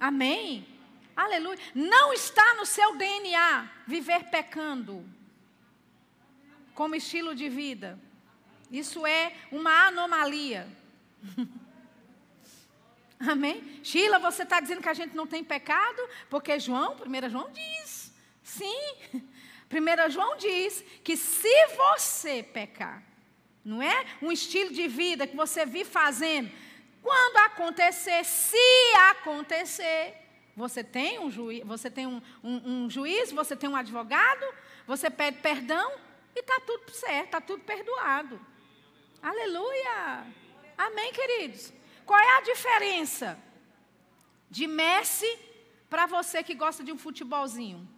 Amém? 0.00 0.66
Aleluia. 1.14 1.58
Não 1.74 2.14
está 2.14 2.54
no 2.54 2.64
seu 2.64 2.96
DNA 2.96 3.70
viver 3.86 4.30
pecando 4.30 5.06
como 6.74 6.94
estilo 6.94 7.34
de 7.34 7.50
vida. 7.50 7.98
Isso 8.70 9.06
é 9.06 9.34
uma 9.50 9.88
anomalia. 9.88 10.66
Amém? 13.28 13.80
Sheila, 13.82 14.18
você 14.18 14.42
está 14.42 14.60
dizendo 14.60 14.82
que 14.82 14.88
a 14.88 14.94
gente 14.94 15.14
não 15.14 15.26
tem 15.26 15.44
pecado? 15.44 16.02
Porque 16.28 16.58
João, 16.58 16.96
1 17.06 17.30
João 17.30 17.50
diz. 17.52 18.12
Sim. 18.42 18.94
1 19.70 20.10
João 20.10 20.36
diz 20.36 20.84
que 21.04 21.16
se 21.16 21.66
você 21.68 22.42
pecar, 22.42 23.02
não 23.64 23.80
é 23.80 24.04
um 24.20 24.32
estilo 24.32 24.72
de 24.72 24.88
vida 24.88 25.26
que 25.26 25.36
você 25.36 25.64
vive 25.64 25.88
fazendo, 25.88 26.50
quando 27.00 27.36
acontecer, 27.38 28.24
se 28.24 28.56
acontecer, 29.10 30.14
você 30.56 30.82
tem 30.82 31.18
um, 31.18 31.30
juiz, 31.30 31.64
você 31.64 31.90
tem 31.90 32.06
um, 32.06 32.20
um, 32.42 32.84
um 32.84 32.90
juiz, 32.90 33.32
você 33.32 33.56
tem 33.56 33.70
um 33.70 33.76
advogado, 33.76 34.44
você 34.86 35.08
pede 35.08 35.38
perdão 35.38 35.92
e 36.34 36.40
está 36.40 36.60
tudo 36.60 36.90
certo, 36.90 37.26
está 37.26 37.40
tudo 37.40 37.62
perdoado. 37.62 38.40
Aleluia! 39.22 40.26
Amém, 40.76 41.12
queridos? 41.12 41.72
Qual 42.04 42.18
é 42.18 42.38
a 42.38 42.40
diferença 42.42 43.38
de 44.50 44.66
Messi 44.66 45.38
para 45.88 46.06
você 46.06 46.42
que 46.42 46.54
gosta 46.54 46.82
de 46.82 46.92
um 46.92 46.98
futebolzinho? 46.98 47.88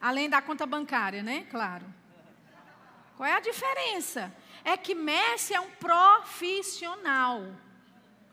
Além 0.00 0.28
da 0.28 0.42
conta 0.42 0.66
bancária, 0.66 1.22
né? 1.22 1.46
Claro. 1.50 1.86
Qual 3.16 3.28
é 3.28 3.34
a 3.34 3.40
diferença? 3.40 4.32
é 4.64 4.76
que 4.76 4.94
Messi 4.94 5.54
é 5.54 5.60
um 5.60 5.70
profissional. 5.70 7.42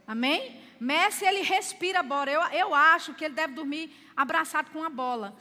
Amém? 0.08 0.60
Messi, 0.80 1.26
ele 1.26 1.41
respira 1.41 2.02
bola. 2.02 2.32
Eu, 2.32 2.41
eu 2.41 2.74
acho 2.74 3.14
que 3.14 3.26
ele 3.26 3.36
deve 3.36 3.54
dormir 3.54 3.93
abraçado 4.16 4.72
com 4.72 4.84
a 4.84 4.89
bola. 4.89 5.36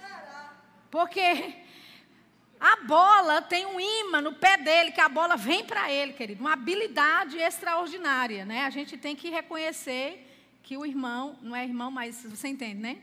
Porque 0.90 1.64
a 2.60 2.76
bola 2.84 3.40
tem 3.40 3.64
um 3.64 3.80
imã 3.80 4.20
no 4.20 4.34
pé 4.34 4.58
dele, 4.58 4.92
que 4.92 5.00
a 5.00 5.08
bola 5.08 5.34
vem 5.34 5.64
para 5.64 5.90
ele, 5.90 6.12
querido. 6.12 6.42
Uma 6.42 6.52
habilidade 6.52 7.38
extraordinária, 7.38 8.44
né? 8.44 8.66
A 8.66 8.70
gente 8.70 8.98
tem 8.98 9.16
que 9.16 9.30
reconhecer 9.30 10.26
que 10.62 10.76
o 10.76 10.84
irmão, 10.84 11.38
não 11.40 11.56
é 11.56 11.64
irmão, 11.64 11.90
mas 11.90 12.22
você 12.22 12.48
entende, 12.48 12.80
né? 12.80 12.98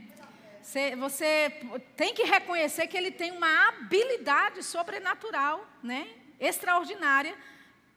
Você, 0.61 0.95
você 0.95 1.49
tem 1.95 2.13
que 2.13 2.23
reconhecer 2.23 2.85
que 2.87 2.95
ele 2.95 3.09
tem 3.09 3.31
uma 3.31 3.69
habilidade 3.69 4.61
sobrenatural, 4.61 5.65
né? 5.81 6.07
Extraordinária 6.39 7.35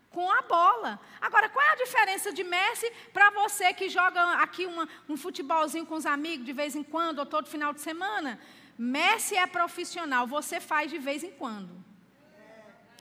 com 0.08 0.30
a 0.30 0.40
bola. 0.40 0.98
Agora, 1.20 1.48
qual 1.48 1.64
é 1.64 1.72
a 1.72 1.76
diferença 1.76 2.32
de 2.32 2.42
Messi 2.42 2.90
para 3.12 3.30
você 3.30 3.72
que 3.74 3.88
joga 3.88 4.34
aqui 4.34 4.64
uma, 4.64 4.88
um 5.08 5.16
futebolzinho 5.16 5.84
com 5.84 5.94
os 5.94 6.06
amigos 6.06 6.46
de 6.46 6.52
vez 6.52 6.74
em 6.74 6.82
quando 6.82 7.18
ou 7.18 7.26
todo 7.26 7.48
final 7.48 7.72
de 7.72 7.80
semana? 7.80 8.40
Messi 8.82 9.36
é 9.36 9.46
profissional, 9.46 10.26
você 10.26 10.58
faz 10.58 10.90
de 10.90 10.98
vez 10.98 11.22
em 11.22 11.30
quando. 11.30 11.84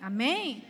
Amém? 0.01 0.67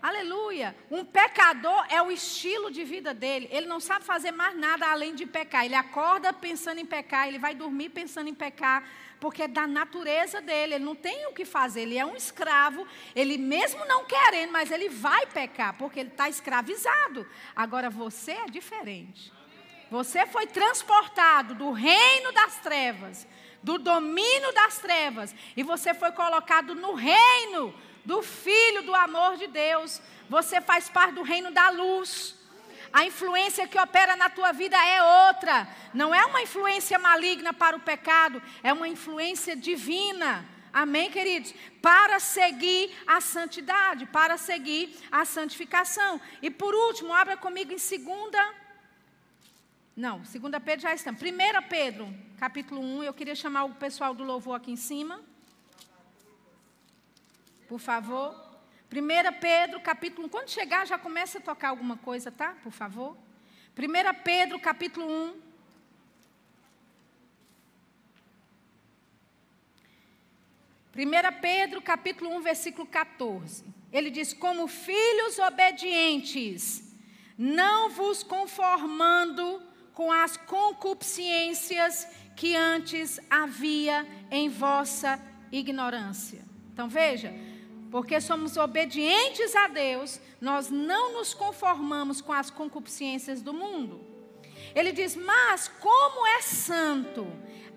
Aleluia. 0.00 0.74
Um 0.90 1.04
pecador 1.04 1.84
é 1.90 2.00
o 2.00 2.10
estilo 2.10 2.70
de 2.70 2.82
vida 2.82 3.12
dele. 3.12 3.48
Ele 3.50 3.66
não 3.66 3.80
sabe 3.80 4.06
fazer 4.06 4.30
mais 4.30 4.56
nada 4.56 4.90
além 4.90 5.14
de 5.14 5.26
pecar. 5.26 5.66
Ele 5.66 5.74
acorda 5.74 6.32
pensando 6.32 6.78
em 6.78 6.86
pecar, 6.86 7.28
ele 7.28 7.38
vai 7.38 7.54
dormir 7.54 7.90
pensando 7.90 8.30
em 8.30 8.34
pecar 8.34 8.88
porque 9.20 9.42
é 9.42 9.48
da 9.48 9.66
natureza 9.66 10.40
dele, 10.40 10.74
ele 10.74 10.84
não 10.84 10.94
tem 10.94 11.26
o 11.26 11.32
que 11.32 11.44
fazer, 11.44 11.82
ele 11.82 11.98
é 11.98 12.04
um 12.04 12.16
escravo, 12.16 12.86
ele 13.14 13.38
mesmo 13.38 13.84
não 13.86 14.04
querendo, 14.04 14.52
mas 14.52 14.70
ele 14.70 14.88
vai 14.88 15.26
pecar, 15.26 15.74
porque 15.76 16.00
ele 16.00 16.10
está 16.10 16.28
escravizado. 16.28 17.26
Agora 17.54 17.90
você 17.90 18.32
é 18.32 18.46
diferente. 18.46 19.32
Você 19.90 20.26
foi 20.26 20.46
transportado 20.46 21.54
do 21.54 21.70
reino 21.70 22.32
das 22.32 22.56
trevas, 22.60 23.26
do 23.66 23.78
domínio 23.78 24.52
das 24.52 24.78
trevas, 24.78 25.34
e 25.56 25.62
você 25.64 25.92
foi 25.92 26.12
colocado 26.12 26.72
no 26.72 26.94
reino 26.94 27.74
do 28.04 28.22
Filho 28.22 28.84
do 28.84 28.94
amor 28.94 29.36
de 29.36 29.48
Deus. 29.48 30.00
Você 30.28 30.60
faz 30.60 30.88
parte 30.88 31.14
do 31.16 31.22
reino 31.22 31.50
da 31.50 31.70
luz. 31.70 32.36
A 32.92 33.04
influência 33.04 33.66
que 33.66 33.76
opera 33.76 34.14
na 34.14 34.30
tua 34.30 34.52
vida 34.52 34.76
é 34.76 35.26
outra. 35.26 35.68
Não 35.92 36.14
é 36.14 36.24
uma 36.26 36.42
influência 36.42 36.96
maligna 36.96 37.52
para 37.52 37.76
o 37.76 37.80
pecado, 37.80 38.40
é 38.62 38.72
uma 38.72 38.86
influência 38.86 39.56
divina. 39.56 40.46
Amém, 40.72 41.10
queridos? 41.10 41.52
Para 41.82 42.20
seguir 42.20 42.94
a 43.04 43.20
santidade, 43.20 44.06
para 44.06 44.36
seguir 44.38 44.96
a 45.10 45.24
santificação. 45.24 46.20
E 46.40 46.52
por 46.52 46.72
último, 46.72 47.12
abra 47.12 47.36
comigo 47.36 47.72
em 47.72 47.78
segunda. 47.78 48.38
Não, 49.96 50.22
segunda 50.26 50.60
Pedro 50.60 50.82
já 50.82 50.92
estamos. 50.92 51.18
Primeira 51.18 51.62
Pedro, 51.62 52.14
capítulo 52.36 52.82
1. 52.82 53.04
Eu 53.04 53.14
queria 53.14 53.34
chamar 53.34 53.64
o 53.64 53.74
pessoal 53.76 54.12
do 54.12 54.24
louvor 54.24 54.54
aqui 54.54 54.70
em 54.70 54.76
cima. 54.76 55.22
Por 57.66 57.80
favor. 57.80 58.38
Primeira 58.90 59.32
Pedro, 59.32 59.80
capítulo 59.80 60.26
1. 60.26 60.28
Quando 60.28 60.50
chegar, 60.50 60.86
já 60.86 60.98
começa 60.98 61.38
a 61.38 61.40
tocar 61.40 61.70
alguma 61.70 61.96
coisa, 61.96 62.30
tá? 62.30 62.54
Por 62.62 62.72
favor. 62.72 63.16
Primeira 63.74 64.12
Pedro, 64.12 64.60
capítulo 64.60 65.10
1. 65.10 65.46
1 70.94 71.40
Pedro 71.40 71.80
capítulo 71.80 72.36
1, 72.36 72.42
versículo 72.42 72.86
14. 72.86 73.64
Ele 73.90 74.10
diz: 74.10 74.34
Como 74.34 74.68
filhos 74.68 75.38
obedientes, 75.38 76.94
não 77.38 77.88
vos 77.88 78.22
conformando 78.22 79.62
com 79.96 80.12
as 80.12 80.36
concupiscências 80.36 82.06
que 82.36 82.54
antes 82.54 83.18
havia 83.30 84.06
em 84.30 84.46
vossa 84.46 85.18
ignorância. 85.50 86.44
Então 86.70 86.86
veja, 86.86 87.32
porque 87.90 88.20
somos 88.20 88.58
obedientes 88.58 89.56
a 89.56 89.68
Deus, 89.68 90.20
nós 90.38 90.68
não 90.68 91.14
nos 91.14 91.32
conformamos 91.32 92.20
com 92.20 92.30
as 92.30 92.50
concupiscências 92.50 93.40
do 93.40 93.54
mundo. 93.54 94.04
Ele 94.74 94.92
diz: 94.92 95.16
Mas 95.16 95.66
como 95.66 96.26
é 96.26 96.42
santo 96.42 97.26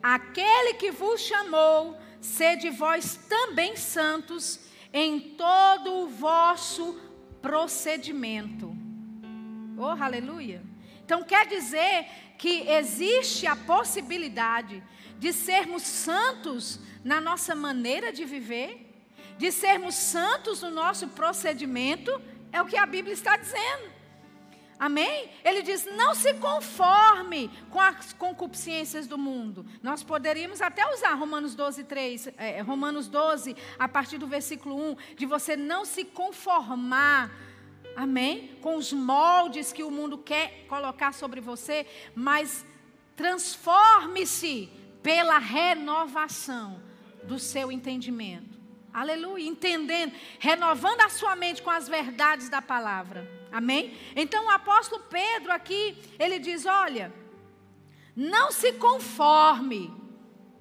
aquele 0.03 0.73
que 0.73 0.91
vos 0.91 1.21
chamou 1.21 1.97
sede 2.19 2.69
vós 2.69 3.15
também 3.29 3.77
santos 3.77 4.59
em 4.91 5.21
todo 5.21 6.03
o 6.03 6.09
vosso 6.09 6.99
procedimento. 7.41 8.75
Oh, 9.77 10.03
aleluia! 10.03 10.68
Então 11.09 11.23
quer 11.23 11.47
dizer 11.47 12.05
que 12.37 12.69
existe 12.69 13.47
a 13.47 13.55
possibilidade 13.55 14.83
de 15.17 15.33
sermos 15.33 15.81
santos 15.81 16.79
na 17.03 17.19
nossa 17.19 17.55
maneira 17.55 18.13
de 18.13 18.25
viver, 18.25 18.85
de 19.35 19.51
sermos 19.51 19.95
santos 19.95 20.61
no 20.61 20.69
nosso 20.69 21.07
procedimento, 21.07 22.21
é 22.51 22.61
o 22.61 22.67
que 22.67 22.77
a 22.77 22.85
Bíblia 22.85 23.15
está 23.15 23.35
dizendo. 23.37 23.89
Amém? 24.77 25.31
Ele 25.43 25.63
diz: 25.63 25.83
não 25.97 26.13
se 26.13 26.35
conforme 26.35 27.49
com 27.71 27.81
as 27.81 28.13
concupiscências 28.13 29.07
do 29.07 29.17
mundo. 29.17 29.65
Nós 29.81 30.03
poderíamos 30.03 30.61
até 30.61 30.87
usar 30.93 31.15
Romanos 31.15 31.55
12, 31.55 31.85
3, 31.85 32.29
é, 32.37 32.61
Romanos 32.61 33.07
12, 33.07 33.55
a 33.79 33.87
partir 33.89 34.19
do 34.19 34.27
versículo 34.27 34.91
1, 34.91 34.95
de 35.17 35.25
você 35.25 35.57
não 35.57 35.85
se 35.85 36.05
conformar, 36.05 37.31
amém? 38.03 38.57
Com 38.61 38.77
os 38.77 38.93
moldes 38.93 39.73
que 39.73 39.83
o 39.83 39.91
mundo 39.91 40.17
quer 40.17 40.65
colocar 40.69 41.13
sobre 41.13 41.41
você, 41.41 41.85
mas 42.15 42.65
transforme-se 43.13 44.69
pela 45.03 45.37
renovação 45.37 46.81
do 47.23 47.37
seu 47.37 47.69
entendimento. 47.69 48.57
Aleluia, 48.93 49.45
entendendo, 49.45 50.13
renovando 50.39 51.01
a 51.01 51.09
sua 51.09 51.35
mente 51.35 51.61
com 51.61 51.69
as 51.69 51.89
verdades 51.89 52.47
da 52.47 52.61
palavra. 52.61 53.29
Amém? 53.51 53.97
Então 54.15 54.45
o 54.45 54.49
apóstolo 54.49 55.03
Pedro 55.09 55.51
aqui, 55.51 55.97
ele 56.17 56.39
diz: 56.39 56.65
olha, 56.65 57.13
não 58.15 58.49
se 58.49 58.71
conforme, 58.73 59.93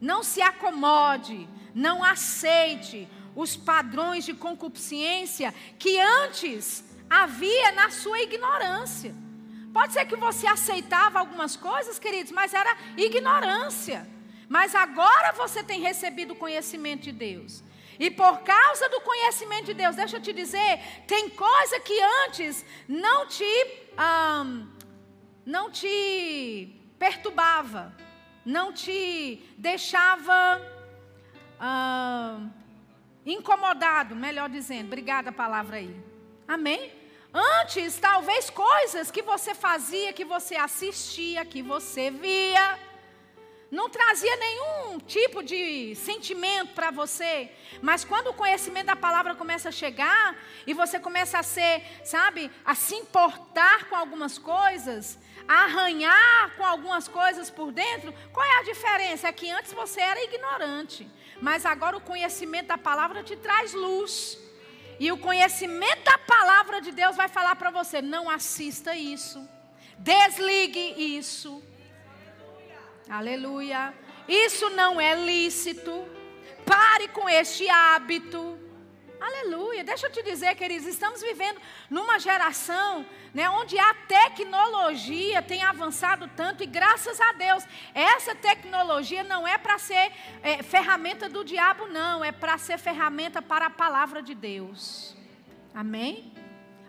não 0.00 0.24
se 0.24 0.42
acomode, 0.42 1.48
não 1.72 2.02
aceite 2.02 3.06
os 3.36 3.56
padrões 3.56 4.24
de 4.24 4.34
concupiscência 4.34 5.54
que 5.78 6.00
antes 6.00 6.87
havia 7.08 7.72
na 7.72 7.90
sua 7.90 8.20
ignorância. 8.20 9.14
Pode 9.72 9.92
ser 9.92 10.04
que 10.06 10.16
você 10.16 10.46
aceitava 10.46 11.18
algumas 11.18 11.56
coisas, 11.56 11.98
queridos, 11.98 12.32
mas 12.32 12.54
era 12.54 12.76
ignorância. 12.96 14.08
Mas 14.48 14.74
agora 14.74 15.32
você 15.32 15.62
tem 15.62 15.80
recebido 15.80 16.32
o 16.32 16.36
conhecimento 16.36 17.02
de 17.02 17.12
Deus. 17.12 17.62
E 17.98 18.10
por 18.10 18.40
causa 18.40 18.88
do 18.88 19.00
conhecimento 19.00 19.66
de 19.66 19.74
Deus, 19.74 19.96
deixa 19.96 20.16
eu 20.16 20.22
te 20.22 20.32
dizer, 20.32 20.80
tem 21.06 21.28
coisa 21.28 21.80
que 21.80 22.00
antes 22.26 22.64
não 22.88 23.26
te, 23.26 23.44
não 25.44 25.70
te 25.70 26.74
perturbava, 26.98 27.92
não 28.44 28.72
te 28.72 29.42
deixava 29.58 30.62
incomodado, 33.26 34.16
melhor 34.16 34.48
dizendo. 34.48 34.86
Obrigada 34.86 35.30
a 35.30 35.32
palavra 35.32 35.76
aí. 35.76 35.94
Amém? 36.46 36.97
Antes, 37.32 37.98
talvez 37.98 38.48
coisas 38.48 39.10
que 39.10 39.22
você 39.22 39.54
fazia, 39.54 40.12
que 40.12 40.24
você 40.24 40.56
assistia, 40.56 41.44
que 41.44 41.62
você 41.62 42.10
via, 42.10 42.78
não 43.70 43.90
trazia 43.90 44.34
nenhum 44.36 44.98
tipo 44.98 45.42
de 45.42 45.94
sentimento 45.94 46.72
para 46.72 46.90
você, 46.90 47.52
mas 47.82 48.02
quando 48.02 48.28
o 48.28 48.34
conhecimento 48.34 48.86
da 48.86 48.96
palavra 48.96 49.34
começa 49.34 49.68
a 49.68 49.72
chegar 49.72 50.34
e 50.66 50.72
você 50.72 50.98
começa 50.98 51.38
a 51.38 51.42
ser, 51.42 51.82
sabe, 52.02 52.50
a 52.64 52.74
se 52.74 52.94
importar 52.94 53.84
com 53.90 53.94
algumas 53.94 54.38
coisas, 54.38 55.18
a 55.46 55.64
arranhar 55.64 56.56
com 56.56 56.64
algumas 56.64 57.08
coisas 57.08 57.50
por 57.50 57.70
dentro, 57.70 58.14
qual 58.32 58.46
é 58.46 58.58
a 58.60 58.62
diferença? 58.62 59.28
É 59.28 59.32
que 59.32 59.50
antes 59.50 59.74
você 59.74 60.00
era 60.00 60.24
ignorante, 60.24 61.06
mas 61.40 61.66
agora 61.66 61.94
o 61.94 62.00
conhecimento 62.00 62.68
da 62.68 62.78
palavra 62.78 63.22
te 63.22 63.36
traz 63.36 63.74
luz. 63.74 64.47
E 64.98 65.12
o 65.12 65.18
conhecimento 65.18 66.04
da 66.04 66.18
palavra 66.18 66.80
de 66.80 66.92
Deus 66.92 67.16
vai 67.16 67.28
falar 67.28 67.56
para 67.56 67.70
você: 67.70 68.02
não 68.02 68.28
assista 68.28 68.94
isso, 68.96 69.48
desligue 69.98 71.16
isso 71.16 71.62
Aleluia. 73.08 73.94
Isso 74.28 74.68
não 74.70 75.00
é 75.00 75.14
lícito. 75.14 76.06
Pare 76.66 77.08
com 77.08 77.26
este 77.26 77.66
hábito. 77.68 78.58
Aleluia. 79.20 79.82
Deixa 79.82 80.06
eu 80.06 80.12
te 80.12 80.22
dizer, 80.22 80.54
queridos, 80.54 80.86
estamos 80.86 81.20
vivendo 81.20 81.60
numa 81.90 82.18
geração 82.18 83.04
né, 83.34 83.48
onde 83.50 83.78
a 83.78 83.94
tecnologia 83.94 85.42
tem 85.42 85.62
avançado 85.62 86.30
tanto 86.36 86.62
e 86.62 86.66
graças 86.66 87.20
a 87.20 87.32
Deus, 87.32 87.64
essa 87.94 88.34
tecnologia 88.34 89.22
não 89.24 89.46
é 89.46 89.58
para 89.58 89.78
ser 89.78 90.12
é, 90.42 90.62
ferramenta 90.62 91.28
do 91.28 91.44
diabo, 91.44 91.86
não, 91.88 92.24
é 92.24 92.32
para 92.32 92.56
ser 92.58 92.78
ferramenta 92.78 93.42
para 93.42 93.66
a 93.66 93.70
palavra 93.70 94.22
de 94.22 94.34
Deus. 94.34 95.16
Amém? 95.74 96.32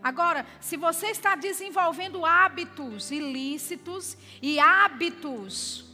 Agora, 0.01 0.45
se 0.61 0.77
você 0.77 1.07
está 1.07 1.35
desenvolvendo 1.35 2.25
hábitos 2.25 3.11
ilícitos 3.11 4.17
e 4.41 4.59
hábitos 4.59 5.85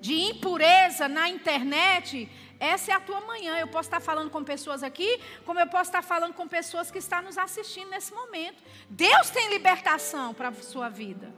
de 0.00 0.14
impureza 0.14 1.08
na 1.08 1.28
internet, 1.28 2.28
essa 2.64 2.92
é 2.92 2.94
a 2.94 3.00
tua 3.00 3.20
manhã. 3.20 3.58
Eu 3.58 3.68
posso 3.68 3.88
estar 3.88 4.00
falando 4.00 4.30
com 4.30 4.42
pessoas 4.42 4.82
aqui, 4.82 5.20
como 5.44 5.60
eu 5.60 5.66
posso 5.66 5.90
estar 5.90 6.02
falando 6.02 6.34
com 6.34 6.48
pessoas 6.48 6.90
que 6.90 6.98
estão 6.98 7.22
nos 7.22 7.38
assistindo 7.38 7.90
nesse 7.90 8.12
momento. 8.12 8.62
Deus 8.88 9.30
tem 9.30 9.48
libertação 9.50 10.32
para 10.32 10.48
a 10.48 10.54
sua 10.54 10.88
vida. 10.88 11.32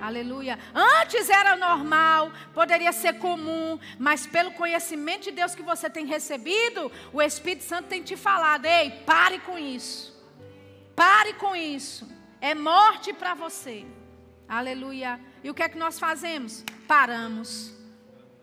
Aleluia. 0.00 0.58
Antes 0.74 1.30
era 1.30 1.54
normal, 1.54 2.32
poderia 2.52 2.92
ser 2.92 3.18
comum, 3.18 3.78
mas 3.98 4.26
pelo 4.26 4.50
conhecimento 4.52 5.24
de 5.24 5.30
Deus 5.30 5.54
que 5.54 5.62
você 5.62 5.88
tem 5.88 6.06
recebido, 6.06 6.90
o 7.12 7.22
Espírito 7.22 7.64
Santo 7.64 7.88
tem 7.88 8.02
te 8.02 8.16
falado: 8.16 8.66
ei, 8.66 8.90
pare 9.06 9.38
com 9.38 9.58
isso. 9.58 10.12
Pare 10.96 11.34
com 11.34 11.54
isso. 11.54 12.08
É 12.40 12.54
morte 12.54 13.12
para 13.12 13.34
você. 13.34 13.86
Aleluia. 14.48 15.20
E 15.42 15.50
o 15.50 15.54
que 15.54 15.62
é 15.62 15.68
que 15.68 15.78
nós 15.78 15.98
fazemos? 15.98 16.64
Paramos. 16.86 17.81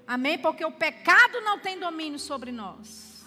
Amém? 0.10 0.40
Porque 0.40 0.66
o 0.66 0.72
pecado 0.72 1.40
não 1.42 1.60
tem 1.60 1.78
domínio 1.78 2.18
sobre 2.18 2.52
nós. 2.52 3.24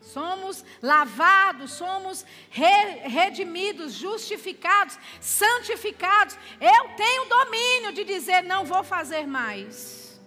Somos 0.00 0.64
lavados, 0.82 1.70
somos 1.70 2.26
redimidos, 2.50 3.92
justificados, 3.92 4.98
santificados. 5.20 6.36
Eu 6.60 6.96
tenho 6.96 7.28
domínio 7.28 7.92
de 7.92 8.02
dizer 8.02 8.42
não 8.42 8.64
vou 8.64 8.82
fazer 8.82 9.24
mais. 9.24 10.20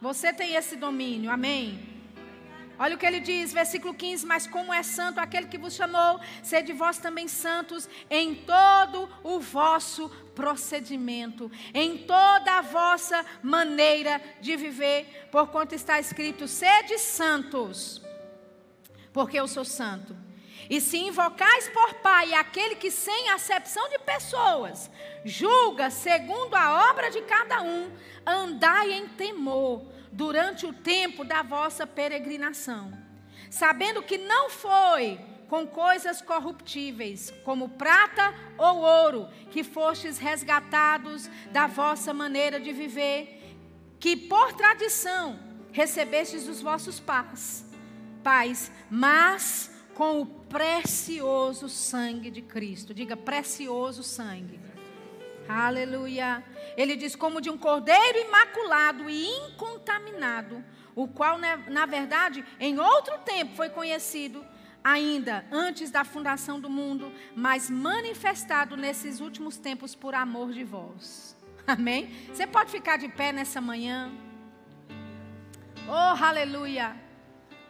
Você 0.00 0.32
tem 0.32 0.54
esse 0.54 0.74
domínio, 0.74 1.30
amém? 1.30 1.91
Olha 2.82 2.96
o 2.96 2.98
que 2.98 3.06
ele 3.06 3.20
diz, 3.20 3.52
versículo 3.52 3.94
15: 3.94 4.26
Mas 4.26 4.44
como 4.44 4.74
é 4.74 4.82
santo 4.82 5.20
aquele 5.20 5.46
que 5.46 5.56
vos 5.56 5.72
chamou, 5.72 6.18
sede 6.42 6.72
vós 6.72 6.98
também 6.98 7.28
santos 7.28 7.88
em 8.10 8.34
todo 8.34 9.08
o 9.22 9.38
vosso 9.38 10.08
procedimento, 10.34 11.48
em 11.72 11.98
toda 11.98 12.58
a 12.58 12.60
vossa 12.60 13.24
maneira 13.40 14.20
de 14.40 14.56
viver, 14.56 15.28
porquanto 15.30 15.76
está 15.76 16.00
escrito: 16.00 16.48
sede 16.48 16.98
santos, 16.98 18.02
porque 19.12 19.38
eu 19.38 19.46
sou 19.46 19.64
santo. 19.64 20.16
E 20.68 20.80
se 20.80 20.98
invocais 20.98 21.68
por 21.68 21.94
Pai 21.94 22.34
aquele 22.34 22.74
que, 22.74 22.90
sem 22.90 23.30
acepção 23.30 23.88
de 23.90 23.98
pessoas, 24.00 24.90
julga 25.24 25.88
segundo 25.88 26.56
a 26.56 26.90
obra 26.90 27.12
de 27.12 27.22
cada 27.22 27.62
um, 27.62 27.92
andai 28.26 28.92
em 28.92 29.06
temor 29.06 29.86
durante 30.12 30.66
o 30.66 30.72
tempo 30.72 31.24
da 31.24 31.42
vossa 31.42 31.86
peregrinação, 31.86 32.92
sabendo 33.50 34.02
que 34.02 34.18
não 34.18 34.50
foi 34.50 35.18
com 35.48 35.66
coisas 35.66 36.22
corruptíveis, 36.22 37.32
como 37.44 37.70
prata 37.70 38.34
ou 38.56 38.78
ouro, 38.78 39.28
que 39.50 39.62
fostes 39.62 40.18
resgatados 40.18 41.28
da 41.50 41.66
vossa 41.66 42.14
maneira 42.14 42.60
de 42.60 42.72
viver, 42.72 43.56
que 43.98 44.16
por 44.16 44.52
tradição 44.54 45.38
recebestes 45.72 46.46
dos 46.46 46.60
vossos 46.60 47.00
pais, 47.00 47.66
pais, 48.22 48.72
mas 48.90 49.70
com 49.94 50.20
o 50.20 50.26
precioso 50.26 51.68
sangue 51.68 52.30
de 52.30 52.42
Cristo. 52.42 52.94
Diga 52.94 53.16
precioso 53.16 54.02
sangue. 54.02 54.58
Aleluia. 55.48 56.42
Ele 56.76 56.96
diz 56.96 57.14
como 57.14 57.40
de 57.40 57.50
um 57.50 57.58
cordeiro 57.58 58.18
imaculado 58.18 59.08
e 59.08 59.26
incontaminado, 59.26 60.64
o 60.94 61.08
qual 61.08 61.38
na 61.38 61.86
verdade 61.86 62.44
em 62.60 62.78
outro 62.78 63.18
tempo 63.18 63.56
foi 63.56 63.68
conhecido 63.68 64.44
ainda 64.82 65.44
antes 65.50 65.90
da 65.90 66.04
fundação 66.04 66.58
do 66.58 66.68
mundo, 66.68 67.12
mas 67.34 67.70
manifestado 67.70 68.76
nesses 68.76 69.20
últimos 69.20 69.56
tempos 69.56 69.94
por 69.94 70.14
amor 70.14 70.52
de 70.52 70.64
vós. 70.64 71.36
Amém? 71.66 72.10
Você 72.32 72.46
pode 72.46 72.70
ficar 72.70 72.96
de 72.96 73.08
pé 73.08 73.32
nessa 73.32 73.60
manhã. 73.60 74.10
Oh, 75.88 76.24
aleluia. 76.24 76.96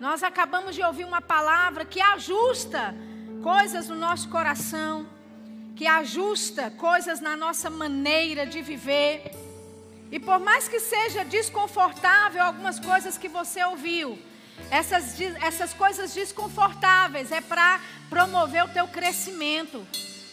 Nós 0.01 0.23
acabamos 0.23 0.75
de 0.75 0.83
ouvir 0.83 1.05
uma 1.05 1.21
palavra 1.21 1.85
que 1.85 2.01
ajusta 2.01 2.95
coisas 3.43 3.89
no 3.89 3.97
nosso 3.97 4.29
coração, 4.29 5.07
que 5.83 5.89
ajusta 5.89 6.71
coisas 6.71 7.21
na 7.21 7.37
nossa 7.37 7.69
maneira 7.69 8.47
de 8.47 8.63
viver. 8.63 9.33
E 10.13 10.21
por 10.21 10.39
mais 10.39 10.69
que 10.69 10.79
seja 10.79 11.25
desconfortável 11.25 12.41
algumas 12.41 12.79
coisas 12.79 13.19
que 13.19 13.27
você 13.27 13.65
ouviu, 13.65 14.17
essas, 14.71 15.21
essas 15.21 15.75
coisas 15.75 16.15
desconfortáveis 16.15 17.33
é 17.33 17.41
para 17.41 17.81
promover 18.09 18.65
o 18.65 18.69
teu 18.69 18.87
crescimento 18.87 19.85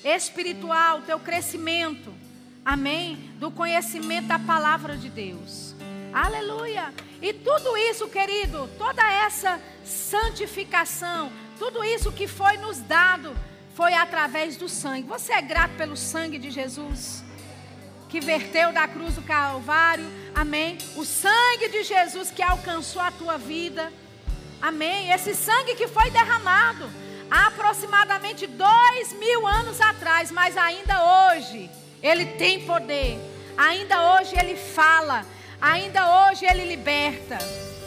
espiritual, 0.05 0.99
o 0.99 1.01
teu 1.01 1.19
crescimento. 1.19 2.13
Amém? 2.63 3.15
Do 3.39 3.49
conhecimento 3.49 4.27
da 4.27 4.37
palavra 4.37 4.95
de 4.97 5.09
Deus. 5.09 5.73
Aleluia. 6.13 6.93
E 7.23 7.33
tudo 7.33 7.75
isso, 7.75 8.07
querido, 8.07 8.69
toda 8.77 9.01
essa 9.11 9.59
santificação, 9.83 11.31
tudo 11.57 11.83
isso 11.83 12.11
que 12.11 12.27
foi 12.27 12.57
nos 12.57 12.77
dado, 12.81 13.35
foi 13.79 13.93
através 13.93 14.57
do 14.57 14.67
sangue. 14.67 15.07
Você 15.07 15.31
é 15.31 15.41
grato 15.41 15.73
pelo 15.77 15.95
sangue 15.95 16.37
de 16.37 16.51
Jesus? 16.51 17.23
Que 18.09 18.19
verteu 18.19 18.73
da 18.73 18.85
cruz 18.85 19.15
do 19.15 19.21
Calvário, 19.21 20.03
amém? 20.35 20.77
O 20.97 21.05
sangue 21.05 21.69
de 21.69 21.83
Jesus 21.83 22.29
que 22.29 22.43
alcançou 22.43 23.01
a 23.01 23.09
tua 23.09 23.37
vida. 23.37 23.89
Amém. 24.61 25.13
Esse 25.13 25.33
sangue 25.33 25.75
que 25.75 25.87
foi 25.87 26.11
derramado 26.11 26.91
há 27.31 27.47
aproximadamente 27.47 28.45
dois 28.47 29.13
mil 29.13 29.47
anos 29.47 29.79
atrás, 29.79 30.29
mas 30.29 30.57
ainda 30.57 31.29
hoje 31.31 31.71
ele 32.03 32.25
tem 32.25 32.65
poder. 32.65 33.17
Ainda 33.57 34.17
hoje 34.17 34.35
ele 34.37 34.57
fala. 34.57 35.25
Ainda 35.61 36.27
hoje 36.27 36.45
ele 36.45 36.65
liberta. 36.65 37.37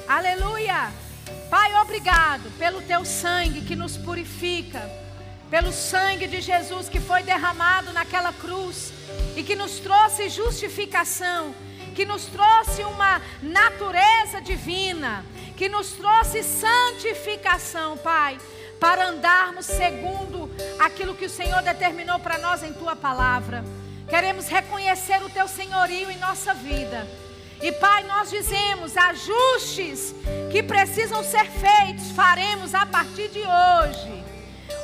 Aleluia. 0.09 0.91
Pai, 1.51 1.75
obrigado 1.83 2.51
pelo 2.57 2.81
teu 2.81 3.05
sangue 3.05 3.61
que 3.61 3.77
nos 3.77 3.99
purifica. 3.99 5.02
Pelo 5.53 5.71
sangue 5.71 6.27
de 6.27 6.41
Jesus 6.41 6.89
que 6.89 6.99
foi 6.99 7.23
derramado 7.23 7.93
naquela 7.93 8.33
cruz 8.33 8.93
e 9.37 9.45
que 9.45 9.55
nos 9.55 9.79
trouxe 9.79 10.29
justificação, 10.29 11.55
que 11.95 12.05
nos 12.05 12.25
trouxe 12.25 12.83
uma 12.83 13.21
natureza 13.41 14.41
divina 14.41 15.25
que 15.63 15.69
nos 15.69 15.93
trouxe 15.93 16.43
santificação, 16.43 17.97
Pai, 17.97 18.37
para 18.81 19.07
andarmos 19.11 19.65
segundo 19.65 20.51
aquilo 20.81 21.15
que 21.15 21.27
o 21.27 21.31
Senhor 21.31 21.63
determinou 21.63 22.19
para 22.19 22.37
nós 22.39 22.65
em 22.65 22.73
tua 22.73 22.97
palavra. 22.97 23.65
Queremos 24.09 24.49
reconhecer 24.49 25.23
o 25.23 25.31
teu 25.31 25.47
senhorio 25.47 26.11
em 26.11 26.19
nossa 26.19 26.53
vida. 26.53 27.07
E 27.63 27.71
Pai, 27.71 28.03
nós 28.03 28.29
dizemos: 28.29 28.97
ajustes 28.97 30.13
que 30.51 30.65
precisam 30.65 31.23
ser 31.23 31.45
feitos, 31.47 32.11
faremos 32.11 32.75
a 32.75 32.85
partir 32.85 33.29
de 33.29 33.39
hoje. 33.39 34.22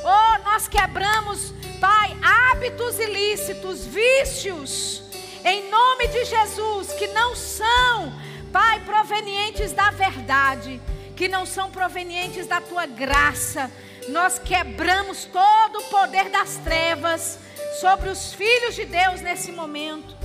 Oh, 0.05 0.43
nós 0.45 0.69
quebramos, 0.69 1.53
Pai, 1.81 2.17
hábitos 2.23 2.99
ilícitos, 2.99 3.85
vícios, 3.87 5.03
em 5.45 5.71
nome 5.71 6.09
de 6.09 6.25
Jesus, 6.25 6.93
que 6.93 7.07
não 7.09 7.35
são 7.37 8.13
Pai, 8.53 8.81
provenientes 8.81 9.73
da 9.73 9.91
verdade, 9.91 10.81
que 11.15 11.29
não 11.29 11.45
são 11.45 11.71
provenientes 11.71 12.47
da 12.47 12.61
tua 12.61 12.87
graça. 12.87 13.71
Nós 14.09 14.39
quebramos 14.39 15.27
todo 15.27 15.81
o 15.81 15.85
poder 15.85 16.31
das 16.31 16.57
trevas 16.57 17.39
sobre 17.81 18.09
os 18.09 18.33
filhos 18.33 18.75
de 18.75 18.87
Deus 18.87 19.21
nesse 19.21 19.53
momento. 19.53 20.17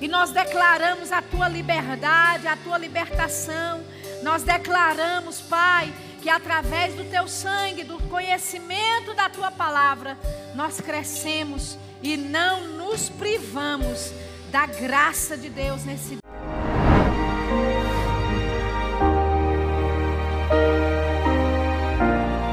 E 0.00 0.08
nós 0.08 0.30
declaramos 0.30 1.10
a 1.10 1.22
tua 1.22 1.48
liberdade, 1.48 2.46
a 2.46 2.56
tua 2.56 2.76
libertação. 2.76 3.82
Nós 4.22 4.42
declaramos, 4.42 5.40
Pai, 5.40 5.92
que 6.20 6.28
através 6.28 6.94
do 6.94 7.04
teu 7.04 7.26
sangue, 7.26 7.84
do 7.84 7.98
conhecimento 8.08 9.14
da 9.14 9.28
tua 9.28 9.50
palavra, 9.50 10.18
nós 10.54 10.80
crescemos 10.80 11.78
e 12.02 12.16
não 12.16 12.76
nos 12.76 13.08
privamos 13.08 14.12
da 14.50 14.66
graça 14.66 15.36
de 15.36 15.48
Deus 15.48 15.84
nesse 15.84 16.10
dia. 16.10 16.69